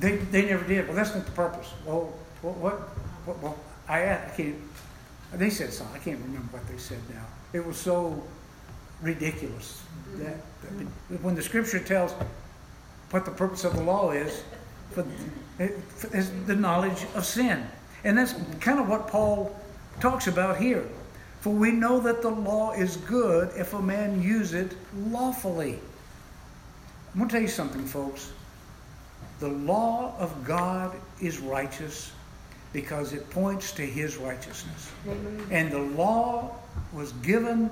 they, 0.00 0.16
they 0.16 0.46
never 0.46 0.64
did. 0.64 0.86
Well, 0.86 0.96
that's 0.96 1.14
not 1.14 1.26
the 1.26 1.32
purpose. 1.32 1.72
Well, 1.84 2.12
what, 2.42 2.56
what, 2.56 2.74
what 3.26 3.42
well, 3.42 3.58
I, 3.88 4.14
I 4.14 4.32
can't, 4.36 4.56
they 5.34 5.50
said 5.50 5.72
something. 5.72 6.00
I 6.00 6.04
can't 6.04 6.20
remember 6.20 6.56
what 6.56 6.66
they 6.68 6.78
said 6.78 6.98
now. 7.12 7.24
It 7.52 7.64
was 7.66 7.76
so 7.76 8.22
ridiculous 9.02 9.82
that, 10.16 10.36
that 10.62 10.72
mm-hmm. 10.72 11.16
when 11.16 11.34
the 11.34 11.42
scripture 11.42 11.78
tells 11.78 12.12
what 13.10 13.24
the 13.24 13.30
purpose 13.30 13.64
of 13.64 13.74
the 13.74 13.82
law 13.82 14.10
is, 14.10 14.42
for, 14.90 15.04
for, 15.88 16.16
is 16.16 16.30
the 16.46 16.54
knowledge 16.54 17.06
of 17.14 17.24
sin. 17.24 17.66
And 18.04 18.16
that's 18.16 18.34
kind 18.60 18.78
of 18.78 18.88
what 18.88 19.08
Paul 19.08 19.54
talks 20.00 20.26
about 20.26 20.56
here. 20.56 20.84
For 21.40 21.50
we 21.50 21.70
know 21.70 22.00
that 22.00 22.22
the 22.22 22.30
law 22.30 22.72
is 22.72 22.96
good 22.96 23.50
if 23.56 23.74
a 23.74 23.82
man 23.82 24.22
use 24.22 24.52
it 24.54 24.72
lawfully. 24.96 25.78
I'm 27.12 27.18
going 27.18 27.28
to 27.28 27.32
tell 27.32 27.42
you 27.42 27.48
something, 27.48 27.84
folks. 27.84 28.32
The 29.40 29.48
law 29.48 30.14
of 30.18 30.44
God 30.44 30.96
is 31.20 31.38
righteous 31.38 32.12
because 32.72 33.12
it 33.12 33.30
points 33.30 33.72
to 33.72 33.82
his 33.86 34.16
righteousness. 34.16 34.90
And 35.50 35.70
the 35.70 35.78
law 35.78 36.56
was 36.92 37.12
given 37.14 37.70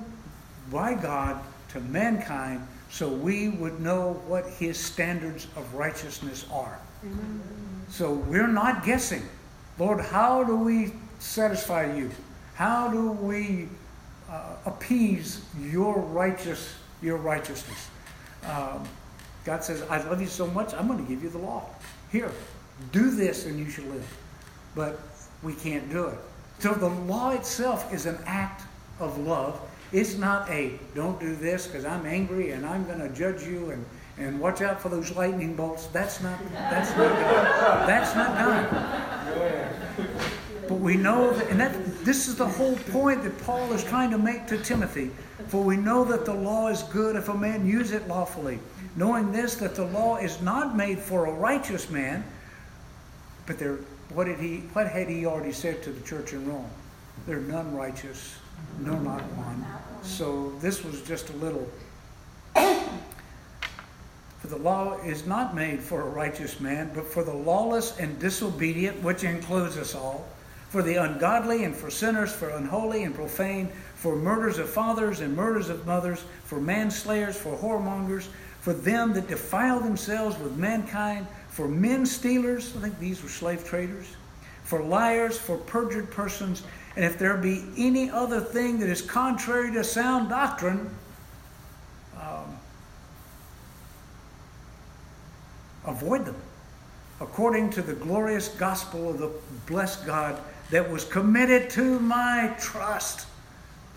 by 0.71 0.95
God 0.95 1.41
to 1.69 1.79
mankind 1.81 2.65
so 2.97 3.07
we 3.07 3.49
would 3.49 3.79
know 3.79 4.13
what 4.25 4.47
his 4.47 4.75
standards 4.75 5.45
of 5.55 5.71
righteousness 5.75 6.47
are. 6.51 6.79
So 7.89 8.11
we're 8.11 8.47
not 8.47 8.83
guessing. 8.83 9.21
Lord, 9.77 10.01
how 10.01 10.43
do 10.43 10.55
we 10.55 10.93
satisfy 11.19 11.95
you? 11.95 12.09
How 12.55 12.87
do 12.87 13.11
we 13.11 13.69
uh, 14.31 14.55
appease 14.65 15.45
your 15.61 15.99
righteous 15.99 16.73
your 17.03 17.17
righteousness? 17.17 17.87
Um, 18.43 18.83
God 19.45 19.63
says, 19.63 19.83
I 19.91 20.01
love 20.09 20.19
you 20.19 20.25
so 20.25 20.47
much, 20.47 20.73
I'm 20.73 20.87
going 20.87 20.97
to 20.97 21.07
give 21.07 21.21
you 21.21 21.29
the 21.29 21.37
law. 21.37 21.69
Here, 22.11 22.31
do 22.91 23.11
this 23.11 23.45
and 23.45 23.59
you 23.59 23.69
shall 23.69 23.85
live. 23.85 24.17
But 24.73 24.99
we 25.43 25.53
can't 25.53 25.87
do 25.91 26.07
it. 26.07 26.17
So 26.57 26.73
the 26.73 26.89
law 26.89 27.29
itself 27.29 27.93
is 27.93 28.07
an 28.07 28.17
act 28.25 28.63
of 28.99 29.19
love. 29.19 29.61
It's 29.91 30.17
not 30.17 30.49
a 30.49 30.77
don't 30.95 31.19
do 31.19 31.35
this 31.35 31.67
because 31.67 31.85
I'm 31.85 32.05
angry 32.05 32.51
and 32.51 32.65
I'm 32.65 32.85
going 32.85 32.99
to 32.99 33.09
judge 33.09 33.43
you 33.43 33.71
and, 33.71 33.85
and 34.17 34.39
watch 34.39 34.61
out 34.61 34.81
for 34.81 34.89
those 34.89 35.11
lightning 35.15 35.55
bolts. 35.55 35.87
That's 35.87 36.21
not 36.21 36.39
that's 36.53 36.89
not 36.97 37.09
God. 37.09 37.89
That's 37.89 38.15
not 38.15 38.37
God. 38.37 39.77
But 40.67 40.79
we 40.79 40.97
know 40.97 41.31
that, 41.31 41.47
and 41.47 41.59
that 41.61 42.03
this 42.03 42.27
is 42.27 42.35
the 42.35 42.47
whole 42.47 42.75
point 42.91 43.23
that 43.23 43.37
Paul 43.43 43.71
is 43.71 43.83
trying 43.83 44.11
to 44.11 44.17
make 44.17 44.47
to 44.47 44.57
Timothy. 44.57 45.11
For 45.47 45.63
we 45.63 45.77
know 45.77 46.03
that 46.03 46.25
the 46.25 46.33
law 46.33 46.67
is 46.67 46.83
good 46.83 47.15
if 47.15 47.29
a 47.29 47.33
man 47.33 47.65
use 47.65 47.91
it 47.91 48.07
lawfully, 48.07 48.59
knowing 48.97 49.31
this 49.31 49.55
that 49.55 49.75
the 49.75 49.85
law 49.85 50.17
is 50.17 50.41
not 50.41 50.75
made 50.75 50.99
for 50.99 51.27
a 51.27 51.31
righteous 51.31 51.89
man, 51.89 52.25
but 53.45 53.57
there. 53.57 53.77
What 54.13 54.25
did 54.25 54.39
he? 54.39 54.57
What 54.73 54.87
had 54.87 55.07
he 55.07 55.25
already 55.25 55.51
said 55.51 55.83
to 55.83 55.91
the 55.91 56.01
church 56.01 56.33
in 56.33 56.47
Rome? 56.49 56.69
There 57.25 57.37
are 57.37 57.41
none 57.41 57.75
righteous, 57.75 58.35
no, 58.79 58.97
not 58.99 59.21
one. 59.33 59.65
So 60.03 60.53
this 60.61 60.83
was 60.83 61.01
just 61.01 61.29
a 61.29 61.33
little. 61.33 61.67
For 64.39 64.47
the 64.47 64.57
law 64.57 64.97
is 65.01 65.25
not 65.25 65.55
made 65.55 65.81
for 65.81 66.01
a 66.01 66.09
righteous 66.09 66.59
man, 66.59 66.91
but 66.93 67.05
for 67.05 67.23
the 67.23 67.33
lawless 67.33 67.97
and 67.97 68.19
disobedient, 68.19 69.01
which 69.01 69.23
includes 69.23 69.77
us 69.77 69.95
all, 69.95 70.27
for 70.69 70.83
the 70.83 70.95
ungodly 70.95 71.63
and 71.63 71.75
for 71.75 71.89
sinners, 71.89 72.31
for 72.31 72.49
unholy 72.49 73.03
and 73.03 73.15
profane, 73.15 73.69
for 73.95 74.15
murders 74.15 74.59
of 74.59 74.69
fathers 74.69 75.21
and 75.21 75.35
murders 75.35 75.69
of 75.69 75.85
mothers, 75.85 76.23
for 76.43 76.61
manslayers, 76.61 77.35
for 77.35 77.57
whoremongers, 77.57 78.27
for 78.61 78.73
them 78.73 79.13
that 79.13 79.27
defile 79.27 79.79
themselves 79.79 80.37
with 80.39 80.55
mankind, 80.55 81.25
for 81.49 81.67
men 81.67 82.05
stealers, 82.05 82.75
I 82.77 82.81
think 82.81 82.99
these 82.99 83.23
were 83.23 83.29
slave 83.29 83.65
traders, 83.65 84.05
for 84.63 84.83
liars, 84.83 85.37
for 85.37 85.57
perjured 85.57 86.11
persons, 86.11 86.63
and 86.97 87.05
if 87.05 87.19
there 87.19 87.37
be 87.37 87.63
any 87.77 88.09
other 88.09 88.41
thing 88.41 88.79
that 88.79 88.89
is 88.89 89.03
contrary 89.03 89.71
to 89.71 89.83
sound 89.83 90.29
doctrine, 90.29 90.89
um, 92.19 92.57
avoid 95.85 96.25
them 96.25 96.35
according 97.21 97.69
to 97.69 97.83
the 97.83 97.93
glorious 97.93 98.47
gospel 98.47 99.11
of 99.11 99.19
the 99.19 99.29
blessed 99.67 100.07
God 100.07 100.41
that 100.71 100.89
was 100.89 101.03
committed 101.05 101.69
to 101.69 101.99
my 101.99 102.55
trust. 102.59 103.27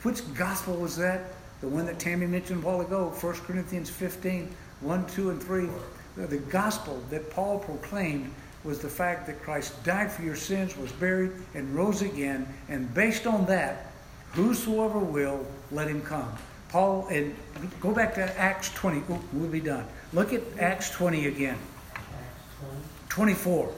Which 0.03 0.20
gospel 0.34 0.76
was 0.76 0.94
that? 0.98 1.32
The 1.62 1.68
one 1.68 1.86
that 1.86 1.98
Tammy 1.98 2.26
mentioned 2.26 2.62
a 2.62 2.66
while 2.66 2.82
ago, 2.82 3.09
1 3.18 3.34
Corinthians 3.46 3.88
15, 3.88 4.55
1, 4.82 5.07
2, 5.07 5.30
and 5.30 5.42
3. 5.42 5.68
The- 6.16 6.26
The 6.26 6.36
gospel 6.36 7.03
that 7.09 7.30
Paul 7.30 7.61
proclaimed 7.61 8.30
was 8.64 8.80
the 8.80 8.88
fact 8.88 9.26
that 9.26 9.42
Christ 9.42 9.82
died 9.84 10.12
for 10.12 10.22
your 10.22 10.36
sins, 10.36 10.76
was 10.76 10.92
buried, 10.92 11.32
and 11.54 11.74
rose 11.74 12.02
again. 12.02 12.46
And 12.68 12.92
based 12.92 13.26
on 13.26 13.46
that, 13.46 13.92
whosoever 14.32 14.98
will, 14.98 15.46
let 15.72 15.88
him 15.88 16.02
come. 16.02 16.32
Paul, 16.68 17.08
and 17.11 17.34
go 17.80 17.92
back 17.92 18.14
to 18.14 18.38
Acts 18.38 18.72
20. 18.74 19.02
Oh, 19.11 19.20
we'll 19.32 19.50
be 19.50 19.61
done. 19.61 19.86
Look 20.12 20.32
at 20.32 20.42
Acts 20.58 20.90
20 20.90 21.26
again. 21.26 21.58
24. 23.08 23.72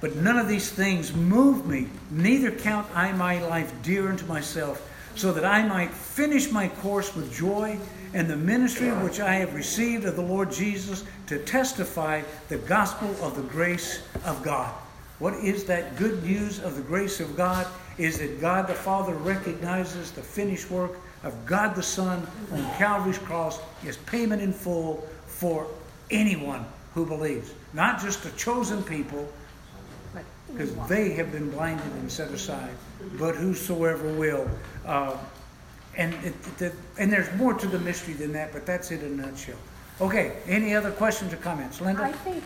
But 0.00 0.16
none 0.16 0.38
of 0.38 0.48
these 0.48 0.70
things 0.70 1.12
move 1.12 1.66
me, 1.66 1.88
neither 2.10 2.50
count 2.50 2.86
I 2.94 3.12
my 3.12 3.42
life 3.46 3.72
dear 3.82 4.08
unto 4.08 4.26
myself, 4.26 4.90
so 5.14 5.32
that 5.32 5.44
I 5.44 5.66
might 5.66 5.90
finish 5.90 6.50
my 6.50 6.68
course 6.68 7.14
with 7.14 7.34
joy 7.34 7.78
and 8.14 8.30
the 8.30 8.36
ministry 8.36 8.88
which 8.88 9.18
I 9.18 9.34
have 9.34 9.54
received 9.54 10.04
of 10.04 10.14
the 10.14 10.22
Lord 10.22 10.50
Jesus 10.50 11.04
to 11.26 11.40
testify 11.40 12.22
the 12.48 12.58
gospel 12.58 13.10
of 13.20 13.34
the 13.34 13.42
grace 13.42 14.02
of 14.24 14.42
God. 14.42 14.72
What 15.18 15.34
is 15.34 15.64
that 15.64 15.96
good 15.96 16.22
news 16.22 16.60
of 16.60 16.76
the 16.76 16.82
grace 16.82 17.18
of 17.18 17.36
God? 17.36 17.66
Is 17.98 18.18
that 18.20 18.40
God 18.40 18.68
the 18.68 18.74
Father 18.74 19.14
recognizes 19.14 20.12
the 20.12 20.22
finished 20.22 20.70
work 20.70 20.92
of 21.24 21.44
God 21.44 21.74
the 21.74 21.82
Son 21.82 22.24
on 22.52 22.62
Calvary's 22.76 23.18
cross 23.18 23.60
as 23.86 23.96
payment 23.98 24.40
in 24.40 24.52
full 24.52 25.06
for 25.26 25.66
anyone 26.10 26.64
who 26.94 27.04
believes. 27.04 27.52
Not 27.72 28.00
just 28.00 28.22
the 28.22 28.30
chosen 28.30 28.82
people, 28.84 29.28
because 30.52 30.74
they 30.88 31.10
have 31.10 31.32
been 31.32 31.50
blinded 31.50 31.86
and 31.94 32.10
set 32.10 32.30
aside, 32.30 32.74
but 33.18 33.34
whosoever 33.34 34.12
will. 34.12 34.48
Uh, 34.84 35.16
and 35.96 36.14
it, 36.24 36.34
it, 36.60 36.74
and 36.98 37.12
there's 37.12 37.32
more 37.36 37.54
to 37.54 37.66
the 37.66 37.78
mystery 37.78 38.14
than 38.14 38.32
that, 38.32 38.52
but 38.52 38.66
that's 38.66 38.90
it 38.90 39.02
in 39.02 39.18
a 39.20 39.26
nutshell. 39.26 39.56
Okay, 40.00 40.36
any 40.46 40.74
other 40.74 40.90
questions 40.90 41.32
or 41.32 41.36
comments? 41.36 41.80
Linda? 41.80 42.02
I 42.02 42.12
think 42.12 42.42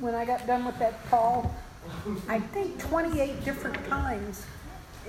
when 0.00 0.14
I 0.14 0.24
got 0.24 0.46
done 0.46 0.64
with 0.64 0.78
that 0.78 1.04
Paul 1.10 1.54
I 2.28 2.38
think 2.38 2.78
twenty-eight 2.78 3.44
different 3.44 3.82
times, 3.88 4.44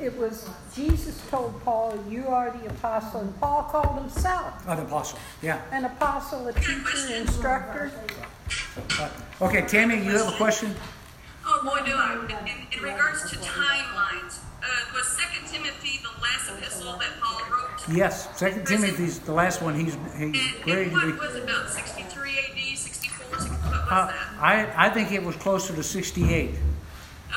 it 0.02 0.18
was, 0.18 0.50
Jesus 0.74 1.22
told 1.30 1.62
Paul, 1.64 2.02
you 2.10 2.28
are 2.28 2.52
the 2.52 2.70
apostle, 2.70 3.22
and 3.22 3.40
Paul 3.40 3.64
called 3.64 4.00
himself 4.00 4.66
An 4.68 4.80
apostle, 4.80 5.20
yeah. 5.42 5.62
an 5.72 5.86
apostle, 5.86 6.48
a 6.48 6.54
teacher, 6.54 7.08
an 7.08 7.22
instructor. 7.22 7.92
Uh, 8.98 9.10
Okay, 9.42 9.62
Tammy, 9.68 9.96
you 9.96 10.12
have 10.18 10.34
a 10.34 10.38
question? 10.38 10.74
Oh, 11.46 11.62
boy, 11.64 11.86
do 11.86 11.94
I. 11.96 12.14
In, 12.16 12.78
in 12.78 12.84
regards 12.84 13.30
to 13.32 13.38
timelines, 13.38 14.40
uh, 14.70 14.94
was 14.94 15.08
Second 15.08 15.48
Timothy 15.48 16.00
the 16.04 16.22
last 16.22 16.50
epistle 16.50 16.98
that 16.98 17.20
Paul 17.22 17.42
wrote? 17.52 17.96
Yes, 17.96 18.38
Second 18.38 18.66
Timothy's 18.68 19.20
the 19.20 19.34
last 19.34 19.62
one 19.62 19.74
he's, 19.76 19.94
he's 19.94 20.22
And, 20.22 20.36
and 20.36 20.92
what 20.94 21.20
was 21.20 21.36
it, 21.36 21.44
about 21.44 21.70
63 21.70 22.30
AD, 22.32 22.78
64, 22.78 23.40
60, 23.40 23.56
what 23.56 23.72
was 23.72 23.82
Uh, 23.92 24.08
that? 24.08 24.14
I, 24.40 24.74
I 24.88 24.90
think 24.90 25.12
it 25.12 25.24
was 25.24 25.36
closer 25.38 25.76
to 25.76 25.84
sixty-eight. 25.84 26.52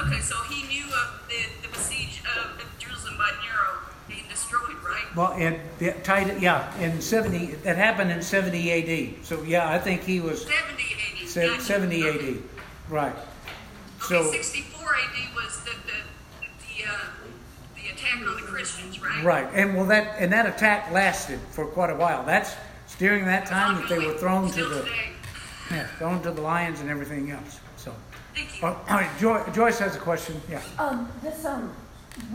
Okay, 0.01 0.21
so 0.21 0.37
he 0.49 0.63
knew 0.69 0.85
of 0.85 1.23
the, 1.29 1.67
the 1.67 1.73
besiege 1.73 2.23
of 2.37 2.63
Jerusalem 2.79 3.17
by 3.19 3.31
Nero 3.43 3.79
being 4.09 4.25
destroyed, 4.29 4.77
right? 4.85 5.05
Well, 5.17 5.33
and 5.33 5.59
it 5.81 6.03
tied 6.05 6.29
it, 6.29 6.41
yeah, 6.41 6.75
in 6.79 7.01
seventy, 7.01 7.47
that 7.65 7.77
happened 7.77 8.11
in 8.11 8.23
seventy 8.23 8.71
AD. 8.73 9.25
So, 9.25 9.43
yeah, 9.43 9.69
I 9.69 9.79
think 9.79 10.03
he 10.03 10.21
was 10.21 10.43
70 10.43 10.83
AD. 11.23 11.29
se- 11.29 11.47
gotcha. 11.49 11.77
Okay. 11.77 12.29
AD, 12.31 12.43
right. 12.91 13.13
Okay, 13.15 14.07
So, 14.09 14.31
64 14.33 14.81
AD 14.81 15.35
was 15.35 15.61
the, 15.65 15.71
the, 15.71 15.99
the, 16.41 16.91
uh, 16.91 16.97
the 17.22 17.22
attack 18.03 18.19
on 18.29 18.35
the 18.37 18.43
Christians, 18.43 19.01
right? 19.01 19.25
right, 19.25 19.49
and 19.55 19.75
well, 19.77 19.87
that, 19.87 20.17
and 20.19 20.33
that 20.33 20.47
attack 20.47 20.91
lasted 20.93 21.39
for 21.51 21.67
quite 21.67 21.91
a 21.91 21.95
while. 21.97 22.25
That's 22.25 22.55
during 22.99 23.25
that 23.27 23.47
time 23.47 23.77
that 23.81 23.89
they 23.89 23.99
were 24.05 24.15
thrown 24.15 24.51
to 24.53 24.65
the, 24.65 24.81
today. 24.83 25.09
yeah, 25.71 25.87
thrown 25.99 26.23
to 26.23 26.31
the 26.31 26.41
lions 26.41 26.81
and 26.81 26.91
everything 26.91 27.31
else, 27.31 27.61
so. 27.77 27.95
Thank 28.35 28.61
you. 28.63 28.67
All 28.69 28.77
right, 28.89 29.11
Joy- 29.19 29.45
Joyce 29.53 29.79
has 29.79 29.95
a 29.95 29.99
question, 29.99 30.41
yeah. 30.51 30.63
Um, 30.79 31.07
this, 31.23 31.45
um, 31.45 31.75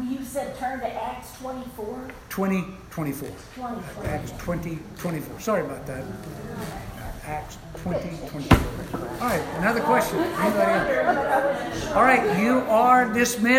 you 0.01 0.23
said 0.23 0.55
turn 0.57 0.79
to 0.79 0.87
Acts 1.03 1.37
twenty-four, 1.39 2.07
Twenty 2.29 2.65
twenty-four. 2.91 3.29
twenty-four. 3.55 4.05
Acts 4.05 4.31
twenty 4.39 4.79
twenty-four. 4.97 5.39
Sorry 5.39 5.61
about 5.65 5.85
that. 5.87 6.03
Acts 7.25 7.57
twenty 7.77 8.15
twenty-four. 8.27 8.99
All 9.21 9.27
right, 9.27 9.41
another 9.57 9.81
question. 9.81 10.17
Anybody 10.19 10.93
else? 10.93 11.87
All 11.91 12.01
right, 12.03 12.39
you 12.39 12.59
are 12.69 13.11
dismissed. 13.13 13.55